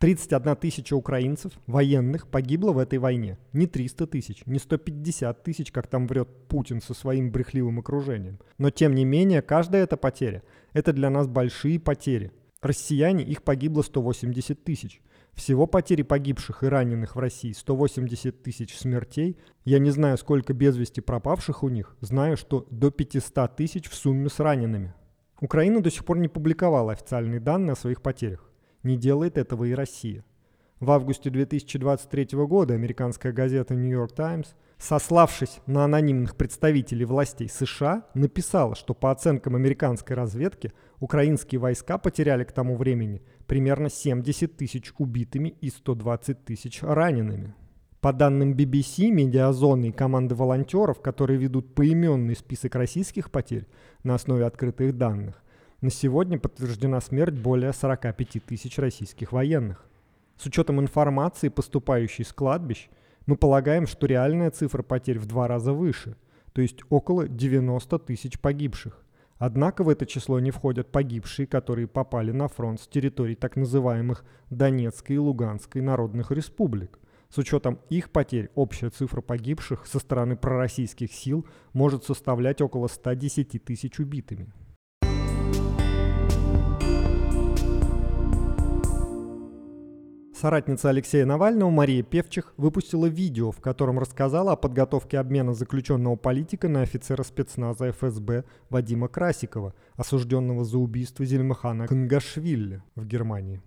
31 0.00 0.56
тысяча 0.56 0.94
украинцев, 0.94 1.52
военных, 1.66 2.26
погибло 2.26 2.72
в 2.72 2.78
этой 2.78 2.98
войне. 2.98 3.36
Не 3.52 3.66
300 3.66 4.06
тысяч, 4.06 4.42
не 4.46 4.58
150 4.58 5.42
тысяч, 5.42 5.70
как 5.70 5.88
там 5.88 6.06
врет 6.06 6.26
Путин 6.48 6.80
со 6.80 6.94
своим 6.94 7.30
брехливым 7.30 7.80
окружением. 7.80 8.38
Но 8.56 8.70
тем 8.70 8.94
не 8.94 9.04
менее, 9.04 9.42
каждая 9.42 9.84
эта 9.84 9.98
потеря– 9.98 10.42
это 10.72 10.94
для 10.94 11.10
нас 11.10 11.28
большие 11.28 11.78
потери. 11.78 12.32
Россияне, 12.62 13.24
их 13.24 13.42
погибло 13.42 13.82
180 13.82 14.64
тысяч. 14.64 15.02
Всего 15.34 15.66
потери 15.66 16.00
погибших 16.00 16.62
и 16.62 16.66
раненых 16.68 17.14
в 17.14 17.18
России 17.18 17.52
180 17.52 18.42
тысяч 18.42 18.78
смертей. 18.78 19.36
Я 19.66 19.80
не 19.80 19.90
знаю, 19.90 20.16
сколько 20.16 20.54
без 20.54 20.78
вести 20.78 21.02
пропавших 21.02 21.62
у 21.62 21.68
них. 21.68 21.94
Знаю, 22.00 22.38
что 22.38 22.66
до 22.70 22.90
500 22.90 23.54
тысяч 23.54 23.90
в 23.90 23.94
сумме 23.94 24.30
с 24.30 24.40
ранеными. 24.40 24.94
Украина 25.42 25.82
до 25.82 25.90
сих 25.90 26.06
пор 26.06 26.16
не 26.16 26.28
публиковала 26.28 26.92
официальные 26.92 27.40
данные 27.40 27.72
о 27.72 27.76
своих 27.76 28.00
потерях. 28.00 28.49
Не 28.82 28.96
делает 28.96 29.36
этого 29.36 29.64
и 29.64 29.72
Россия. 29.72 30.24
В 30.80 30.90
августе 30.92 31.28
2023 31.28 32.28
года 32.46 32.72
американская 32.72 33.32
газета 33.32 33.74
New 33.74 33.90
York 33.90 34.12
Times, 34.14 34.54
сославшись 34.78 35.60
на 35.66 35.84
анонимных 35.84 36.36
представителей 36.36 37.04
властей 37.04 37.50
США, 37.50 38.06
написала, 38.14 38.74
что 38.74 38.94
по 38.94 39.10
оценкам 39.10 39.56
американской 39.56 40.16
разведки 40.16 40.72
украинские 40.98 41.58
войска 41.58 41.98
потеряли 41.98 42.44
к 42.44 42.52
тому 42.52 42.76
времени 42.76 43.20
примерно 43.46 43.90
70 43.90 44.56
тысяч 44.56 44.94
убитыми 44.96 45.50
и 45.60 45.68
120 45.68 46.46
тысяч 46.46 46.82
ранеными. 46.82 47.54
По 48.00 48.14
данным 48.14 48.54
BBC, 48.54 49.10
медиазоны 49.10 49.90
и 49.90 49.92
команды 49.92 50.34
волонтеров, 50.34 51.02
которые 51.02 51.38
ведут 51.38 51.74
поименный 51.74 52.34
список 52.34 52.74
российских 52.76 53.30
потерь 53.30 53.66
на 54.02 54.14
основе 54.14 54.46
открытых 54.46 54.96
данных, 54.96 55.42
на 55.80 55.90
сегодня 55.90 56.38
подтверждена 56.38 57.00
смерть 57.00 57.34
более 57.34 57.72
45 57.72 58.44
тысяч 58.44 58.78
российских 58.78 59.32
военных. 59.32 59.86
С 60.36 60.46
учетом 60.46 60.80
информации, 60.80 61.48
поступающей 61.48 62.24
с 62.24 62.32
кладбищ, 62.32 62.88
мы 63.26 63.36
полагаем, 63.36 63.86
что 63.86 64.06
реальная 64.06 64.50
цифра 64.50 64.82
потерь 64.82 65.18
в 65.18 65.26
два 65.26 65.48
раза 65.48 65.72
выше, 65.72 66.16
то 66.52 66.60
есть 66.60 66.82
около 66.90 67.28
90 67.28 67.98
тысяч 68.00 68.38
погибших. 68.38 69.02
Однако 69.38 69.84
в 69.84 69.88
это 69.88 70.04
число 70.04 70.38
не 70.38 70.50
входят 70.50 70.92
погибшие, 70.92 71.46
которые 71.46 71.86
попали 71.86 72.30
на 72.30 72.48
фронт 72.48 72.80
с 72.80 72.86
территорий 72.86 73.34
так 73.34 73.56
называемых 73.56 74.24
Донецкой 74.50 75.16
и 75.16 75.18
Луганской 75.18 75.80
народных 75.80 76.30
республик. 76.30 76.98
С 77.30 77.38
учетом 77.38 77.78
их 77.88 78.10
потерь 78.10 78.50
общая 78.54 78.90
цифра 78.90 79.22
погибших 79.22 79.86
со 79.86 79.98
стороны 79.98 80.36
пророссийских 80.36 81.10
сил 81.12 81.46
может 81.72 82.04
составлять 82.04 82.60
около 82.60 82.88
110 82.88 83.64
тысяч 83.64 83.98
убитыми. 83.98 84.52
Соратница 90.40 90.88
Алексея 90.88 91.26
Навального 91.26 91.68
Мария 91.68 92.02
Певчих 92.02 92.54
выпустила 92.56 93.04
видео, 93.04 93.50
в 93.52 93.60
котором 93.60 93.98
рассказала 93.98 94.52
о 94.52 94.56
подготовке 94.56 95.18
обмена 95.18 95.52
заключенного 95.52 96.16
политика 96.16 96.66
на 96.66 96.80
офицера 96.80 97.22
спецназа 97.24 97.92
ФСБ 97.92 98.44
Вадима 98.70 99.08
Красикова, 99.08 99.74
осужденного 99.96 100.64
за 100.64 100.78
убийство 100.78 101.26
Зельмахана 101.26 101.86
Кангашвили 101.88 102.82
в 102.94 103.04
Германии. 103.04 103.60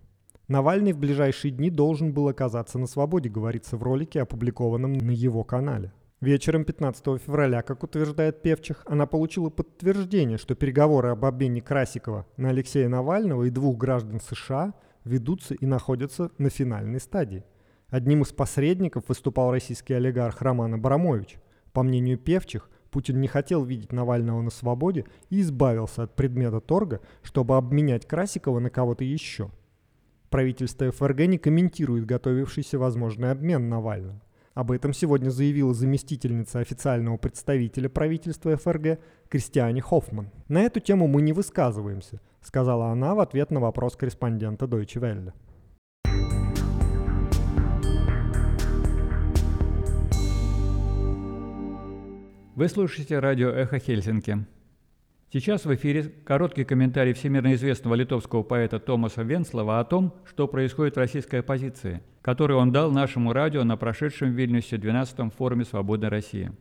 Навальный 0.47 0.93
в 0.93 0.97
ближайшие 0.97 1.51
дни 1.51 1.69
должен 1.69 2.11
был 2.11 2.27
оказаться 2.27 2.79
на 2.79 2.87
свободе, 2.87 3.29
говорится 3.29 3.77
в 3.77 3.83
ролике, 3.83 4.23
опубликованном 4.23 4.93
на 4.93 5.11
его 5.11 5.43
канале. 5.43 5.93
Вечером 6.21 6.65
15 6.65 7.21
февраля, 7.21 7.61
как 7.61 7.83
утверждает 7.83 8.41
Певчих, 8.41 8.81
она 8.87 9.05
получила 9.05 9.51
подтверждение, 9.51 10.39
что 10.39 10.55
переговоры 10.55 11.09
об 11.09 11.23
обмене 11.23 11.61
Красикова 11.61 12.25
на 12.35 12.49
Алексея 12.49 12.89
Навального 12.89 13.43
и 13.43 13.51
двух 13.51 13.77
граждан 13.77 14.19
США 14.19 14.73
ведутся 15.03 15.53
и 15.53 15.65
находятся 15.65 16.31
на 16.37 16.49
финальной 16.49 16.99
стадии. 16.99 17.43
Одним 17.89 18.23
из 18.23 18.31
посредников 18.31 19.07
выступал 19.07 19.51
российский 19.51 19.93
олигарх 19.93 20.41
Роман 20.41 20.73
Абрамович. 20.73 21.37
По 21.73 21.83
мнению 21.83 22.17
Певчих, 22.17 22.69
Путин 22.89 23.19
не 23.21 23.27
хотел 23.27 23.63
видеть 23.63 23.91
Навального 23.91 24.41
на 24.41 24.51
свободе 24.51 25.05
и 25.29 25.41
избавился 25.41 26.03
от 26.03 26.15
предмета 26.15 26.59
торга, 26.59 27.01
чтобы 27.23 27.57
обменять 27.57 28.07
Красикова 28.07 28.59
на 28.59 28.69
кого-то 28.69 29.03
еще. 29.03 29.49
Правительство 30.29 30.91
ФРГ 30.91 31.27
не 31.27 31.37
комментирует 31.37 32.05
готовившийся 32.05 32.79
возможный 32.79 33.31
обмен 33.31 33.69
Навальным. 33.69 34.21
Об 34.53 34.71
этом 34.71 34.93
сегодня 34.93 35.31
заявила 35.31 35.73
заместительница 35.73 36.59
официального 36.59 37.17
представителя 37.17 37.89
правительства 37.89 38.55
ФРГ 38.55 38.99
Кристиане 39.27 39.81
Хоффман. 39.81 40.29
На 40.47 40.61
эту 40.61 40.79
тему 40.79 41.07
мы 41.07 41.23
не 41.23 41.33
высказываемся, 41.33 42.21
сказала 42.43 42.87
она 42.87 43.15
в 43.15 43.19
ответ 43.19 43.51
на 43.51 43.59
вопрос 43.59 43.95
корреспондента 43.95 44.65
Deutsche 44.65 44.99
Welle. 44.99 45.33
Вы 52.55 52.67
слушаете 52.67 53.17
радио 53.17 53.49
«Эхо 53.49 53.79
Хельсинки». 53.79 54.45
Сейчас 55.31 55.65
в 55.65 55.73
эфире 55.73 56.03
короткий 56.03 56.63
комментарий 56.63 57.13
всемирно 57.13 57.55
известного 57.55 57.95
литовского 57.95 58.43
поэта 58.43 58.79
Томаса 58.79 59.23
Венслова 59.23 59.79
о 59.79 59.83
том, 59.83 60.13
что 60.23 60.47
происходит 60.47 60.95
в 60.95 60.99
российской 60.99 61.37
оппозиции, 61.37 62.03
который 62.21 62.55
он 62.55 62.71
дал 62.71 62.91
нашему 62.91 63.33
радио 63.33 63.63
на 63.63 63.75
прошедшем 63.75 64.29
в 64.29 64.35
Вильнюсе 64.35 64.75
12-м 64.75 65.31
форуме 65.31 65.65
«Свободной 65.65 66.09
России». 66.09 66.51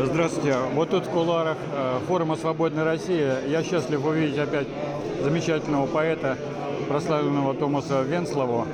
Здравствуйте. 0.00 0.56
Вот 0.74 0.90
тут 0.90 1.06
в 1.06 1.10
кулуарах 1.10 1.58
э, 1.70 1.98
форума 2.08 2.36
«Свободная 2.36 2.84
Россия» 2.84 3.40
я 3.46 3.62
счастлив 3.62 4.04
увидеть 4.04 4.38
опять 4.38 4.66
замечательного 5.22 5.86
поэта, 5.86 6.38
прославленного 6.88 7.54
Томаса 7.54 8.00
Венслову. 8.00 8.66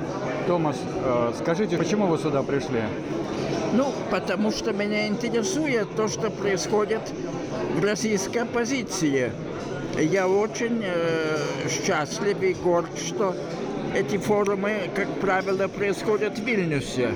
Томас, 0.47 0.77
э, 1.03 1.33
скажите, 1.37 1.77
почему 1.77 2.07
вы 2.07 2.17
сюда 2.17 2.41
пришли? 2.41 2.83
Ну, 3.73 3.91
потому 4.09 4.51
что 4.51 4.71
меня 4.71 5.07
интересует 5.07 5.93
то, 5.95 6.07
что 6.07 6.31
происходит 6.31 7.01
в 7.75 7.83
российской 7.83 8.39
оппозиции. 8.39 9.33
Я 9.99 10.27
очень 10.27 10.81
э, 10.83 11.37
счастлив 11.69 12.41
и 12.41 12.53
горд, 12.53 12.97
что 12.97 13.35
эти 13.93 14.17
форумы, 14.17 14.89
как 14.95 15.09
правило, 15.19 15.67
происходят 15.67 16.39
в 16.39 16.43
Вильнюсе. 16.43 17.11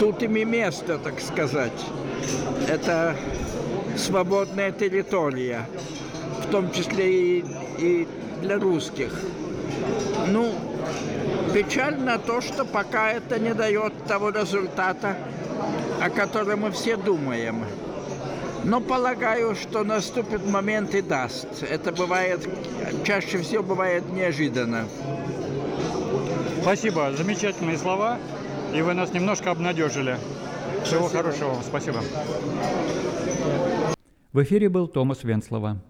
Тут 0.00 0.20
им 0.24 0.36
и 0.36 0.44
место, 0.44 0.98
так 0.98 1.20
сказать. 1.20 1.72
Это 2.68 3.16
свободная 3.96 4.72
территория, 4.72 5.68
в 6.46 6.50
том 6.50 6.72
числе 6.72 7.38
и, 7.38 7.44
и 7.78 8.08
для 8.40 8.58
русских. 8.58 9.12
Ну, 10.28 10.52
Печально 11.52 12.18
то, 12.18 12.40
что 12.40 12.64
пока 12.64 13.12
это 13.12 13.38
не 13.38 13.52
дает 13.52 13.92
того 14.06 14.30
результата, 14.30 15.18
о 16.00 16.08
котором 16.08 16.60
мы 16.60 16.70
все 16.70 16.96
думаем. 16.96 17.66
Но 18.64 18.80
полагаю, 18.80 19.54
что 19.54 19.84
наступит 19.84 20.46
момент 20.46 20.94
и 20.94 21.02
даст. 21.02 21.62
Это 21.68 21.92
бывает, 21.92 22.48
чаще 23.04 23.38
всего 23.38 23.62
бывает 23.62 24.10
неожиданно. 24.12 24.86
Спасибо, 26.62 27.12
замечательные 27.14 27.76
слова, 27.76 28.16
и 28.74 28.80
вы 28.80 28.94
нас 28.94 29.12
немножко 29.12 29.50
обнадежили. 29.50 30.16
Всего 30.84 31.08
Спасибо. 31.08 31.22
хорошего 31.22 31.48
вам, 31.50 31.62
спасибо. 31.62 32.00
В 34.32 34.42
эфире 34.42 34.68
был 34.68 34.88
Томас 34.88 35.24
Венслова. 35.24 35.80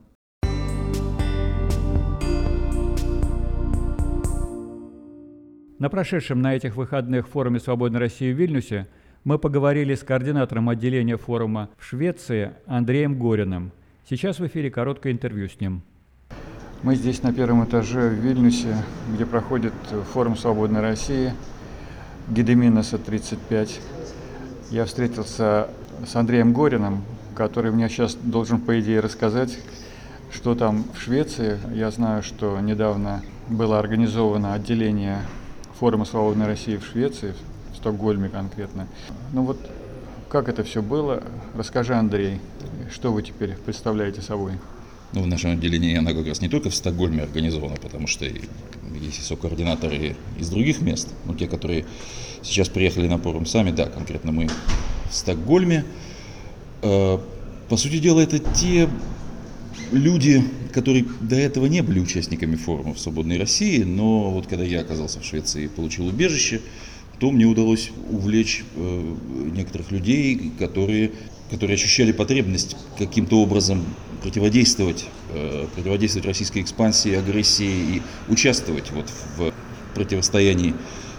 На 5.78 5.88
прошедшем 5.88 6.40
на 6.40 6.54
этих 6.54 6.76
выходных 6.76 7.26
форуме 7.26 7.58
«Свободной 7.58 7.98
России» 7.98 8.32
в 8.32 8.36
Вильнюсе 8.36 8.86
мы 9.24 9.38
поговорили 9.38 9.94
с 9.94 10.02
координатором 10.04 10.68
отделения 10.68 11.16
форума 11.16 11.70
в 11.78 11.84
Швеции 11.84 12.52
Андреем 12.66 13.18
Гориным. 13.18 13.72
Сейчас 14.08 14.38
в 14.38 14.46
эфире 14.46 14.70
короткое 14.70 15.12
интервью 15.12 15.48
с 15.48 15.58
ним. 15.60 15.82
Мы 16.82 16.96
здесь 16.96 17.22
на 17.22 17.32
первом 17.32 17.64
этаже 17.64 18.08
в 18.08 18.14
Вильнюсе, 18.14 18.76
где 19.12 19.24
проходит 19.24 19.72
форум 20.12 20.36
«Свободной 20.36 20.80
России» 20.80 21.32
Гедеминоса 22.28 22.98
35. 22.98 23.80
Я 24.72 24.86
встретился 24.86 25.68
с 26.06 26.16
Андреем 26.16 26.54
Гориным, 26.54 27.04
который 27.36 27.70
мне 27.70 27.90
сейчас 27.90 28.14
должен, 28.14 28.58
по 28.58 28.80
идее, 28.80 29.00
рассказать, 29.00 29.58
что 30.32 30.54
там 30.54 30.86
в 30.94 30.98
Швеции. 31.02 31.60
Я 31.74 31.90
знаю, 31.90 32.22
что 32.22 32.58
недавно 32.58 33.22
было 33.50 33.78
организовано 33.78 34.54
отделение 34.54 35.18
форума 35.78 36.06
«Свободной 36.06 36.46
России» 36.46 36.78
в 36.78 36.86
Швеции, 36.86 37.34
в 37.74 37.76
Стокгольме 37.76 38.30
конкретно. 38.30 38.86
Ну 39.34 39.42
вот 39.42 39.58
как 40.30 40.48
это 40.48 40.64
все 40.64 40.80
было? 40.80 41.22
Расскажи, 41.54 41.94
Андрей, 41.94 42.40
что 42.90 43.12
вы 43.12 43.22
теперь 43.22 43.58
представляете 43.66 44.22
собой? 44.22 44.54
Ну, 45.12 45.22
в 45.22 45.26
нашем 45.26 45.50
отделении 45.50 45.98
она 45.98 46.14
как 46.14 46.26
раз 46.26 46.40
не 46.40 46.48
только 46.48 46.70
в 46.70 46.74
Стокгольме 46.74 47.24
организована, 47.24 47.76
потому 47.76 48.06
что 48.06 48.24
есть 48.24 49.22
сокоординаторы 49.22 50.16
из 50.38 50.48
других 50.48 50.80
мест, 50.80 51.12
но 51.26 51.34
те, 51.34 51.46
которые 51.46 51.84
сейчас 52.42 52.68
приехали 52.68 53.06
на 53.08 53.18
форум 53.18 53.46
сами, 53.46 53.70
да, 53.70 53.86
конкретно 53.86 54.32
мы 54.32 54.48
в 55.10 55.14
Стокгольме. 55.14 55.84
Э, 56.82 57.18
по 57.68 57.76
сути 57.76 57.98
дела, 57.98 58.20
это 58.20 58.38
те 58.38 58.88
люди, 59.92 60.42
которые 60.72 61.04
до 61.20 61.36
этого 61.36 61.66
не 61.66 61.82
были 61.82 62.00
участниками 62.00 62.56
форума 62.56 62.94
в 62.94 62.98
«Свободной 62.98 63.38
России», 63.38 63.82
но 63.82 64.30
вот 64.30 64.46
когда 64.46 64.64
я 64.64 64.80
оказался 64.80 65.20
в 65.20 65.24
Швеции 65.24 65.64
и 65.64 65.68
получил 65.68 66.06
убежище, 66.06 66.60
то 67.18 67.30
мне 67.30 67.44
удалось 67.44 67.90
увлечь 68.10 68.64
э, 68.74 69.14
некоторых 69.54 69.92
людей, 69.92 70.52
которые, 70.58 71.12
которые 71.50 71.76
ощущали 71.76 72.10
потребность 72.10 72.76
каким-то 72.98 73.40
образом 73.40 73.84
противодействовать, 74.22 75.04
э, 75.32 75.66
противодействовать 75.74 76.26
российской 76.26 76.62
экспансии, 76.62 77.14
агрессии 77.14 77.96
и 77.96 78.02
участвовать 78.28 78.90
вот 78.90 79.06
в 79.36 79.52
противостоянии 79.94 80.74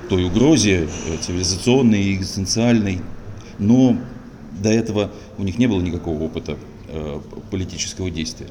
той 0.09 0.25
угрозе 0.25 0.87
э, 0.87 1.17
цивилизационной 1.21 2.01
и 2.01 2.15
экзистенциальной. 2.15 3.01
Но 3.59 3.97
до 4.51 4.69
этого 4.69 5.11
у 5.37 5.43
них 5.43 5.57
не 5.57 5.67
было 5.67 5.81
никакого 5.81 6.23
опыта 6.23 6.57
Э, 6.95 7.19
политического 7.49 8.11
действия. 8.11 8.45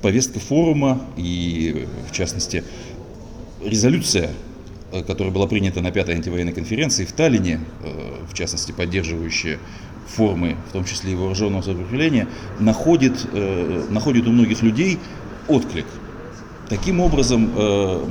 Повестка 0.00 0.40
форума 0.40 1.02
и, 1.18 1.86
в 2.08 2.12
частности, 2.12 2.64
резолюция, 3.62 4.30
э, 4.92 5.02
которая 5.02 5.30
была 5.30 5.46
принята 5.46 5.82
на 5.82 5.90
пятой 5.90 6.14
антивоенной 6.14 6.54
конференции 6.54 7.04
в 7.04 7.12
Таллине, 7.12 7.60
э, 7.82 8.24
в 8.26 8.32
частности, 8.32 8.72
поддерживающая 8.72 9.58
формы, 10.06 10.56
в 10.70 10.72
том 10.72 10.86
числе 10.86 11.12
и 11.12 11.14
вооруженного 11.14 11.60
сопротивления, 11.60 12.28
находит, 12.58 13.26
находит 13.90 14.26
у 14.26 14.32
многих 14.32 14.62
людей 14.62 14.98
отклик. 15.48 15.86
Таким 16.68 17.00
образом, 17.00 17.50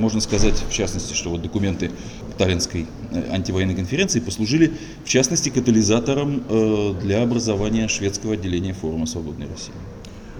можно 0.00 0.20
сказать, 0.20 0.64
в 0.68 0.72
частности, 0.72 1.14
что 1.14 1.30
вот 1.30 1.42
документы 1.42 1.90
Таллинской 2.34 2.86
антивоенной 3.30 3.74
конференции 3.74 4.20
послужили, 4.20 4.72
в 5.04 5.08
частности, 5.08 5.48
катализатором 5.48 6.42
э, 6.48 6.94
для 7.00 7.22
образования 7.22 7.88
шведского 7.88 8.34
отделения 8.34 8.72
форума 8.72 9.06
«Свободной 9.06 9.48
России». 9.48 9.74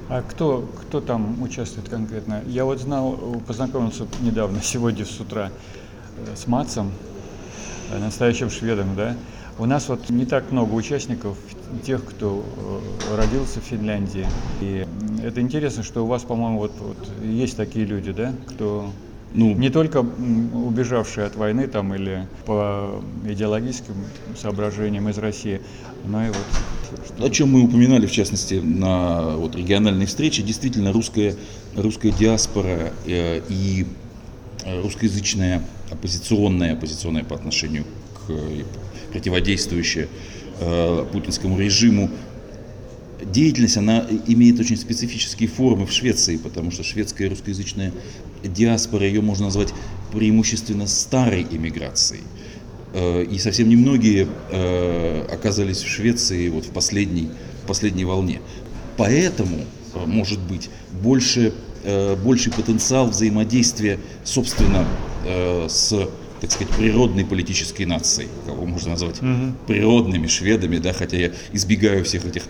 А 0.08 0.22
кто, 0.22 0.68
кто 0.80 1.00
там 1.00 1.40
участвует 1.42 1.88
конкретно? 1.88 2.42
Я 2.46 2.64
вот 2.64 2.80
знал, 2.80 3.12
познакомился 3.46 4.06
недавно, 4.20 4.60
сегодня 4.62 5.04
с 5.04 5.20
утра, 5.20 5.50
э, 6.26 6.36
с 6.36 6.46
Матсом, 6.46 6.92
э, 7.90 7.98
настоящим 7.98 8.50
шведом, 8.50 8.94
да. 8.96 9.16
У 9.58 9.66
нас 9.66 9.88
вот 9.88 10.08
не 10.08 10.24
так 10.24 10.50
много 10.50 10.72
участников, 10.72 11.36
тех, 11.84 12.04
кто 12.04 12.42
родился 13.14 13.60
в 13.60 13.64
Финляндии. 13.64 14.26
И 14.60 14.86
это 15.22 15.40
интересно, 15.42 15.82
что 15.82 16.04
у 16.04 16.06
вас, 16.06 16.22
по-моему, 16.22 16.58
вот, 16.58 16.72
вот 16.80 16.96
есть 17.22 17.56
такие 17.56 17.84
люди, 17.84 18.12
да, 18.12 18.32
кто 18.48 18.90
ну, 19.34 19.54
не 19.54 19.70
только 19.70 19.98
убежавшие 19.98 21.26
от 21.26 21.36
войны 21.36 21.66
там 21.66 21.94
или 21.94 22.26
по 22.44 23.02
идеологическим 23.26 23.94
соображениям 24.36 25.08
из 25.08 25.18
России, 25.18 25.60
но 26.04 26.26
и 26.26 26.28
вот... 26.28 27.26
О 27.26 27.30
чем 27.30 27.50
мы 27.52 27.62
упоминали, 27.62 28.06
в 28.06 28.12
частности, 28.12 28.54
на 28.54 29.36
вот, 29.36 29.56
региональной 29.56 30.06
встрече, 30.06 30.42
действительно 30.42 30.92
русская, 30.92 31.34
русская 31.74 32.10
диаспора 32.10 32.92
э, 33.06 33.40
и 33.48 33.86
русскоязычная 34.66 35.62
оппозиционная, 35.90 36.74
оппозиционная 36.74 37.24
по 37.24 37.34
отношению 37.34 37.84
к 38.14 38.32
противодействующая 39.12 40.08
э, 40.60 41.06
путинскому 41.12 41.58
режиму 41.58 42.10
деятельность, 43.24 43.76
она 43.76 44.06
имеет 44.26 44.58
очень 44.60 44.76
специфические 44.76 45.48
формы 45.48 45.86
в 45.86 45.92
Швеции, 45.92 46.36
потому 46.36 46.70
что 46.70 46.82
шведская 46.82 47.28
русскоязычная 47.28 47.92
диаспора, 48.42 49.06
ее 49.06 49.20
можно 49.20 49.46
назвать 49.46 49.72
преимущественно 50.12 50.86
старой 50.86 51.46
иммиграцией. 51.50 52.22
Э, 52.94 53.24
и 53.24 53.38
совсем 53.38 53.68
немногие 53.68 54.28
э, 54.50 55.26
оказались 55.30 55.82
в 55.82 55.88
Швеции 55.88 56.48
вот 56.48 56.66
в 56.66 56.70
последней, 56.70 57.30
в 57.64 57.66
последней 57.66 58.04
волне. 58.04 58.40
Поэтому, 58.96 59.64
э, 59.94 60.06
может 60.06 60.40
быть, 60.40 60.70
больше, 61.02 61.52
больший 62.24 62.52
потенциал 62.52 63.08
взаимодействия, 63.08 63.98
собственно, 64.22 64.86
с 65.68 66.08
так 66.40 66.52
сказать, 66.52 66.72
природной 66.76 67.24
политической 67.24 67.86
нацией, 67.86 68.28
кого 68.46 68.66
можно 68.66 68.90
назвать 68.90 69.20
угу. 69.20 69.54
природными 69.66 70.28
шведами, 70.28 70.78
да, 70.78 70.92
хотя 70.92 71.16
я 71.16 71.32
избегаю 71.52 72.04
всех 72.04 72.24
этих 72.24 72.44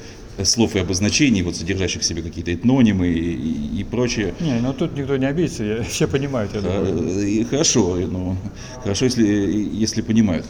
слов 0.45 0.77
и 0.77 0.79
обозначений, 0.79 1.43
вот 1.43 1.57
содержащих 1.57 2.03
в 2.03 2.05
себе 2.05 2.23
какие-то 2.23 2.53
этнонимы 2.53 3.09
и, 3.09 3.81
и, 3.81 3.85
прочее. 3.85 4.35
Не, 4.41 4.61
ну 4.61 4.73
тут 4.73 4.97
никто 4.97 5.17
не 5.17 5.27
обидится, 5.27 5.65
я, 5.65 5.83
все 5.89 6.09
понимают, 6.09 6.55
я 6.55 6.61
думаю. 6.61 7.27
И 7.27 7.45
хорошо, 7.45 7.97
ну, 7.97 8.37
хорошо, 8.83 9.05
если, 9.05 9.27
если 9.27 10.03
понимают. 10.03 10.47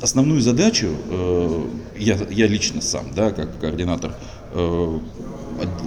Основную 0.00 0.40
задачу 0.40 0.96
э, 1.10 1.66
я, 1.98 2.18
я 2.30 2.46
лично 2.46 2.80
сам, 2.80 3.12
да, 3.14 3.30
как 3.30 3.58
координатор 3.60 4.14
э, 4.52 4.98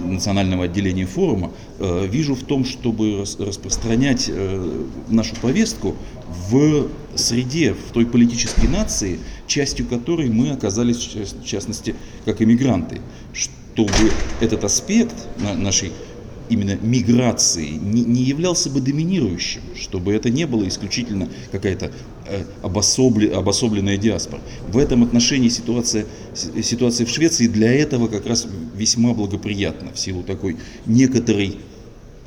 национального 0.04 0.64
отделения 0.64 1.06
форума, 1.06 1.52
э, 1.78 2.06
вижу 2.06 2.34
в 2.34 2.42
том, 2.42 2.64
чтобы 2.64 3.24
распространять 3.38 4.26
э, 4.28 4.84
нашу 5.08 5.34
повестку 5.36 5.96
в 6.50 6.88
среде, 7.14 7.74
в 7.74 7.92
той 7.92 8.06
политической 8.06 8.68
нации, 8.68 9.18
частью 9.46 9.86
которой 9.86 10.28
мы 10.28 10.50
оказались, 10.50 10.96
в 10.96 11.44
частности, 11.44 11.94
как 12.24 12.42
иммигранты, 12.42 13.00
чтобы 13.32 14.12
этот 14.40 14.64
аспект 14.64 15.14
нашей 15.38 15.92
именно 16.48 16.76
миграции 16.80 17.70
не, 17.70 18.02
не 18.02 18.22
являлся 18.22 18.70
бы 18.70 18.80
доминирующим, 18.80 19.60
чтобы 19.76 20.12
это 20.12 20.30
не 20.30 20.46
было 20.46 20.66
исключительно 20.66 21.28
какая-то 21.52 21.90
э, 22.26 22.44
обособле, 22.62 23.30
обособленная 23.30 23.96
диаспора. 23.96 24.42
В 24.68 24.78
этом 24.78 25.02
отношении 25.02 25.48
ситуация, 25.48 26.06
ситуация 26.34 27.06
в 27.06 27.10
Швеции 27.10 27.46
для 27.46 27.72
этого 27.72 28.08
как 28.08 28.26
раз 28.26 28.46
весьма 28.74 29.14
благоприятна 29.14 29.92
в 29.92 29.98
силу 29.98 30.22
такой 30.22 30.56
некоторой 30.86 31.56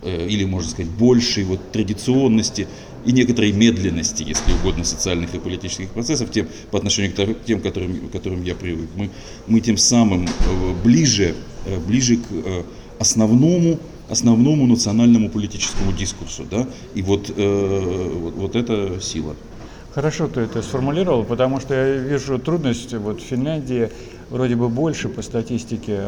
э, 0.02 0.28
или, 0.28 0.46
можно 0.46 0.70
сказать, 0.70 0.92
большей 0.92 1.44
вот 1.44 1.72
традиционности 1.72 2.68
и 3.06 3.12
некоторой 3.12 3.52
медленности, 3.52 4.24
если 4.24 4.54
угодно, 4.54 4.84
социальных 4.84 5.34
и 5.34 5.40
политических 5.40 5.90
процессов 5.90 6.30
тем, 6.32 6.48
по 6.70 6.78
отношению 6.78 7.14
к 7.14 7.46
тем, 7.46 7.60
которым, 7.60 8.10
к 8.10 8.12
которым 8.12 8.44
я 8.44 8.54
привык. 8.54 8.90
Мы, 8.96 9.10
мы 9.48 9.60
тем 9.60 9.78
самым 9.78 10.28
э, 10.28 10.74
ближе, 10.84 11.36
ближе 11.88 12.18
к 12.18 12.66
основному, 13.02 13.80
основному 14.12 14.68
национальному 14.68 15.30
политическому 15.30 15.92
дискурсу. 15.94 16.46
Да? 16.50 16.68
И 16.94 17.02
вот, 17.02 17.30
вот, 17.30 18.34
вот 18.36 18.56
это 18.56 19.00
сила. 19.02 19.36
Хорошо 19.94 20.28
ты 20.28 20.42
это 20.42 20.62
сформулировал, 20.62 21.24
потому 21.24 21.60
что 21.60 21.74
я 21.74 21.98
вижу 21.98 22.40
трудность. 22.40 22.94
Вот 22.94 23.22
в 23.22 23.24
Финляндии 23.24 23.90
вроде 24.30 24.56
бы 24.56 24.70
больше 24.70 25.10
по 25.10 25.22
статистике 25.22 26.06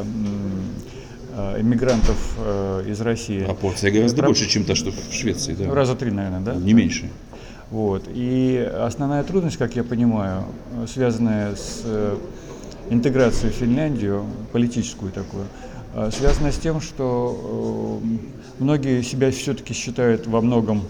Э, 1.35 1.59
иммигрантов 1.59 2.35
э, 2.37 2.83
из 2.87 3.01
России. 3.01 3.43
Пропорция 3.43 3.91
гораздо 3.91 4.17
Про... 4.17 4.27
больше, 4.27 4.47
чем 4.47 4.65
та, 4.65 4.75
что 4.75 4.91
в 4.91 5.11
Швеции, 5.11 5.55
да? 5.55 5.73
Раза 5.73 5.95
три, 5.95 6.11
наверное, 6.11 6.41
да? 6.41 6.53
Не 6.53 6.73
меньше. 6.73 7.09
Вот. 7.71 8.03
И 8.13 8.71
основная 8.79 9.23
трудность, 9.23 9.57
как 9.57 9.75
я 9.75 9.83
понимаю, 9.83 10.43
связанная 10.87 11.55
с 11.55 11.81
э, 11.85 12.17
интеграцией 12.91 13.51
в 13.51 13.55
Финляндию, 13.55 14.25
политическую 14.51 15.11
такую, 15.11 15.45
связана 16.11 16.51
с 16.51 16.57
тем, 16.57 16.81
что 16.81 18.01
многие 18.59 19.01
себя 19.03 19.31
все-таки 19.31 19.73
считают 19.73 20.27
во 20.27 20.41
многом 20.41 20.81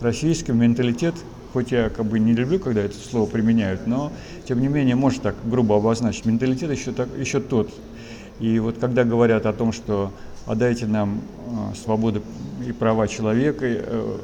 российским, 0.00 0.58
менталитет, 0.58 1.14
хоть 1.52 1.72
я 1.72 1.90
как 1.90 2.06
бы 2.06 2.18
не 2.18 2.32
люблю, 2.32 2.58
когда 2.58 2.82
это 2.82 2.96
слово 2.96 3.28
применяют, 3.28 3.86
но 3.86 4.12
тем 4.46 4.60
не 4.60 4.68
менее, 4.68 4.96
может 4.96 5.22
так 5.22 5.34
грубо 5.44 5.76
обозначить, 5.76 6.24
менталитет 6.24 6.70
еще, 6.70 6.92
так, 6.92 7.08
еще 7.18 7.40
тот, 7.40 7.70
и 8.40 8.58
вот 8.58 8.78
когда 8.78 9.04
говорят 9.04 9.46
о 9.46 9.52
том, 9.52 9.72
что 9.72 10.12
отдайте 10.46 10.86
нам 10.86 11.20
э, 11.46 11.76
свободу 11.76 12.22
и 12.66 12.72
права 12.72 13.08
человека, 13.08 13.66
э, 13.66 14.18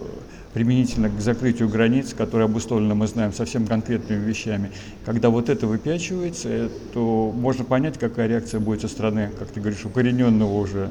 применительно 0.54 1.10
к 1.10 1.20
закрытию 1.20 1.68
границ, 1.68 2.14
которые 2.14 2.46
обусловлены, 2.46 2.94
мы 2.94 3.08
знаем, 3.08 3.32
совсем 3.32 3.66
конкретными 3.66 4.24
вещами. 4.24 4.70
Когда 5.04 5.28
вот 5.28 5.48
это 5.48 5.66
выпячивается, 5.66 6.70
то 6.92 7.34
можно 7.36 7.64
понять, 7.64 7.98
какая 7.98 8.28
реакция 8.28 8.60
будет 8.60 8.80
со 8.80 8.88
стороны, 8.88 9.30
как 9.36 9.48
ты 9.48 9.60
говоришь, 9.60 9.84
укорененного 9.84 10.56
уже 10.56 10.90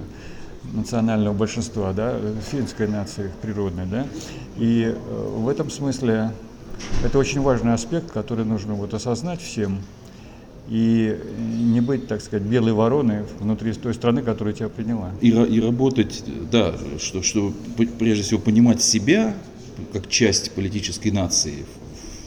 национального 0.73 1.33
большинства, 1.33 1.93
да, 1.93 2.19
финской 2.51 2.87
нации 2.87 3.31
природной, 3.41 3.85
да. 3.85 4.05
И 4.57 4.93
э, 4.93 5.37
в 5.37 5.47
этом 5.47 5.69
смысле 5.69 6.31
это 7.03 7.17
очень 7.17 7.41
важный 7.41 7.73
аспект, 7.73 8.11
который 8.11 8.45
нужно 8.45 8.73
вот 8.73 8.93
осознать 8.93 9.41
всем, 9.41 9.79
и 10.69 11.19
не 11.37 11.81
быть, 11.81 12.07
так 12.07 12.21
сказать, 12.21 12.47
белой 12.47 12.73
вороной 12.73 13.23
внутри 13.39 13.73
той 13.73 13.93
страны, 13.93 14.21
которая 14.21 14.53
тебя 14.53 14.69
приняла. 14.69 15.11
И, 15.21 15.29
и 15.29 15.61
работать, 15.61 16.23
да, 16.51 16.73
что, 16.99 17.21
что 17.21 17.53
прежде 17.99 18.23
всего 18.23 18.39
понимать 18.39 18.81
себя 18.81 19.33
как 19.91 20.09
часть 20.09 20.51
политической 20.51 21.09
нации 21.09 21.65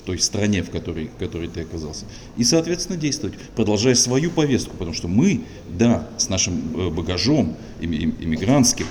в 0.01 0.03
той 0.07 0.19
стране, 0.19 0.63
в 0.63 0.71
которой, 0.71 1.09
в 1.09 1.19
которой 1.19 1.49
ты 1.49 1.63
оказался. 1.63 2.05
И, 2.37 2.45
соответственно, 2.45 2.99
действовать, 2.99 3.37
продолжая 3.57 3.95
свою 3.95 4.31
повестку, 4.31 4.77
потому 4.77 4.95
что 4.95 5.09
мы, 5.09 5.43
да, 5.69 6.09
с 6.17 6.29
нашим 6.29 6.63
э, 6.77 6.91
багажом 6.91 7.57
иммигрантским, 7.81 8.87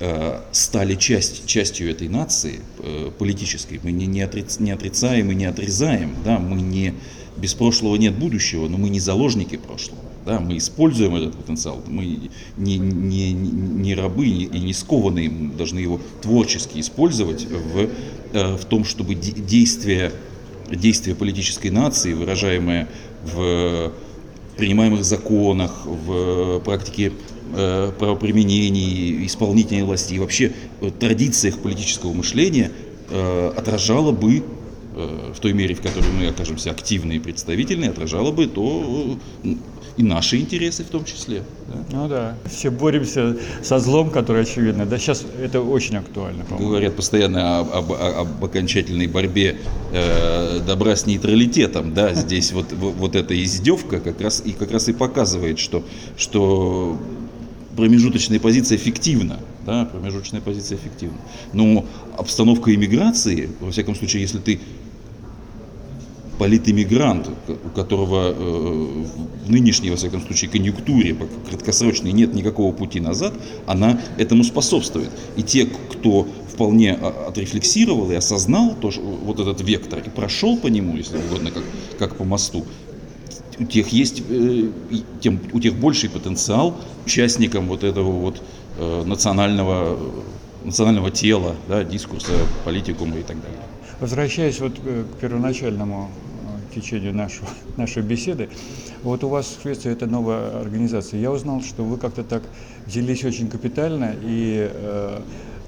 э, 0.00 0.40
стали 0.50 0.96
часть, 0.96 1.46
частью 1.46 1.90
этой 1.90 2.08
нации 2.08 2.60
э, 2.78 3.10
политической. 3.16 3.80
Мы 3.82 3.92
не, 3.92 4.06
не, 4.06 4.26
не 4.58 4.70
отрицаем 4.72 5.30
и 5.30 5.34
не 5.34 5.44
отрезаем, 5.44 6.16
да, 6.24 6.38
мы 6.38 6.60
не 6.60 6.94
без 7.36 7.54
прошлого 7.54 7.96
нет 7.96 8.16
будущего, 8.16 8.68
но 8.68 8.76
мы 8.76 8.90
не 8.90 9.00
заложники 9.00 9.56
прошлого. 9.56 10.09
Да, 10.26 10.38
мы 10.38 10.58
используем 10.58 11.16
этот 11.16 11.34
потенциал, 11.34 11.82
мы 11.86 12.30
не, 12.58 12.76
не, 12.76 13.32
не 13.32 13.94
рабы 13.94 14.26
и 14.26 14.60
не 14.60 14.74
скованные, 14.74 15.30
мы 15.30 15.54
должны 15.54 15.78
его 15.78 15.98
творчески 16.20 16.78
использовать 16.78 17.46
в, 17.46 17.88
э, 18.32 18.56
в 18.56 18.64
том, 18.66 18.84
чтобы 18.84 19.14
действия, 19.14 20.12
действия 20.70 21.14
политической 21.14 21.68
нации, 21.68 22.12
выражаемые 22.12 22.88
в 23.24 23.92
принимаемых 24.58 25.04
законах, 25.04 25.86
в 25.86 26.60
практике 26.60 27.12
э, 27.54 27.92
правоприменений, 27.98 29.24
исполнительной 29.24 29.84
власти 29.84 30.14
и 30.14 30.18
вообще 30.18 30.52
традициях 30.98 31.60
политического 31.60 32.12
мышления 32.12 32.72
э, 33.08 33.52
отражало 33.56 34.12
бы 34.12 34.44
в 34.92 35.38
той 35.40 35.52
мере, 35.52 35.74
в 35.76 35.80
которой 35.80 36.10
мы 36.10 36.26
окажемся 36.26 36.72
активны 36.72 37.12
и 37.14 37.18
представительны, 37.20 37.86
отражало 37.86 38.32
бы 38.32 38.48
то 38.48 39.16
и 39.96 40.02
наши 40.02 40.38
интересы 40.38 40.84
в 40.84 40.88
том 40.88 41.04
числе. 41.04 41.42
Да? 41.68 41.96
Ну 41.96 42.08
да, 42.08 42.36
все 42.46 42.70
боремся 42.70 43.36
со 43.62 43.78
злом, 43.78 44.10
который 44.10 44.42
очевидно. 44.42 44.86
Да, 44.86 44.98
сейчас 44.98 45.24
это 45.40 45.60
очень 45.60 45.96
актуально. 45.96 46.44
По-моему. 46.44 46.68
Говорят 46.68 46.96
постоянно 46.96 47.60
об, 47.60 47.72
об, 47.72 47.92
об 47.92 48.44
окончательной 48.44 49.06
борьбе 49.06 49.56
э, 49.92 50.60
добра 50.66 50.96
с 50.96 51.06
нейтралитетом. 51.06 51.94
Да, 51.94 52.14
здесь 52.14 52.52
вот, 52.52 52.72
вот 52.72 53.16
эта 53.16 53.40
издевка 53.42 54.00
как 54.00 54.20
раз 54.20 54.42
и 54.44 54.52
как 54.52 54.70
раз 54.70 54.88
и 54.88 54.92
показывает, 54.92 55.58
что, 55.58 55.84
что 56.16 56.98
промежуточная 57.76 58.40
позиция 58.40 58.76
эффективна. 58.76 59.40
Да, 59.66 59.84
промежуточная 59.84 60.40
позиция 60.40 60.78
эффективна. 60.78 61.18
Но 61.52 61.84
обстановка 62.16 62.74
иммиграции, 62.74 63.50
во 63.60 63.70
всяком 63.70 63.94
случае, 63.94 64.22
если 64.22 64.38
ты 64.38 64.60
политэмигрант, 66.40 67.28
у 67.48 67.68
которого 67.68 68.30
э, 68.30 69.04
в 69.44 69.50
нынешней, 69.50 69.90
во 69.90 69.96
всяком 69.96 70.22
случае, 70.22 70.50
конъюнктуре 70.50 71.14
краткосрочной 71.50 72.12
нет 72.12 72.34
никакого 72.34 72.72
пути 72.72 72.98
назад, 72.98 73.34
она 73.66 74.00
этому 74.16 74.42
способствует. 74.42 75.10
И 75.36 75.42
те, 75.42 75.66
кто 75.66 76.26
вполне 76.50 76.94
а, 76.94 77.26
отрефлексировал 77.28 78.10
и 78.10 78.14
осознал 78.14 78.74
то, 78.80 78.90
что, 78.90 79.02
вот 79.02 79.38
этот 79.38 79.60
вектор 79.60 79.98
и 79.98 80.08
прошел 80.08 80.56
по 80.56 80.68
нему, 80.68 80.96
если 80.96 81.18
угодно, 81.18 81.50
как, 81.50 81.62
как 81.98 82.16
по 82.16 82.24
мосту, 82.24 82.64
у 83.58 83.64
тех 83.64 83.88
есть, 83.88 84.22
э, 84.30 84.68
тем, 85.20 85.40
у 85.52 85.60
тех 85.60 85.74
больший 85.74 86.08
потенциал 86.08 86.74
участникам 87.04 87.68
вот 87.68 87.84
этого 87.84 88.12
вот 88.12 88.42
э, 88.78 89.02
национального, 89.04 89.98
национального 90.64 91.10
тела, 91.10 91.54
да, 91.68 91.84
дискурса, 91.84 92.32
политикума 92.64 93.18
и 93.18 93.22
так 93.22 93.36
далее. 93.42 93.60
Возвращаясь 94.00 94.58
вот 94.60 94.72
к 94.78 95.20
первоначальному 95.20 96.08
в 96.70 96.74
течение 96.74 97.12
нашего, 97.12 97.48
нашей 97.76 98.02
беседы. 98.02 98.48
Вот 99.02 99.24
у 99.24 99.28
вас 99.28 99.56
в 99.58 99.62
Швеции 99.62 99.90
это 99.90 100.06
новая 100.06 100.60
организация. 100.60 101.20
Я 101.20 101.32
узнал, 101.32 101.62
что 101.62 101.82
вы 101.82 101.96
как-то 101.96 102.22
так 102.22 102.42
взялись 102.86 103.24
очень 103.24 103.48
капитально. 103.48 104.14
И 104.22 104.70
э, 104.72 105.20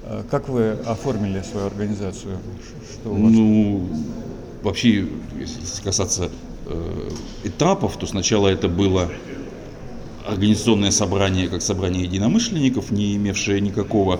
э 0.03 0.23
как 0.29 0.49
вы 0.49 0.71
оформили 0.85 1.41
свою 1.41 1.67
организацию? 1.67 2.37
Что 2.93 3.09
у 3.09 3.13
вас? 3.13 3.31
Ну, 3.33 3.87
вообще, 4.61 5.07
если 5.37 5.83
касаться 5.83 6.29
э, 6.67 7.09
этапов, 7.43 7.97
то 7.97 8.07
сначала 8.07 8.47
это 8.47 8.69
было 8.69 9.09
организационное 10.25 10.91
собрание 10.91 11.47
как 11.47 11.61
собрание 11.61 12.03
единомышленников, 12.03 12.91
не 12.91 13.15
имевшее 13.15 13.61
никакого 13.61 14.19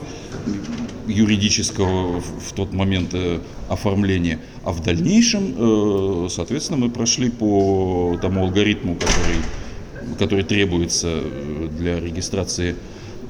юридического 1.07 2.19
в 2.19 2.53
тот 2.55 2.73
момент 2.73 3.09
э, 3.13 3.39
оформления. 3.69 4.39
А 4.63 4.71
в 4.71 4.81
дальнейшем, 4.81 5.55
э, 5.57 6.27
соответственно, 6.29 6.79
мы 6.79 6.89
прошли 6.89 7.29
по 7.29 8.17
тому 8.21 8.43
алгоритму, 8.45 8.95
который, 8.95 10.17
который 10.17 10.43
требуется 10.43 11.09
э, 11.09 11.69
для 11.77 11.99
регистрации 11.99 12.75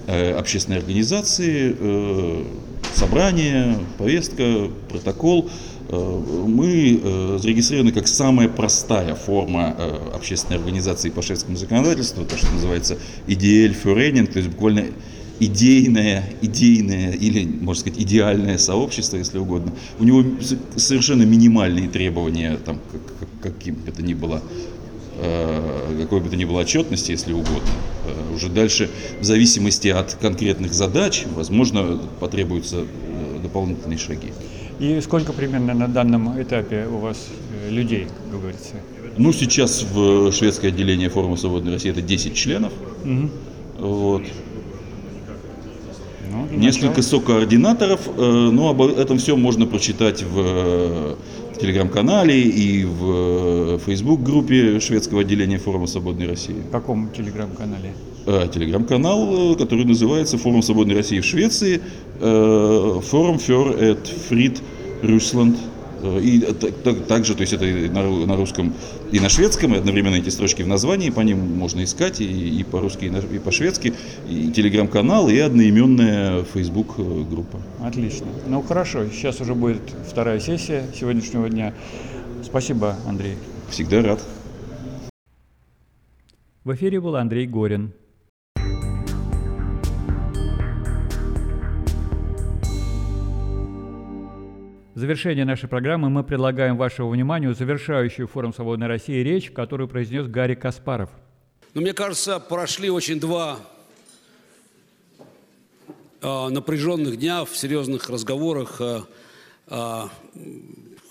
общественной 0.05 0.79
организации, 0.79 1.73
собрание, 2.93 3.79
повестка, 3.97 4.69
протокол. 4.89 5.49
Мы 5.89 7.37
зарегистрированы 7.39 7.91
как 7.91 8.07
самая 8.07 8.47
простая 8.47 9.15
форма 9.15 9.75
общественной 10.13 10.57
организации 10.57 11.09
по 11.09 11.21
шведскому 11.21 11.57
законодательству, 11.57 12.25
то, 12.25 12.37
что 12.37 12.51
называется 12.51 12.97
IDL 13.27 13.75
Förening, 13.83 14.27
то 14.27 14.39
есть 14.39 14.49
буквально 14.49 14.85
идейное, 15.39 16.23
идейное 16.41 17.13
или, 17.13 17.45
можно 17.45 17.81
сказать, 17.81 17.99
идеальное 17.99 18.57
сообщество, 18.57 19.17
если 19.17 19.37
угодно. 19.37 19.73
У 19.99 20.03
него 20.03 20.23
совершенно 20.75 21.23
минимальные 21.23 21.89
требования, 21.89 22.57
там, 22.57 22.79
как, 22.91 23.53
каким 23.53 23.75
бы 23.75 23.89
это 23.89 24.01
ни 24.03 24.13
было, 24.13 24.41
э, 25.17 25.97
какой 26.01 26.21
бы 26.21 26.29
то 26.29 26.35
ни 26.35 26.45
было 26.45 26.61
отчетности, 26.61 27.11
если 27.11 27.33
угодно. 27.33 27.69
Э, 28.05 28.35
уже 28.35 28.49
дальше, 28.49 28.89
в 29.19 29.23
зависимости 29.23 29.87
от 29.87 30.13
конкретных 30.15 30.73
задач, 30.73 31.25
возможно, 31.35 31.99
потребуются 32.19 32.85
э, 32.85 33.39
дополнительные 33.41 33.97
шаги. 33.97 34.31
И 34.79 34.99
сколько 35.01 35.33
примерно 35.33 35.73
на 35.73 35.87
данном 35.87 36.41
этапе 36.41 36.87
у 36.87 36.97
вас 36.97 37.27
людей, 37.69 38.07
как 38.31 38.41
говорится? 38.41 38.75
Ну, 39.17 39.31
сейчас 39.31 39.83
в 39.83 40.31
шведское 40.31 40.71
отделение 40.71 41.09
форума 41.09 41.37
«Свободной 41.37 41.73
России» 41.73 41.91
это 41.91 42.01
10 42.01 42.33
членов. 42.33 42.73
Угу. 43.05 43.29
Вот. 43.79 44.23
Ну, 46.31 46.47
Несколько 46.57 46.97
начало. 46.97 47.19
сокоординаторов, 47.19 48.01
э, 48.07 48.49
но 48.51 48.69
об 48.69 48.81
этом 48.81 49.19
все 49.19 49.35
можно 49.35 49.67
прочитать 49.67 50.23
в 50.23 50.39
э, 50.39 51.15
телеграм-канале 51.59 52.41
и 52.41 52.85
в 52.85 53.79
фейсбук-группе 53.79 54.79
шведского 54.79 55.21
отделения 55.21 55.57
форума 55.57 55.87
«Свободной 55.87 56.27
России». 56.27 56.55
В 56.67 56.71
каком 56.71 57.11
телеграм-канале? 57.11 57.93
Э, 58.25 58.47
телеграм-канал, 58.53 59.55
который 59.55 59.85
называется 59.85 60.37
«Форум 60.37 60.61
Свободной 60.61 60.95
России 60.95 61.19
в 61.19 61.25
Швеции», 61.25 61.81
«Форум 62.19 63.37
für 63.37 63.77
et 63.79 64.07
Fried 64.29 64.61
Russland 65.01 65.55
Э, 65.55 65.72
и 66.03 66.39
также, 67.07 67.35
то 67.35 67.41
есть 67.41 67.53
это 67.53 67.65
на 67.65 68.35
русском 68.35 68.73
и 69.11 69.19
на 69.19 69.29
шведском, 69.29 69.73
и 69.73 69.77
одновременно 69.77 70.15
эти 70.15 70.29
строчки 70.29 70.61
в 70.61 70.67
названии, 70.67 71.09
по 71.09 71.21
ним 71.21 71.57
можно 71.57 71.83
искать 71.83 72.21
и, 72.21 72.59
и 72.59 72.63
по-русски, 72.63 73.05
и 73.05 73.39
по-шведски, 73.39 73.93
и 74.29 74.51
телеграм-канал, 74.51 75.29
и 75.29 75.37
одноименная 75.37 76.43
Facebook-группа. 76.43 77.59
Отлично. 77.81 78.27
Ну 78.47 78.61
хорошо, 78.61 79.07
сейчас 79.09 79.41
уже 79.41 79.55
будет 79.55 79.81
вторая 80.09 80.39
сессия 80.39 80.85
сегодняшнего 80.97 81.49
дня. 81.49 81.73
Спасибо, 82.43 82.97
Андрей. 83.07 83.35
Всегда 83.69 84.01
рад. 84.01 84.23
В 86.63 86.73
эфире 86.75 87.01
был 87.01 87.15
Андрей 87.15 87.47
Горин. 87.47 87.93
В 94.95 94.99
завершение 94.99 95.43
нашей 95.43 95.67
программы 95.67 96.11
мы 96.11 96.23
предлагаем 96.23 96.77
вашему 96.77 97.09
вниманию 97.09 97.55
завершающую 97.55 98.27
форум 98.27 98.53
«Свободной 98.53 98.85
России» 98.85 99.23
речь, 99.23 99.49
которую 99.49 99.87
произнес 99.87 100.27
Гарри 100.27 100.53
Каспаров. 100.53 101.09
Ну, 101.73 101.81
мне 101.81 101.93
кажется, 101.93 102.39
прошли 102.39 102.91
очень 102.91 103.19
два 103.19 103.59
э, 106.21 106.49
напряженных 106.49 107.17
дня 107.17 107.43
в 107.43 107.57
серьезных 107.57 108.07
разговорах. 108.07 108.79
Э, 108.81 109.01
э, 109.65 110.01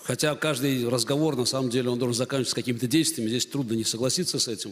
хотя 0.03 0.35
каждый 0.35 0.87
разговор, 0.87 1.35
на 1.35 1.43
самом 1.43 1.69
деле, 1.69 1.89
он 1.89 1.99
должен 1.99 2.15
заканчиваться 2.15 2.55
какими-то 2.55 2.87
действиями. 2.87 3.27
Здесь 3.27 3.47
трудно 3.47 3.73
не 3.73 3.83
согласиться 3.83 4.39
с 4.39 4.47
этим. 4.47 4.71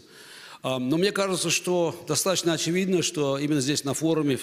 Э, 0.63 0.77
но 0.77 0.95
мне 0.95 1.11
кажется, 1.11 1.49
что 1.49 1.93
достаточно 2.07 2.53
очевидно, 2.53 3.01
что 3.01 3.37
именно 3.37 3.59
здесь 3.59 3.83
на 3.83 3.93
форуме 3.93 4.39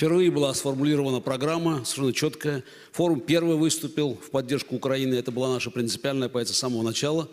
Впервые 0.00 0.30
была 0.30 0.54
сформулирована 0.54 1.20
программа, 1.20 1.84
совершенно 1.84 2.14
четкая. 2.14 2.64
Форум 2.92 3.20
первый 3.20 3.56
выступил 3.56 4.14
в 4.14 4.30
поддержку 4.30 4.74
Украины. 4.74 5.14
Это 5.14 5.30
была 5.30 5.52
наша 5.52 5.70
принципиальная 5.70 6.30
позиция 6.30 6.54
с 6.54 6.58
самого 6.58 6.80
начала. 6.80 7.28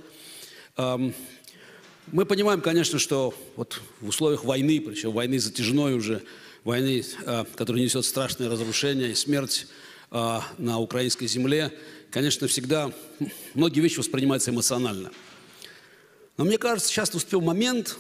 Мы 0.75 2.25
понимаем, 2.27 2.59
конечно, 2.59 2.99
что 2.99 3.33
вот 3.55 3.79
в 4.01 4.09
условиях 4.09 4.43
войны, 4.43 4.81
причем 4.81 5.13
войны 5.13 5.39
затяжной 5.39 5.93
уже, 5.93 6.21
войны, 6.65 7.05
а, 7.25 7.45
которая 7.55 7.81
несет 7.81 8.03
страшные 8.03 8.49
разрушения 8.49 9.11
и 9.11 9.15
смерть 9.15 9.67
а, 10.11 10.43
на 10.57 10.79
украинской 10.79 11.27
земле, 11.27 11.71
конечно, 12.11 12.49
всегда 12.49 12.91
многие 13.53 13.79
вещи 13.79 13.99
воспринимаются 13.99 14.51
эмоционально. 14.51 15.11
Но 16.35 16.43
мне 16.43 16.57
кажется, 16.57 16.89
сейчас 16.89 17.13
наступил 17.13 17.39
момент, 17.39 17.95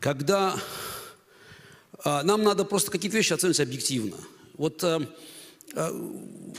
когда 0.00 0.54
нам 2.04 2.42
надо 2.42 2.64
просто 2.64 2.90
какие-то 2.90 3.16
вещи 3.16 3.32
оценивать 3.32 3.60
объективно. 3.60 4.16
Вот 4.54 4.82
э, 4.84 5.06
э, 5.74 5.90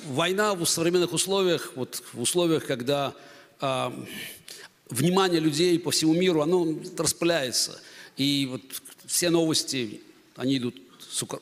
война 0.08 0.54
в 0.56 0.66
современных 0.66 1.14
условиях, 1.14 1.74
вот 1.76 2.04
в 2.14 2.22
условиях, 2.22 2.66
когда 2.66 3.14
э, 3.62 3.92
внимание 4.90 5.40
людей 5.40 5.80
по 5.80 5.92
всему 5.92 6.14
миру, 6.14 6.42
оно 6.42 6.78
распыляется. 6.98 7.80
И 8.18 8.48
вот 8.50 8.62
все 9.06 9.30
новости, 9.30 10.02
они 10.36 10.58
идут 10.58 10.76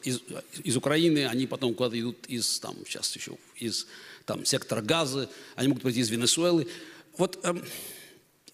из, 0.03 0.21
из 0.63 0.77
Украины, 0.77 1.25
они 1.27 1.47
потом 1.47 1.73
куда-то 1.73 1.99
идут 1.99 2.25
из, 2.27 2.59
там, 2.59 2.75
сейчас 2.87 3.15
еще, 3.15 3.37
из 3.55 3.87
там, 4.25 4.45
сектора 4.45 4.81
газа, 4.81 5.29
они 5.55 5.69
могут 5.69 5.83
прийти 5.83 6.01
из 6.01 6.09
Венесуэлы. 6.09 6.67
Вот 7.17 7.39
э, 7.43 7.53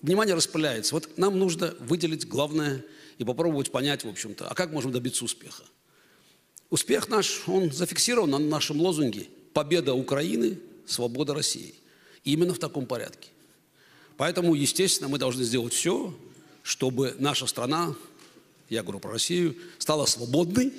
внимание 0.01 0.35
распыляется. 0.35 0.95
Вот 0.95 1.17
нам 1.17 1.39
нужно 1.39 1.75
выделить 1.79 2.27
главное– 2.27 2.83
и 3.19 3.25
попробовать 3.25 3.71
понять, 3.71 4.03
в 4.03 4.07
общем-то, 4.07 4.47
а 4.47 4.55
как 4.55 4.71
можем 4.71 4.91
добиться 4.91 5.25
успеха. 5.25 5.63
Успех 6.69 7.09
наш, 7.09 7.47
он 7.47 7.71
зафиксирован 7.71 8.29
на 8.29 8.39
нашем 8.39 8.79
лозунге 8.81 9.27
«Победа 9.53 9.93
Украины, 9.93 10.57
свобода 10.87 11.33
России». 11.33 11.75
Именно 12.23 12.53
в 12.53 12.59
таком 12.59 12.85
порядке. 12.85 13.29
Поэтому, 14.17 14.55
естественно, 14.55 15.09
мы 15.09 15.17
должны 15.17 15.43
сделать 15.43 15.73
все, 15.73 16.13
чтобы 16.63 17.15
наша 17.19 17.45
страна, 17.45 17.95
я 18.69 18.83
говорю 18.83 18.99
про 18.99 19.11
Россию, 19.11 19.55
стала 19.79 20.05
свободной, 20.05 20.71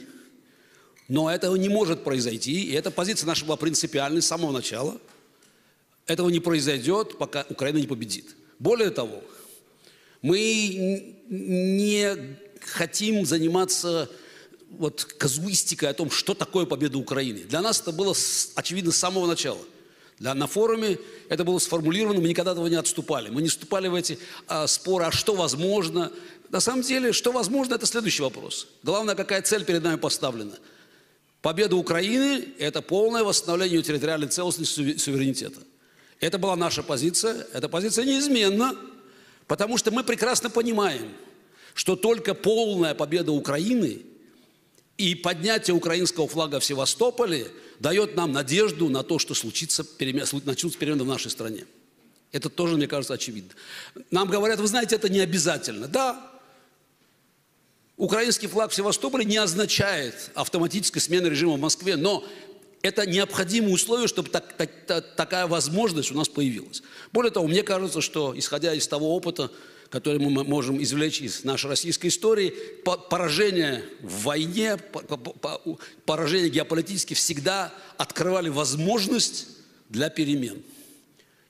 но 1.08 1.30
этого 1.30 1.56
не 1.56 1.68
может 1.68 2.04
произойти, 2.04 2.62
и 2.62 2.72
эта 2.72 2.90
позиция 2.90 3.26
наша 3.26 3.44
была 3.44 3.56
принципиальной 3.56 4.22
с 4.22 4.26
самого 4.26 4.52
начала. 4.52 4.98
Этого 6.06 6.30
не 6.30 6.40
произойдет, 6.40 7.18
пока 7.18 7.44
Украина 7.50 7.78
не 7.78 7.86
победит. 7.86 8.36
Более 8.58 8.90
того, 8.90 9.22
мы 10.22 11.19
не 11.30 12.36
хотим 12.60 13.24
заниматься 13.24 14.10
вот 14.70 15.04
казуистикой 15.04 15.88
о 15.88 15.94
том, 15.94 16.10
что 16.10 16.34
такое 16.34 16.66
победа 16.66 16.98
Украины. 16.98 17.40
Для 17.40 17.62
нас 17.62 17.80
это 17.80 17.92
было 17.92 18.14
очевидно 18.54 18.92
с 18.92 18.96
самого 18.96 19.26
начала. 19.26 19.60
Для, 20.18 20.34
на 20.34 20.46
форуме 20.46 20.98
это 21.28 21.44
было 21.44 21.58
сформулировано, 21.58 22.20
мы 22.20 22.28
никогда 22.28 22.52
этого 22.52 22.66
не 22.66 22.76
отступали. 22.76 23.30
Мы 23.30 23.42
не 23.42 23.48
вступали 23.48 23.88
в 23.88 23.94
эти 23.94 24.18
а, 24.46 24.66
споры, 24.66 25.06
а 25.06 25.12
что 25.12 25.34
возможно. 25.34 26.12
На 26.50 26.60
самом 26.60 26.82
деле, 26.82 27.12
что 27.12 27.32
возможно, 27.32 27.74
это 27.74 27.86
следующий 27.86 28.22
вопрос. 28.22 28.66
Главное, 28.82 29.14
какая 29.14 29.40
цель 29.40 29.64
перед 29.64 29.82
нами 29.82 29.96
поставлена. 29.96 30.56
Победа 31.42 31.76
Украины– 31.76 32.44
это 32.58 32.82
полное 32.82 33.24
восстановление 33.24 33.82
территориальной 33.82 34.28
целостности 34.28 34.98
суверенитета. 34.98 35.60
Это 36.20 36.36
была 36.38 36.54
наша 36.54 36.82
позиция, 36.82 37.46
эта 37.54 37.68
позиция 37.68 38.04
неизменна. 38.04 38.76
Потому 39.50 39.78
что 39.78 39.90
мы 39.90 40.04
прекрасно 40.04 40.48
понимаем, 40.48 41.12
что 41.74 41.96
только 41.96 42.34
полная 42.34 42.94
победа 42.94 43.32
Украины 43.32 44.02
и 44.96 45.16
поднятие 45.16 45.74
украинского 45.74 46.28
флага 46.28 46.60
в 46.60 46.64
Севастополе 46.64 47.48
дает 47.80 48.14
нам 48.14 48.30
надежду 48.30 48.88
на 48.88 49.02
то, 49.02 49.18
что 49.18 49.34
случится 49.34 49.84
начнутся 50.44 50.78
перемены 50.78 51.02
в 51.02 51.08
нашей 51.08 51.32
стране. 51.32 51.66
Это 52.30 52.48
тоже, 52.48 52.76
мне 52.76 52.86
кажется, 52.86 53.14
очевидно. 53.14 53.50
Нам 54.12 54.28
говорят, 54.28 54.60
вы 54.60 54.68
знаете, 54.68 54.94
это 54.94 55.08
не 55.08 55.18
обязательно. 55.18 55.88
Да, 55.88 56.30
украинский 57.96 58.46
флаг 58.46 58.70
в 58.70 58.74
Севастополе 58.76 59.24
не 59.24 59.38
означает 59.38 60.30
автоматической 60.36 61.02
смены 61.02 61.26
режима 61.26 61.54
в 61.54 61.60
Москве, 61.60 61.96
но 61.96 62.24
это 62.82 63.06
необходимое 63.06 63.72
условие, 63.72 64.08
чтобы 64.08 64.30
так, 64.30 64.54
так, 64.56 65.14
такая 65.16 65.46
возможность 65.46 66.10
у 66.10 66.14
нас 66.14 66.28
появилась. 66.28 66.82
Более 67.12 67.30
того, 67.30 67.46
мне 67.46 67.62
кажется, 67.62 68.00
что, 68.00 68.36
исходя 68.38 68.74
из 68.74 68.88
того 68.88 69.14
опыта, 69.14 69.50
который 69.90 70.20
мы 70.20 70.44
можем 70.44 70.82
извлечь 70.82 71.20
из 71.20 71.44
нашей 71.44 71.66
российской 71.66 72.06
истории, 72.06 72.54
поражение 73.10 73.84
в 74.00 74.22
войне, 74.22 74.78
поражение 76.06 76.48
геополитически 76.48 77.14
всегда 77.14 77.74
открывали 77.98 78.48
возможность 78.48 79.48
для 79.88 80.08
перемен. 80.08 80.62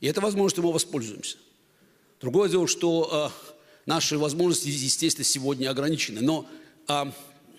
И 0.00 0.06
этой 0.06 0.20
возможностью 0.20 0.64
мы 0.64 0.72
воспользуемся. 0.72 1.36
Другое 2.20 2.48
дело, 2.48 2.66
что 2.66 3.32
э, 3.32 3.50
наши 3.86 4.18
возможности, 4.18 4.68
естественно, 4.68 5.24
сегодня 5.24 5.70
ограничены. 5.70 6.20
Но 6.22 6.48
а, 6.86 7.12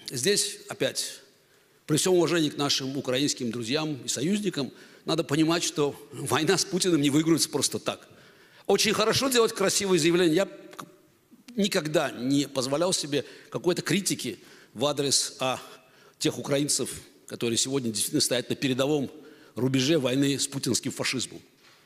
здесь 0.10 0.60
опять, 0.68 1.22
при 1.92 1.98
всем 1.98 2.14
уважении 2.14 2.48
к 2.48 2.56
нашим 2.56 2.96
украинским 2.96 3.52
друзьям 3.52 4.00
и 4.06 4.08
союзникам, 4.08 4.72
надо 5.04 5.26
понимать, 5.26 5.62
что 5.62 5.94
война 6.14 6.58
с 6.58 6.64
Путиным 6.64 7.02
не 7.02 7.10
выигрывается 7.10 7.50
просто 7.50 7.80
так. 7.80 8.08
Очень 8.66 8.94
хорошо 8.94 9.28
делать 9.28 9.54
красивые 9.54 10.00
заявления. 10.00 10.36
Я 10.36 10.48
никогда 11.58 12.10
не 12.12 12.48
позволял 12.48 12.94
себе 12.94 13.26
какой-то 13.50 13.82
критики 13.82 14.40
в 14.74 14.86
адрес 14.86 15.36
а, 15.42 15.60
тех 16.18 16.40
украинцев, 16.40 16.90
которые 17.28 17.58
сегодня 17.58 17.90
действительно 17.90 18.22
стоят 18.22 18.50
на 18.50 18.56
передовом 18.56 19.12
рубеже 19.56 20.00
войны 20.00 20.40
с 20.40 20.48
путинским 20.48 20.94
фашизмом. 20.94 21.42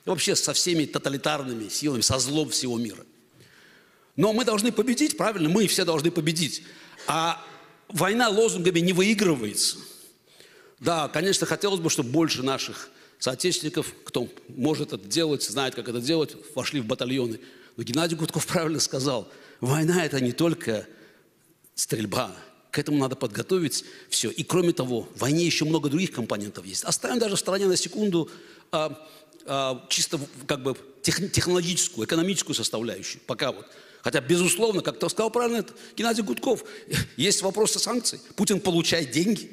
И 0.05 0.09
вообще 0.09 0.35
со 0.35 0.53
всеми 0.53 0.85
тоталитарными 0.85 1.67
силами, 1.67 2.01
со 2.01 2.19
злом 2.19 2.51
всего 2.51 2.77
мира. 2.77 3.03
Но 4.15 4.33
мы 4.33 4.45
должны 4.45 4.71
победить, 4.71 5.17
правильно? 5.17 5.49
Мы 5.49 5.65
все 5.65 5.83
должны 5.83 6.11
победить. 6.11 6.61
А 7.07 7.43
война 7.87 8.29
лозунгами 8.29 8.81
не 8.81 8.93
выигрывается. 8.93 9.79
Да, 10.79 11.07
конечно, 11.07 11.45
хотелось 11.45 11.79
бы, 11.79 11.89
чтобы 11.89 12.09
больше 12.09 12.43
наших 12.43 12.89
соотечественников, 13.19 13.93
кто 14.03 14.27
может 14.49 14.93
это 14.93 15.07
делать, 15.07 15.43
знает, 15.43 15.75
как 15.75 15.87
это 15.87 16.01
делать, 16.01 16.35
вошли 16.53 16.81
в 16.81 16.85
батальоны. 16.85 17.39
Но 17.77 17.83
Геннадий 17.83 18.17
Гудков 18.17 18.45
правильно 18.45 18.79
сказал, 18.79 19.29
война– 19.61 20.05
это 20.05 20.19
не 20.19 20.31
только 20.31 20.87
стрельба, 21.75 22.35
к 22.71 22.79
этому 22.79 22.97
надо 22.97 23.15
подготовить 23.15 23.85
все. 24.09 24.29
И 24.29 24.43
кроме 24.43 24.73
того, 24.73 25.07
в 25.15 25.19
войне 25.21 25.45
еще 25.45 25.63
много 25.63 25.89
других 25.89 26.11
компонентов 26.11 26.65
есть. 26.65 26.83
Оставим 26.83 27.19
даже 27.19 27.37
в 27.37 27.39
стороне 27.39 27.67
на 27.67 27.77
секунду 27.77 28.29
а, 28.71 29.07
а, 29.45 29.85
чисто 29.89 30.19
как 30.45 30.61
бы 30.61 30.75
тех, 31.01 31.31
технологическую, 31.31 32.05
экономическую 32.05 32.53
составляющую. 32.53 33.21
Пока 33.25 33.53
вот. 33.53 33.65
Хотя, 34.03 34.19
безусловно, 34.19 34.81
как 34.81 34.99
то 34.99 35.07
сказал 35.07 35.31
правильно 35.31 35.65
Геннадий 35.95 36.21
Гудков, 36.21 36.65
есть 37.17 37.41
вопросы 37.41 37.79
санкций. 37.79 38.19
Путин 38.35 38.59
получает 38.59 39.11
деньги. 39.11 39.49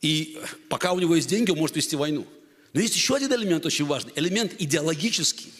И 0.00 0.38
пока 0.68 0.92
у 0.92 1.00
него 1.00 1.16
есть 1.16 1.28
деньги, 1.28 1.50
он 1.50 1.58
может 1.58 1.76
вести 1.76 1.96
войну. 1.96 2.26
Но 2.72 2.80
есть 2.80 2.94
еще 2.94 3.16
один 3.16 3.32
элемент 3.32 3.66
очень 3.66 3.84
важный. 3.84 4.12
Элемент 4.14 4.54
идеологический. 4.58 5.52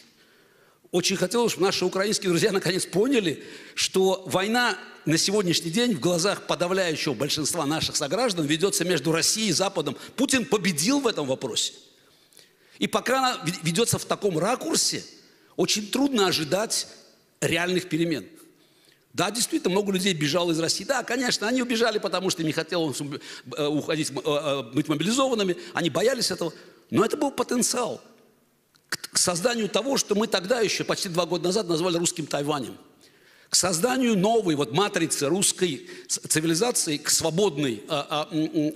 Очень 0.91 1.17
хотелось, 1.17 1.53
чтобы 1.53 1.67
наши 1.67 1.85
украинские 1.85 2.31
друзья 2.31 2.51
наконец 2.51 2.87
поняли, 2.87 3.45
что 3.75 4.23
война 4.27 4.79
на 5.05 5.19
сегодняшний 5.19 5.71
день 5.71 5.95
в 5.95 6.01
глазах 6.01 6.47
подавляющего 6.47 7.15
большинства 7.15 7.67
наших 7.67 7.97
сограждан 7.97 8.47
ведется 8.47 8.85
между 8.85 9.13
Россией 9.13 9.49
и 9.49 9.53
Западом. 9.53 9.97
Путин 10.17 10.45
победил 10.45 11.01
в 11.01 11.07
этом 11.07 11.27
вопросе. 11.27 11.73
И 12.79 12.87
пока 12.87 13.19
она 13.19 13.45
ведется 13.63 13.99
в 13.99 14.05
таком 14.05 14.39
ракурсе, 14.39 15.05
очень 15.57 15.91
трудно 15.91 16.29
ожидать 16.29 16.87
реальных 17.41 17.89
перемен. 17.89 18.27
Да, 19.13 19.31
действительно, 19.31 19.71
много 19.71 19.93
людей 19.93 20.13
бежало 20.13 20.53
из 20.53 20.61
России. 20.61 20.85
Да, 20.85 21.03
конечно, 21.03 21.49
они 21.49 21.63
убежали, 21.63 21.99
потому 21.99 22.31
что 22.31 22.45
не 22.45 22.53
хотели 22.53 22.81
э, 23.57 23.67
уходить, 23.67 24.11
э, 24.11 24.15
э, 24.15 24.63
быть 24.75 24.89
мобилизованными. 24.89 25.57
Они 25.73 25.91
боялись 25.91 26.31
этого. 26.31 26.53
Но 26.91 27.05
это 27.05 27.17
был 27.17 27.31
потенциал 27.31 28.01
к 28.89 29.19
созданию 29.19 29.69
того, 29.69 29.97
что 29.97 30.15
мы 30.15 30.27
тогда 30.27 30.61
еще, 30.61 30.85
почти 30.85 31.09
два 31.09 31.27
года 31.27 31.45
назад, 31.45 31.69
назвали 31.69 31.97
русским 31.97 32.27
Тайванем. 32.27 32.77
К 33.51 33.57
созданию 33.57 34.17
новой 34.17 34.55
вот 34.55 34.73
матрицы 34.73 35.27
русской 35.27 35.89
цивилизации, 36.09 36.99
к 36.99 37.09
свободной 37.09 37.83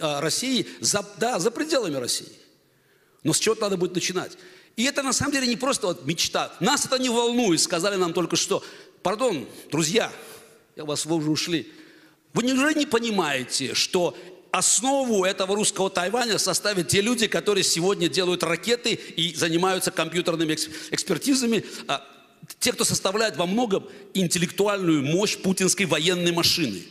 России, 0.00 0.66
за, 0.80 1.06
да, 1.18 1.38
за 1.38 1.50
пределами 1.50 1.96
России. 1.96 2.32
Но 3.22 3.34
с 3.34 3.38
чего-то 3.38 3.62
надо 3.62 3.76
будет 3.76 3.94
начинать. 3.94 4.38
И 4.76 4.84
это 4.84 5.02
на 5.02 5.12
самом 5.12 5.32
деле 5.32 5.46
не 5.46 5.56
просто 5.56 5.88
вот 5.88 6.06
мечта. 6.06 6.52
Нас 6.60 6.86
это 6.86 6.98
не 6.98 7.10
волнует, 7.10 7.60
сказали 7.60 7.96
нам 7.96 8.12
только 8.12 8.36
что. 8.36 8.64
Пардон, 9.02 9.48
друзья, 9.70 10.12
я 10.76 10.84
вас 10.84 11.04
вы 11.06 11.16
уже 11.16 11.30
ушли. 11.30 11.72
Вы 12.34 12.44
неужели 12.44 12.78
не 12.78 12.86
понимаете, 12.86 13.74
что 13.74 14.16
основу 14.52 15.24
этого 15.24 15.56
русского 15.56 15.90
Тайваня 15.90 16.38
составят 16.38 16.88
те 16.88 17.00
люди, 17.00 17.26
которые 17.26 17.64
сегодня 17.64 18.08
делают 18.08 18.42
ракеты 18.42 18.92
и 18.92 19.34
занимаются 19.34 19.90
компьютерными 19.90 20.52
экспертизами, 20.90 21.64
а, 21.88 22.06
те, 22.58 22.72
кто 22.72 22.84
составляет 22.84 23.36
во 23.36 23.46
многом 23.46 23.88
интеллектуальную 24.14 25.02
мощь 25.02 25.36
путинской 25.36 25.86
военной 25.86 26.32
машины. 26.32 26.82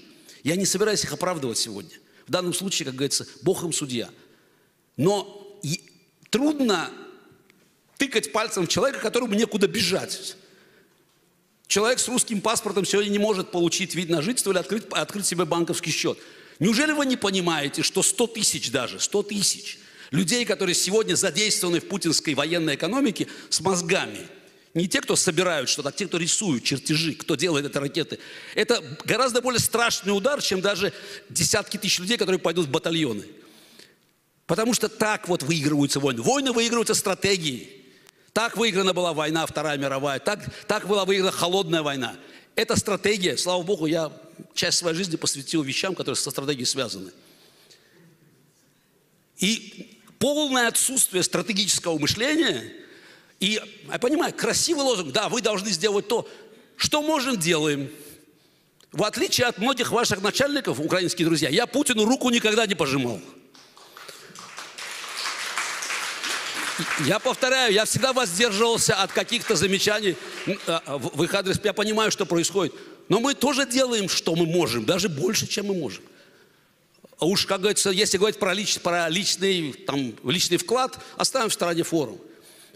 Я 0.44 0.56
не 0.56 0.66
собираюсь 0.66 1.04
их 1.04 1.14
оправдывать 1.14 1.58
сегодня. 1.58 1.98
В 2.28 2.32
данном 2.32 2.54
случае, 2.54 2.88
как 2.88 2.96
говорится, 2.96 3.28
Бог 3.42 3.64
им 3.64 3.74
судья. 3.74 4.10
Но 4.98 5.60
трудно 6.30 6.90
тыкать 7.98 8.32
пальцем 8.32 8.66
в 8.66 8.68
человека, 8.68 9.00
которому 9.00 9.34
некуда 9.34 9.68
бежать. 9.68 10.36
Человек 11.72 12.00
с 12.00 12.10
русским 12.10 12.42
паспортом 12.42 12.84
сегодня 12.84 13.12
не 13.12 13.18
может 13.18 13.50
получить 13.50 13.96
вид 13.96 14.10
на 14.10 14.22
жительство 14.22 14.52
или 14.52 14.58
открыть, 14.58 14.84
открыть 14.92 15.26
себе 15.26 15.46
банковский 15.46 15.92
счет. 15.92 16.18
Неужели 16.60 16.92
вы 16.92 17.06
не 17.06 17.16
понимаете, 17.16 17.82
что 17.82 18.04
100 18.04 18.28
тысяч 18.28 18.72
даже, 18.72 19.00
100 19.00 19.24
тысяч 19.24 19.80
людей, 20.12 20.44
которые 20.44 20.76
сегодня 20.76 21.16
задействованы 21.16 21.80
в 21.80 21.88
путинской 21.88 22.34
военной 22.34 22.76
экономике 22.76 23.28
с 23.50 23.62
мозгами, 23.62 24.20
не 24.74 24.90
те, 24.90 25.00
кто 25.00 25.16
собирают 25.16 25.70
что-то, 25.70 25.88
а 25.88 25.92
те, 25.94 26.08
кто 26.08 26.18
рисуют 26.18 26.66
чертежи, 26.66 27.14
кто 27.14 27.36
делает 27.36 27.66
эти 27.66 27.78
ракеты. 27.78 28.20
Это 28.54 28.84
гораздо 29.06 29.42
более 29.42 29.62
страшный 29.62 30.12
удар, 30.12 30.42
чем 30.42 30.60
даже 30.60 30.92
десятки 31.30 31.78
тысяч 31.78 32.00
людей, 32.00 32.18
которые 32.18 32.42
пойдут 32.42 32.66
в 32.68 32.70
батальоны. 32.70 33.24
Потому 34.46 34.74
что 34.74 34.90
так 34.90 35.30
вот 35.30 35.42
выигрываются 35.44 36.02
войны. 36.02 36.22
Войны 36.22 36.52
выигрываются 36.52 36.96
стратегией. 36.96 37.81
Так 38.34 38.56
выиграна 38.56 38.94
была 38.94 39.14
война 39.14 39.46
Вторая 39.46 39.78
мировая, 39.78 40.20
так, 40.20 40.40
так 40.68 40.88
была 40.88 41.06
выиграна 41.06 41.32
холодная 41.32 41.82
война. 41.82 42.16
Это 42.56 42.76
стратегия. 42.76 43.38
Слава 43.38 43.64
Богу, 43.64 43.86
я 43.86 44.12
часть 44.54 44.78
своей 44.78 44.96
жизни 44.96 45.16
посвятил 45.16 45.64
вещам, 45.64 45.96
которые 45.96 46.16
со 46.16 46.32
стратегией 46.32 46.66
связаны. 46.66 47.12
И 49.38 50.00
полное 50.20 50.68
отсутствие 50.68 51.24
стратегического 51.24 51.98
мышления, 51.98 52.72
и, 53.40 53.60
я 53.92 54.00
понимаю, 54.00 54.34
красивый 54.34 54.84
лозунг, 54.84 55.12
да, 55.12 55.30
вы 55.30 55.42
должны 55.42 55.70
сделать 55.72 56.08
то, 56.08 56.30
что 56.78 57.02
можем, 57.02 57.38
делаем. 57.38 57.90
В 58.92 59.04
отличие 59.04 59.48
от 59.48 59.58
многих 59.58 59.92
ваших 59.92 60.22
начальников, 60.22 60.80
украинские 60.80 61.26
друзья, 61.26 61.50
я 61.50 61.66
Путину 61.66 62.06
руку 62.06 62.30
никогда 62.30 62.68
не 62.68 62.76
пожимал. 62.76 63.20
Я 67.06 67.20
повторяю, 67.20 67.74
я 67.74 67.86
всегда 67.86 68.14
воздерживался 68.14 68.96
от 68.96 69.12
каких-то 69.12 69.56
замечаний 69.56 70.16
а, 70.68 70.98
в 70.98 71.24
их 71.24 71.34
адрес. 71.34 71.60
Я 71.64 71.74
понимаю, 71.74 72.12
что 72.12 72.26
происходит. 72.26 72.74
Но 73.10 73.20
мы 73.20 73.34
тоже 73.34 73.66
делаем, 73.66 74.08
что 74.08 74.36
мы 74.36 74.46
можем, 74.46 74.86
даже 74.86 75.10
больше, 75.10 75.48
чем 75.48 75.68
мы 75.68 75.74
можем. 75.74 76.04
А 77.20 77.26
уж, 77.26 77.46
как 77.46 77.60
говорится, 77.62 77.92
если 77.92 78.18
говорить 78.18 78.40
про, 78.40 78.54
лич, 78.54 78.80
про 78.80 79.10
личный, 79.10 79.74
там, 79.74 80.16
личный 80.24 80.58
вклад, 80.58 80.98
оставим 81.18 81.50
в 81.50 81.54
стороне 81.54 81.84
форум. 81.84 82.20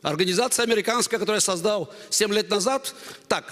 Организация 0.02 0.64
американская, 0.64 1.20
которую 1.20 1.38
я 1.38 1.42
создал 1.42 1.92
7 2.12 2.32
лет 2.32 2.50
назад, 2.50 2.94
так, 3.28 3.52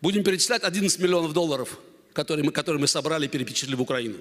будем 0.00 0.22
перечислять 0.22 0.62
11 0.62 1.00
миллионов 1.00 1.32
долларов, 1.32 1.78
которые 2.12 2.44
мы, 2.44 2.52
которые 2.52 2.80
мы 2.80 2.86
собрали 2.86 3.24
и 3.24 3.28
перепечатали 3.28 3.74
в 3.74 3.82
Украину. 3.82 4.18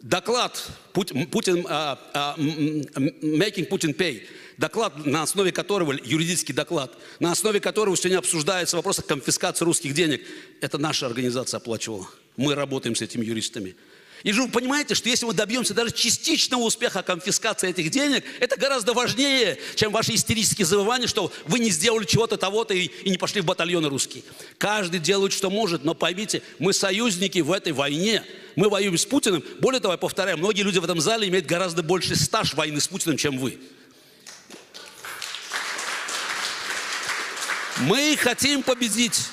Доклад 0.00 0.70
Путин, 0.92 1.66
а, 1.68 1.98
а, 2.14 2.34
Making 2.38 3.68
Putin 3.68 3.96
Pay, 3.96 4.22
доклад, 4.56 5.04
на 5.04 5.22
основе 5.22 5.50
которого, 5.50 5.92
юридический 5.92 6.54
доклад, 6.54 6.96
на 7.18 7.32
основе 7.32 7.58
которого 7.58 7.96
сегодня 7.96 8.18
обсуждается 8.18 8.76
вопрос 8.76 9.00
о 9.00 9.02
конфискации 9.02 9.64
русских 9.64 9.94
денег, 9.94 10.22
это 10.60 10.78
наша 10.78 11.06
организация 11.06 11.58
оплачивала. 11.58 12.06
Мы 12.36 12.54
работаем 12.54 12.94
с 12.94 13.02
этими 13.02 13.24
юристами. 13.24 13.74
И 14.24 14.32
же 14.32 14.42
вы 14.42 14.48
понимаете, 14.48 14.94
что 14.94 15.08
если 15.08 15.26
мы 15.26 15.32
добьемся 15.32 15.74
даже 15.74 15.92
частичного 15.92 16.62
успеха 16.62 17.02
конфискации 17.02 17.70
этих 17.70 17.90
денег, 17.90 18.24
это 18.40 18.58
гораздо 18.58 18.92
важнее, 18.92 19.58
чем 19.76 19.92
ваши 19.92 20.14
истерические 20.14 20.66
завывания, 20.66 21.06
что 21.06 21.32
вы 21.44 21.60
не 21.60 21.70
сделали 21.70 22.04
чего-то 22.04 22.36
того-то 22.36 22.74
и, 22.74 22.86
и 22.86 23.10
не 23.10 23.18
пошли 23.18 23.40
в 23.40 23.44
батальоны 23.44 23.88
русские. 23.88 24.24
Каждый 24.58 24.98
делает, 24.98 25.32
что 25.32 25.50
может, 25.50 25.84
но 25.84 25.94
поймите, 25.94 26.42
мы 26.58 26.72
союзники 26.72 27.38
в 27.38 27.52
этой 27.52 27.72
войне. 27.72 28.24
Мы 28.56 28.68
воюем 28.68 28.98
с 28.98 29.06
Путиным. 29.06 29.44
Более 29.60 29.80
того, 29.80 29.94
я 29.94 29.98
повторяю, 29.98 30.38
многие 30.38 30.62
люди 30.62 30.78
в 30.78 30.84
этом 30.84 31.00
зале 31.00 31.28
имеют 31.28 31.46
гораздо 31.46 31.84
больше 31.84 32.16
стаж 32.16 32.54
войны 32.54 32.80
с 32.80 32.88
Путиным, 32.88 33.16
чем 33.16 33.38
вы. 33.38 33.58
Мы 37.78 38.16
хотим 38.16 38.64
победить. 38.64 39.28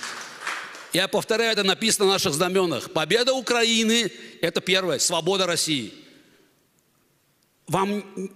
Я 0.96 1.10
повторяю, 1.10 1.52
это 1.52 1.64
написано 1.64 2.06
на 2.06 2.14
наших 2.14 2.34
знаменах. 2.34 2.90
Победа 2.90 3.34
Украины– 3.34 4.10
это 4.42 4.62
первое, 4.62 4.98
свобода 4.98 5.46
России. 5.46 5.94
Вам 7.68 8.32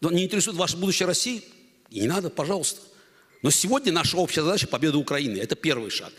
не 0.00 0.22
интересует 0.22 0.56
ваше 0.56 0.76
будущее 0.76 1.08
России? 1.08 1.42
И 1.90 1.98
не 1.98 2.06
надо, 2.06 2.30
пожалуйста. 2.30 2.80
Но 3.42 3.50
сегодня 3.50 3.92
наша 3.92 4.16
общая 4.16 4.44
задача– 4.44 4.66
победа 4.68 4.96
Украины. 4.96 5.38
Это 5.38 5.56
первый 5.56 5.90
шаг. 5.90 6.12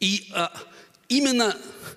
И 0.00 0.30
а, 0.32 0.50
именно 1.08 1.54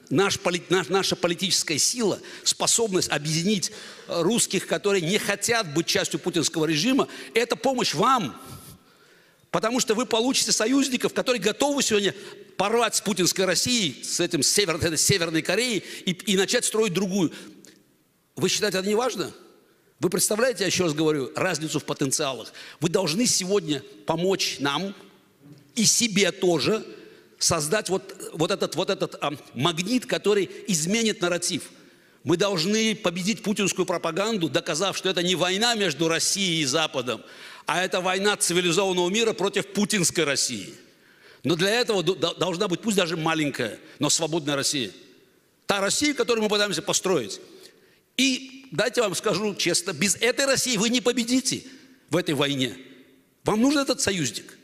наш, 0.09 0.38
наш, 0.67 0.89
наша 0.89 1.15
политическая 1.15 1.77
сила, 1.77 2.19
способность 2.43 3.07
объединить 3.07 3.71
русских, 4.09 4.67
которые 4.67 5.03
не 5.03 5.17
хотят 5.17 5.73
быть 5.73 5.86
частью 5.86 6.19
путинского 6.19 6.65
режима, 6.65 7.07
это 7.34 7.55
помощь 7.55 7.93
вам– 7.93 8.38
Потому 9.52 9.82
что 9.82 9.93
вы 9.95 10.06
получите 10.06 10.54
союзников, 10.54 11.14
которые 11.14 11.41
готовы 11.41 11.84
сегодня 11.84 12.16
порвать 12.56 12.95
с 12.95 13.02
путинской 13.02 13.45
Россией, 13.45 14.02
с 14.04 14.22
этим 14.22 14.43
север, 14.43 14.80
Северной 14.97 15.41
Кореей 15.41 15.84
и, 16.06 16.12
и 16.12 16.38
начать 16.38 16.66
строить 16.66 16.93
другую. 16.93 17.32
Вы 18.38 18.49
считаете 18.49 18.80
это 18.80 18.88
не 18.88 18.95
важно? 18.95 19.32
Вы 19.99 20.10
представляете, 20.10 20.62
я 20.62 20.68
еще 20.68 20.86
раз 20.86 20.93
говорю, 20.93 21.32
разницу 21.36 21.80
в 21.80 21.84
потенциалах. 21.84 22.54
Вы 22.80 22.89
должны 22.89 23.28
сегодня 23.28 23.84
помочь 24.08 24.58
нам 24.60 24.95
и 25.76 25.86
себе 25.86 26.32
тоже 26.32 26.84
создать 27.38 27.89
вот, 27.89 28.16
вот 28.34 28.52
этот, 28.52 28.76
вот 28.76 28.89
этот 28.89 29.16
а, 29.22 29.34
магнит, 29.54 30.06
который 30.06 30.49
изменит 30.68 31.22
нарратив. 31.22 31.64
Мы 32.24 32.38
должны 32.38 32.95
победить 32.95 33.43
путинскую 33.43 33.86
пропаганду, 33.86 34.47
доказав, 34.47 34.95
что 34.95 35.10
это 35.10 35.24
не 35.24 35.36
война 35.36 35.76
между 35.76 36.08
Россией 36.08 36.62
и 36.62 36.66
Западом, 36.66 37.22
а 37.66 37.84
это 37.84 38.01
война 38.01 38.36
цивилизованного 38.38 39.09
мира 39.09 39.34
против 39.34 39.68
путинской 39.68 40.24
России. 40.24 40.74
Но 41.43 41.55
для 41.55 41.70
этого 41.70 42.03
должна 42.03 42.68
быть, 42.68 42.82
пусть 42.82 42.97
даже 42.97 43.18
маленькая, 43.18 43.80
но 43.99 44.09
свободная 44.09 44.55
Россия. 44.55 44.91
Та 45.66 45.80
Россия, 45.80 46.14
которую 46.14 46.43
мы 46.43 46.49
пытаемся 46.49 46.82
построить. 46.82 47.39
И 48.18 48.68
дайте 48.72 49.01
вам 49.01 49.16
скажу 49.16 49.55
честно, 49.55 49.93
без 49.93 50.16
этой 50.16 50.45
России 50.45 50.78
вы 50.78 50.89
не 50.89 51.01
победите 51.01 51.64
в 52.09 52.18
этой 52.18 52.36
войне. 52.36 52.78
Вам 53.43 53.62
нужен 53.62 53.80
этот 53.80 54.01
союзник. 54.01 54.57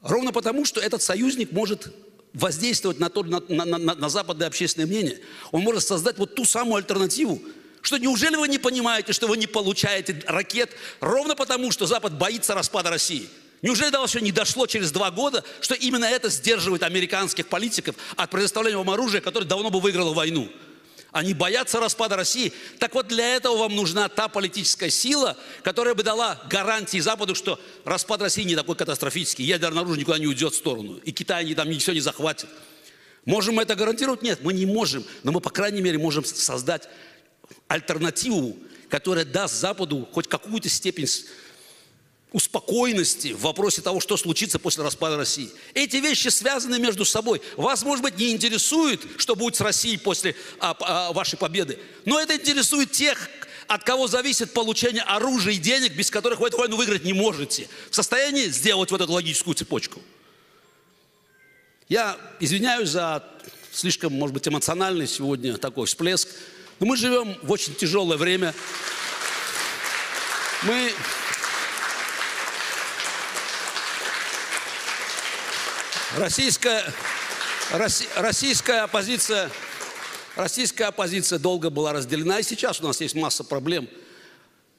Ровно 0.00 0.32
потому, 0.32 0.64
что 0.64 0.80
этот 0.80 1.02
союзник 1.02 1.52
может 1.52 1.92
воздействовать 2.32 2.98
на, 2.98 3.08
то, 3.08 3.22
на, 3.22 3.40
на, 3.48 3.64
на, 3.64 3.94
на 3.94 4.08
западное 4.08 4.48
общественное 4.48 4.86
мнение. 4.86 5.20
Он 5.52 5.62
может 5.62 5.84
создать 5.84 6.18
вот 6.18 6.34
ту 6.34 6.44
самую 6.44 6.76
альтернативу. 6.76 7.40
Что 7.84 7.98
неужели 7.98 8.34
вы 8.34 8.48
не 8.48 8.56
понимаете, 8.56 9.12
что 9.12 9.26
вы 9.26 9.36
не 9.36 9.46
получаете 9.46 10.18
ракет 10.26 10.70
ровно 11.00 11.36
потому, 11.36 11.70
что 11.70 11.84
Запад 11.84 12.16
боится 12.16 12.54
распада 12.54 12.88
России? 12.88 13.28
Неужели 13.60 13.90
до 13.90 14.00
вас 14.00 14.10
еще 14.10 14.24
не 14.24 14.32
дошло 14.32 14.66
через 14.66 14.90
два 14.90 15.10
года, 15.10 15.44
что 15.60 15.74
именно 15.74 16.06
это 16.06 16.30
сдерживает 16.30 16.82
американских 16.82 17.46
политиков 17.46 17.94
от 18.16 18.30
предоставления 18.30 18.78
вам 18.78 18.88
оружия, 18.88 19.20
которое 19.20 19.44
давно 19.44 19.68
бы 19.68 19.80
выиграло 19.80 20.14
войну? 20.14 20.50
Они 21.12 21.34
боятся 21.34 21.78
распада 21.78 22.16
России. 22.16 22.54
Так 22.78 22.94
вот, 22.94 23.06
для 23.06 23.36
этого 23.36 23.58
вам 23.58 23.76
нужна 23.76 24.08
та 24.08 24.28
политическая 24.28 24.88
сила, 24.88 25.36
которая 25.62 25.94
бы 25.94 26.02
дала 26.02 26.40
гарантии 26.48 26.98
Западу, 27.00 27.34
что 27.34 27.60
распад 27.84 28.22
России 28.22 28.44
не 28.44 28.56
такой 28.56 28.76
катастрофический. 28.76 29.44
Ядерное 29.44 29.82
оружие 29.82 30.00
никуда 30.00 30.16
не 30.16 30.26
уйдет 30.26 30.54
в 30.54 30.56
сторону. 30.56 31.00
И 31.04 31.12
Китай 31.12 31.42
они 31.42 31.54
там 31.54 31.68
ничего 31.68 31.92
не 31.92 32.00
захватит. 32.00 32.48
Можем 33.26 33.56
мы 33.56 33.62
это 33.62 33.74
гарантировать? 33.74 34.22
Нет, 34.22 34.40
мы 34.42 34.54
не 34.54 34.64
можем. 34.64 35.04
Но 35.22 35.32
мы, 35.32 35.40
по 35.40 35.50
крайней 35.50 35.82
мере, 35.82 35.98
можем 35.98 36.24
создать 36.24 36.88
альтернативу, 37.68 38.56
которая 38.88 39.24
даст 39.24 39.54
Западу 39.54 40.08
хоть 40.12 40.28
какую-то 40.28 40.68
степень 40.68 41.08
успокоенности 42.34 43.28
в 43.32 43.42
вопросе 43.42 43.80
того, 43.80 44.00
что 44.00 44.16
случится 44.16 44.58
после 44.58 44.82
распада 44.82 45.16
России. 45.16 45.50
Эти 45.72 45.96
вещи 45.98 46.28
связаны 46.28 46.80
между 46.80 47.04
собой. 47.04 47.40
Вас, 47.56 47.84
может 47.84 48.02
быть, 48.02 48.18
не 48.18 48.32
интересует, 48.32 49.00
что 49.18 49.36
будет 49.36 49.54
с 49.54 49.60
Россией 49.60 49.98
после 49.98 50.34
а, 50.58 50.76
а, 50.80 51.12
вашей 51.12 51.38
победы, 51.38 51.78
но 52.04 52.20
это 52.20 52.34
интересует 52.34 52.90
тех, 52.90 53.30
от 53.68 53.84
кого 53.84 54.08
зависит 54.08 54.52
получение 54.52 55.02
оружия 55.02 55.54
и 55.54 55.58
денег, 55.58 55.94
без 55.94 56.10
которых 56.10 56.40
вы 56.40 56.48
эту 56.48 56.58
войну 56.58 56.76
выиграть 56.76 57.04
не 57.04 57.12
можете. 57.12 57.68
В 57.90 57.94
состоянии 57.94 58.46
сделать 58.46 58.90
вот 58.90 59.00
эту 59.00 59.12
логическую 59.12 59.54
цепочку. 59.54 60.02
Я 61.88 62.18
извиняюсь 62.40 62.88
за 62.88 63.24
слишком, 63.72 64.12
может 64.12 64.34
быть, 64.34 64.46
эмоциональный 64.48 65.06
сегодня 65.06 65.56
такой 65.56 65.86
всплеск, 65.86 66.28
но 66.80 66.86
мы 66.86 66.96
живем 66.96 67.36
в 67.42 67.50
очень 67.50 67.74
тяжелое 67.74 68.16
время. 68.16 68.54
Мы 70.62 70.92
Российская, 76.16 76.84
российская 77.72 78.82
оппозиция, 78.82 79.50
российская 80.36 80.84
оппозиция 80.84 81.40
долго 81.40 81.70
была 81.70 81.92
разделена, 81.92 82.38
и 82.38 82.44
сейчас 82.44 82.80
у 82.80 82.84
нас 82.84 83.00
есть 83.00 83.16
масса 83.16 83.42
проблем. 83.42 83.88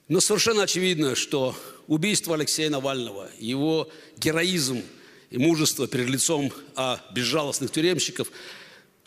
Но 0.07 0.21
совершенно 0.21 0.63
очевидно, 0.63 1.13
что 1.15 1.53
убийство 1.87 2.35
Алексея 2.35 2.69
Навального, 2.69 3.29
его 3.37 3.89
героизм 4.15 4.81
и 5.29 5.37
мужество 5.37 5.89
перед 5.89 6.07
лицом 6.07 6.53
а, 6.77 7.01
безжалостных 7.11 7.69
тюремщиков, 7.69 8.29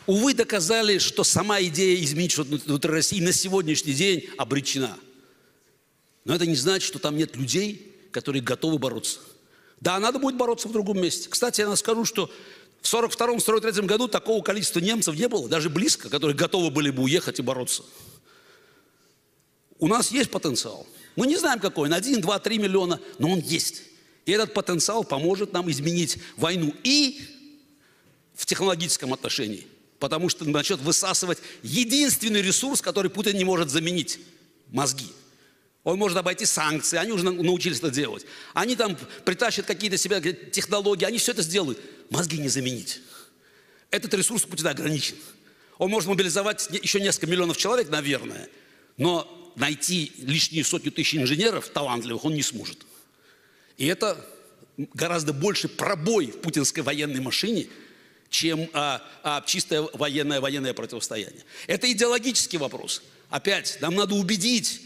увы, 0.09 0.33
доказали, 0.33 0.97
что 0.99 1.23
сама 1.23 1.61
идея 1.63 2.03
изменить 2.03 2.33
что-то 2.33 2.57
внутри 2.57 2.91
России 2.91 3.21
на 3.21 3.33
сегодняшний 3.33 3.93
день 3.93 4.27
обречена. 4.39 4.97
Но 6.25 6.35
это 6.35 6.47
не 6.47 6.57
значит, 6.57 6.89
что 6.89 6.99
там 6.99 7.15
нет 7.15 7.37
людей, 7.37 7.95
которые 8.11 8.43
готовы 8.43 8.79
бороться. 8.79 9.21
Да, 9.81 10.01
надо 10.01 10.19
будет 10.19 10.37
бороться 10.37 10.67
в 10.67 10.73
другом 10.73 11.01
месте. 11.01 11.29
Кстати, 11.29 11.61
я 11.61 11.77
скажу, 11.77 12.07
что 12.07 12.31
в 12.81 12.87
1942-1943 12.87 13.85
году 13.85 14.09
такого 14.09 14.43
количества 14.43 14.81
немцев 14.81 15.15
не 15.15 15.29
было, 15.29 15.47
даже 15.47 15.69
близко, 15.69 16.09
которые 16.09 16.35
готовы 16.35 16.71
были 16.71 16.89
бы 16.89 17.03
уехать 17.03 17.39
и 17.39 17.43
бороться. 17.43 17.83
У 19.79 19.89
нас 19.89 20.11
есть 20.11 20.31
потенциал. 20.31 20.87
Мы 21.17 21.27
не 21.27 21.37
знаем 21.37 21.61
какой, 21.61 21.91
на 21.91 21.97
1, 21.97 22.23
2, 22.23 22.39
3 22.39 22.59
миллиона, 22.59 22.99
но 23.19 23.31
он 23.31 23.41
есть. 23.41 23.83
И 24.25 24.33
этот 24.33 24.55
потенциал 24.55 25.05
поможет 25.05 25.53
нам 25.53 25.71
изменить 25.71 26.17
войну 26.39 26.75
и 26.83 27.21
в 28.35 28.47
технологическом 28.47 29.13
отношении. 29.13 29.67
Потому 29.99 30.29
что 30.29 30.45
начнет 30.45 30.81
высасывать 30.81 31.39
единственный 31.63 32.43
ресурс, 32.43 32.81
который 32.81 33.11
Путин 33.11 33.37
не 33.37 33.45
может 33.45 33.71
заменить– 33.71 34.21
мозги. 34.71 35.07
Он 35.85 35.99
может 35.99 36.19
обойти 36.19 36.45
санкции, 36.45 36.99
они 36.99 37.13
уже 37.13 37.25
научились 37.25 37.79
это 37.79 37.91
делать. 37.91 38.27
Они 38.53 38.77
там 38.77 38.97
притащат 39.25 39.67
какие-то 39.67 39.97
себя 39.97 40.21
технологии, 40.21 41.05
они 41.05 41.19
все 41.19 41.33
это 41.33 41.43
сделают. 41.43 41.79
Мозги 42.11 42.39
не 42.39 42.49
заменить. 42.49 43.01
Этот 43.91 44.13
ресурс 44.15 44.43
Путина 44.43 44.71
ограничен. 44.71 45.17
Он 45.79 45.91
может 45.91 46.09
мобилизовать 46.09 46.69
еще 46.83 47.01
несколько 47.01 47.29
миллионов 47.29 47.57
человек, 47.57 47.89
наверное, 47.89 48.49
но 48.97 49.53
найти 49.57 50.13
лишние 50.19 50.65
сотню 50.65 50.93
тысяч 50.93 51.15
инженеров 51.15 51.69
талантливых 51.69 52.25
он 52.25 52.35
не 52.35 52.43
сможет. 52.43 52.85
И 53.77 53.87
это 53.87 54.23
гораздо 54.77 55.33
больше 55.33 55.69
пробой 55.69 56.27
в 56.27 56.41
путинской 56.41 56.83
военной 56.83 57.21
машине, 57.21 57.69
чем 58.31 58.69
а, 58.73 59.03
а, 59.23 59.43
чистое 59.47 59.89
военное, 59.95 60.41
военное 60.41 60.75
противостояние. 60.75 61.45
Это 61.67 61.91
идеологический 61.91 62.59
вопрос. 62.59 63.03
Опять, 63.31 63.79
нам 63.81 63.95
надо 63.95 64.15
убедить 64.15 64.83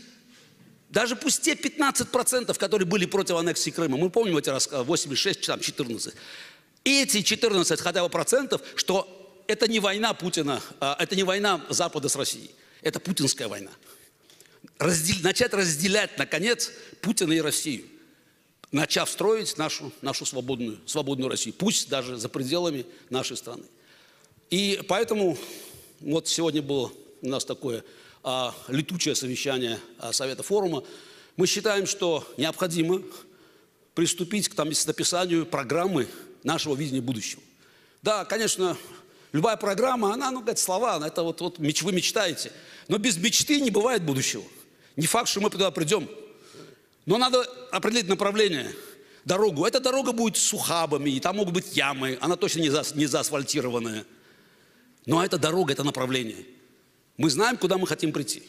даже 0.93 1.16
пусть 1.16 1.40
те 1.40 1.55
15%, 1.55 2.55
которые 2.59 2.86
были 2.86 3.07
против 3.07 3.36
аннексии 3.36 3.70
Крыма, 3.70 3.97
мы 3.97 4.11
помним 4.11 4.36
эти 4.36 4.51
рассказы, 4.51 4.82
86, 4.82 5.47
там 5.47 5.59
14. 5.59 6.14
Эти 6.84 7.22
14 7.22 7.80
хотя 7.80 8.03
бы 8.03 8.11
процентов, 8.11 8.61
что 8.76 9.43
это 9.47 9.68
не 9.68 9.80
война 9.80 10.12
Путина, 10.12 10.61
а, 10.80 10.95
это 11.01 11.16
не 11.16 11.22
война 11.22 11.64
Запада 11.70 12.11
с 12.11 12.16
Россией, 12.16 12.51
это 12.82 13.01
путинская 13.01 13.49
война. 13.49 13.70
Раздел, 14.78 15.16
начать 15.22 15.55
разделять, 15.55 16.18
наконец, 16.18 16.70
Путина 17.01 17.32
и 17.32 17.40
Россию, 17.40 17.86
начав 18.73 19.09
строить 19.09 19.57
нашу, 19.59 19.93
нашу 20.01 20.27
свободную, 20.27 20.81
свободную 20.87 21.31
Россию, 21.31 21.55
пусть 21.57 21.89
даже 21.89 22.16
за 22.16 22.29
пределами 22.29 22.87
нашей 23.11 23.37
страны. 23.37 23.64
И 24.51 24.81
поэтому 24.89 25.39
вот 26.01 26.27
сегодня 26.27 26.62
было 26.62 26.91
у 27.20 27.29
нас 27.29 27.45
такое 27.45 27.85
а, 28.23 28.55
летучее 28.68 29.14
совещание 29.14 29.79
а, 29.99 30.12
Совета 30.12 30.43
форума, 30.43 30.83
мы 31.37 31.47
считаем, 31.47 31.87
что 31.87 32.27
необходимо 32.37 33.03
приступить 33.95 34.49
к 34.49 34.55
там, 34.55 34.70
написанию 34.87 35.47
программы 35.47 36.09
нашего 36.43 36.75
видения 36.75 37.01
будущего. 37.01 37.43
Да, 38.03 38.25
конечно, 38.25 38.77
любая 39.33 39.57
программа, 39.57 40.12
она, 40.14 40.31
ну, 40.31 40.41
говорит, 40.41 40.59
слова, 40.59 41.01
это 41.07 41.23
вот, 41.23 41.41
вот 41.41 41.59
вы 41.59 41.93
мечтаете. 41.93 42.53
Но 42.89 42.99
без 42.99 43.16
мечты 43.16 43.61
не 43.61 43.70
бывает 43.70 44.03
будущего. 44.03 44.45
Не 44.97 45.07
факт, 45.07 45.29
что 45.29 45.41
мы 45.41 45.51
туда 45.51 45.70
придем. 45.70 46.09
Но 47.07 47.18
надо 47.18 47.42
определить 47.70 48.09
направление, 48.09 48.72
дорогу. 49.24 49.64
Эта 49.64 49.80
дорога 49.80 50.12
будет 50.12 50.36
с 50.36 50.53
ухабами, 50.53 51.11
и 51.11 51.20
там 51.20 51.36
могут 51.36 51.55
быть 51.55 51.76
ямы, 51.76 52.18
она 52.20 52.36
точно 52.36 52.61
не, 52.61 52.70
за, 52.70 52.84
не 52.94 53.07
заасфальтированная. 53.07 54.05
Но 55.07 55.24
эта 55.24 55.38
дорога, 55.38 55.72
это 55.72 55.84
направление– 55.84 56.46
мы 57.16 57.30
знаем, 57.30 57.57
куда 57.57 57.78
мы 57.78 57.86
хотим 57.86 58.12
прийти. 58.12 58.42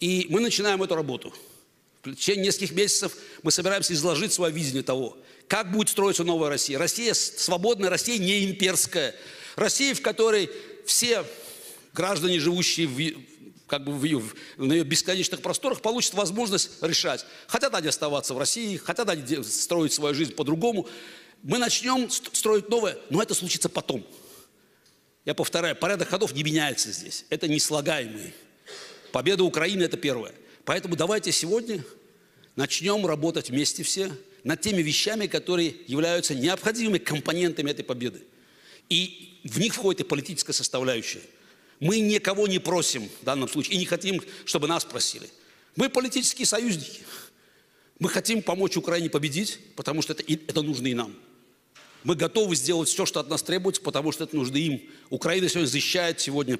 И 0.00 0.26
мы 0.28 0.40
начинаем 0.40 0.82
эту 0.82 0.94
работу. 0.94 1.32
В 2.02 2.14
течение 2.14 2.46
нескольких 2.46 2.72
месяцев 2.72 3.16
мы 3.42 3.50
собираемся 3.50 3.94
изложить 3.94 4.32
свое 4.32 4.52
видение 4.52 4.82
того, 4.82 5.16
как 5.48 5.72
будет 5.72 5.88
строиться 5.88 6.24
новая 6.24 6.50
Россия. 6.50 6.78
Россия 6.78 7.14
свободная, 7.14 7.88
Россия 7.88 8.18
не 8.18 8.44
имперская. 8.44 9.14
Россия, 9.56 9.94
в 9.94 10.02
которой 10.02 10.50
все 10.84 11.24
граждане, 11.94 12.40
живущие 12.40 12.86
в, 12.88 13.33
как 13.66 13.84
бы 13.84 13.92
в 13.92 14.04
ее, 14.04 14.22
на 14.56 14.72
ее 14.72 14.84
бесконечных 14.84 15.40
просторах, 15.40 15.80
получат 15.80 16.14
возможность 16.14 16.82
решать. 16.82 17.24
Хотят 17.46 17.74
они 17.74 17.88
оставаться 17.88 18.34
в 18.34 18.38
России, 18.38 18.76
хотят 18.76 19.08
они 19.08 19.42
строить 19.42 19.92
свою 19.92 20.14
жизнь 20.14 20.34
по-другому. 20.34 20.88
Мы 21.42 21.58
начнем 21.58 22.10
строить 22.10 22.68
новое, 22.68 22.98
но 23.10 23.22
это 23.22 23.34
случится 23.34 23.68
потом. 23.68 24.06
Я 25.24 25.34
повторяю, 25.34 25.76
порядок 25.76 26.08
ходов 26.08 26.34
не 26.34 26.42
меняется 26.42 26.92
здесь. 26.92 27.24
Это 27.30 27.48
не 27.48 27.58
слагаемый. 27.58 28.34
Победа 29.12 29.44
Украины– 29.44 29.82
это 29.84 29.96
первое. 29.96 30.32
Поэтому 30.64 30.96
давайте 30.96 31.32
сегодня 31.32 31.82
начнем 32.56 33.06
работать 33.06 33.50
вместе 33.50 33.82
все, 33.82 34.12
над 34.42 34.60
теми 34.60 34.82
вещами, 34.82 35.26
которые 35.26 35.74
являются 35.86 36.34
необходимыми 36.34 36.98
компонентами 36.98 37.70
этой 37.70 37.84
победы. 37.84 38.22
И 38.90 39.40
в 39.44 39.58
них 39.58 39.74
входит 39.74 40.02
и 40.02 40.04
политическая 40.04 40.52
составляющая. 40.52 41.22
Мы 41.84 42.00
никого 42.00 42.46
не 42.46 42.58
просим 42.58 43.10
в 43.20 43.24
данном 43.26 43.46
случае 43.46 43.74
и 43.74 43.78
не 43.78 43.84
хотим, 43.84 44.22
чтобы 44.46 44.66
нас 44.66 44.86
просили. 44.86 45.28
Мы 45.76 45.90
политические 45.90 46.46
союзники. 46.46 47.02
Мы 47.98 48.08
хотим 48.08 48.40
помочь 48.40 48.78
Украине 48.78 49.10
победить, 49.10 49.58
потому 49.76 50.00
что 50.00 50.14
это, 50.14 50.22
это 50.22 50.62
нужно 50.62 50.86
и 50.86 50.94
нам. 50.94 51.14
Мы 52.02 52.14
готовы 52.14 52.56
сделать 52.56 52.88
все, 52.88 53.04
что 53.04 53.20
от 53.20 53.28
нас 53.28 53.42
требуется, 53.42 53.82
потому 53.82 54.12
что 54.12 54.24
это 54.24 54.34
нужно 54.34 54.56
им. 54.56 54.80
Украина 55.10 55.46
сегодня 55.46 55.66
защищает, 55.66 56.20
сегодня 56.20 56.58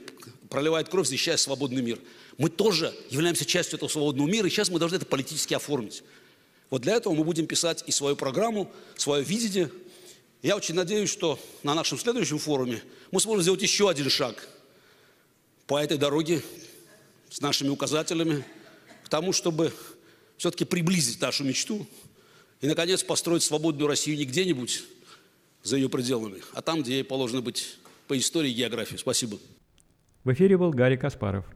проливает 0.50 0.90
кровь, 0.90 1.08
защищая 1.08 1.38
свободный 1.38 1.80
мир. 1.80 1.98
Мы 2.36 2.50
тоже 2.50 2.94
являемся 3.08 3.46
частью 3.46 3.78
этого 3.78 3.88
свободного 3.88 4.28
мира, 4.28 4.46
и 4.46 4.50
сейчас 4.50 4.68
мы 4.68 4.78
должны 4.78 4.96
это 4.96 5.06
политически 5.06 5.54
оформить. 5.54 6.02
Вот 6.68 6.82
для 6.82 6.96
этого 6.96 7.14
мы 7.14 7.24
будем 7.24 7.46
писать 7.46 7.82
и 7.86 7.92
свою 7.92 8.14
программу, 8.14 8.70
свое 8.98 9.24
видение. 9.24 9.70
Я 10.42 10.54
очень 10.54 10.74
надеюсь, 10.74 11.08
что 11.08 11.40
на 11.62 11.72
нашем 11.72 11.98
следующем 11.98 12.38
форуме 12.38 12.82
мы 13.10 13.22
сможем 13.22 13.40
сделать 13.40 13.62
еще 13.62 13.88
один 13.88 14.10
шаг 14.10 14.50
по 15.66 15.78
этой 15.78 15.98
дороге 15.98 16.42
с 17.30 17.40
нашими 17.40 17.68
указателями 17.68 18.44
к 19.04 19.08
тому, 19.08 19.32
чтобы 19.32 19.72
все-таки 20.36 20.64
приблизить 20.64 21.20
нашу 21.20 21.44
мечту 21.44 21.86
и, 22.60 22.66
наконец, 22.66 23.02
построить 23.02 23.42
свободную 23.42 23.88
Россию 23.88 24.18
не 24.18 24.24
где-нибудь 24.24 24.84
за 25.62 25.76
ее 25.76 25.88
пределами, 25.88 26.42
а 26.52 26.62
там, 26.62 26.82
где 26.82 26.94
ей 26.94 27.04
положено 27.04 27.40
быть 27.40 27.78
по 28.06 28.18
истории 28.18 28.50
и 28.50 28.54
географии. 28.54 28.96
Спасибо. 28.96 29.38
В 30.24 30.32
эфире 30.32 30.58
был 30.58 30.70
Гарри 30.70 30.96
Каспаров. 30.96 31.46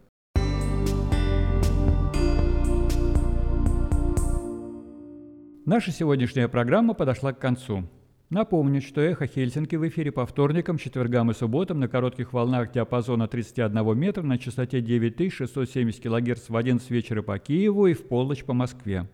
Наша 5.67 5.93
сегодняшняя 5.93 6.49
программа 6.49 6.95
подошла 6.95 7.35
к 7.35 7.39
концу. 7.39 7.87
Напомню, 8.31 8.83
что 8.83 9.01
«Эхо 9.01 9.27
Хельсинки» 9.27 9.75
в 9.77 9.89
эфире 9.89 10.13
по 10.13 10.27
вторникам, 10.27 10.77
четвергам 10.77 11.31
и 11.31 11.35
субботам 11.35 11.81
на 11.81 11.89
коротких 11.89 12.35
волнах 12.35 12.71
диапазона 12.71 13.27
31 13.27 13.99
метра 13.99 14.23
на 14.23 14.37
частоте 14.37 14.83
9670 14.83 16.03
кГц 16.03 16.51
в 16.51 16.57
11 16.57 16.91
вечера 16.91 17.23
по 17.23 17.39
Киеву 17.39 17.87
и 17.87 17.95
в 17.95 18.07
полночь 18.07 18.45
по 18.45 18.53
Москве. 18.53 19.09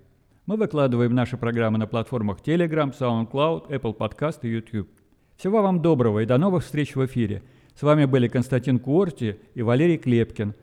Мы 0.46 0.56
выкладываем 0.56 1.14
наши 1.14 1.36
программы 1.36 1.78
на 1.78 1.86
платформах 1.86 2.38
Telegram, 2.40 2.92
SoundCloud, 2.92 3.68
Apple 3.68 3.96
Podcast 3.96 4.40
и 4.42 4.48
YouTube. 4.48 4.88
Всего 5.36 5.62
вам 5.62 5.80
доброго 5.80 6.18
и 6.18 6.26
до 6.26 6.36
новых 6.36 6.64
встреч 6.64 6.96
в 6.96 7.06
эфире. 7.06 7.44
С 7.76 7.82
вами 7.82 8.06
были 8.06 8.26
Константин 8.26 8.80
Куорти 8.80 9.36
и 9.54 9.62
Валерий 9.62 9.96
Клепкин. 9.96 10.54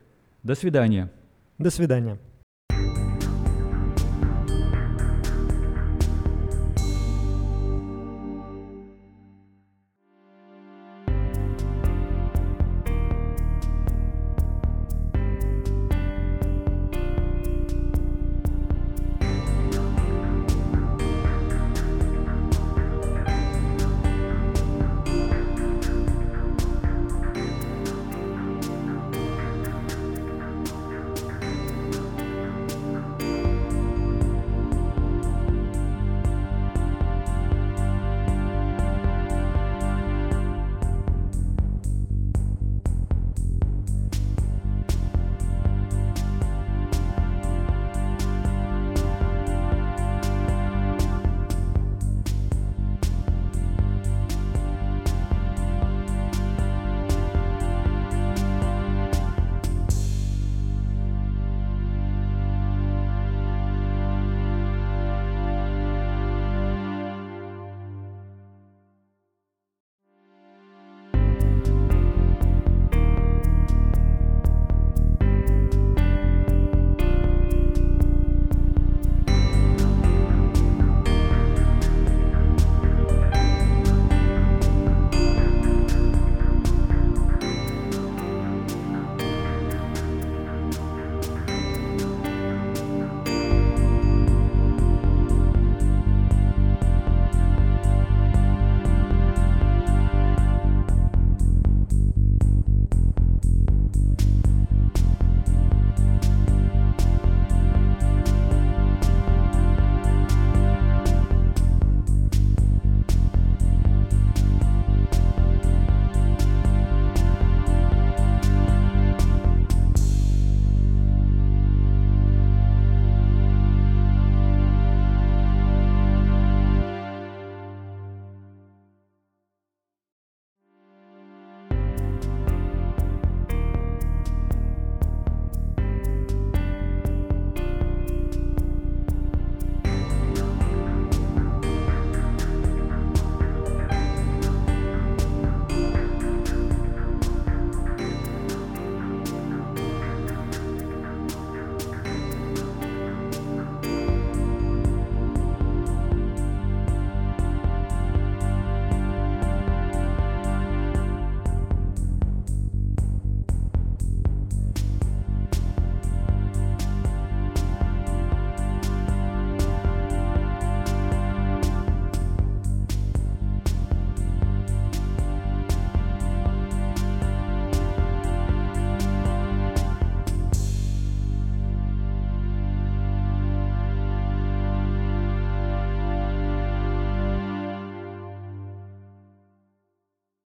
До 0.42 0.54
свидания. 0.54 1.10
До 1.56 1.70
свидания. 1.70 2.18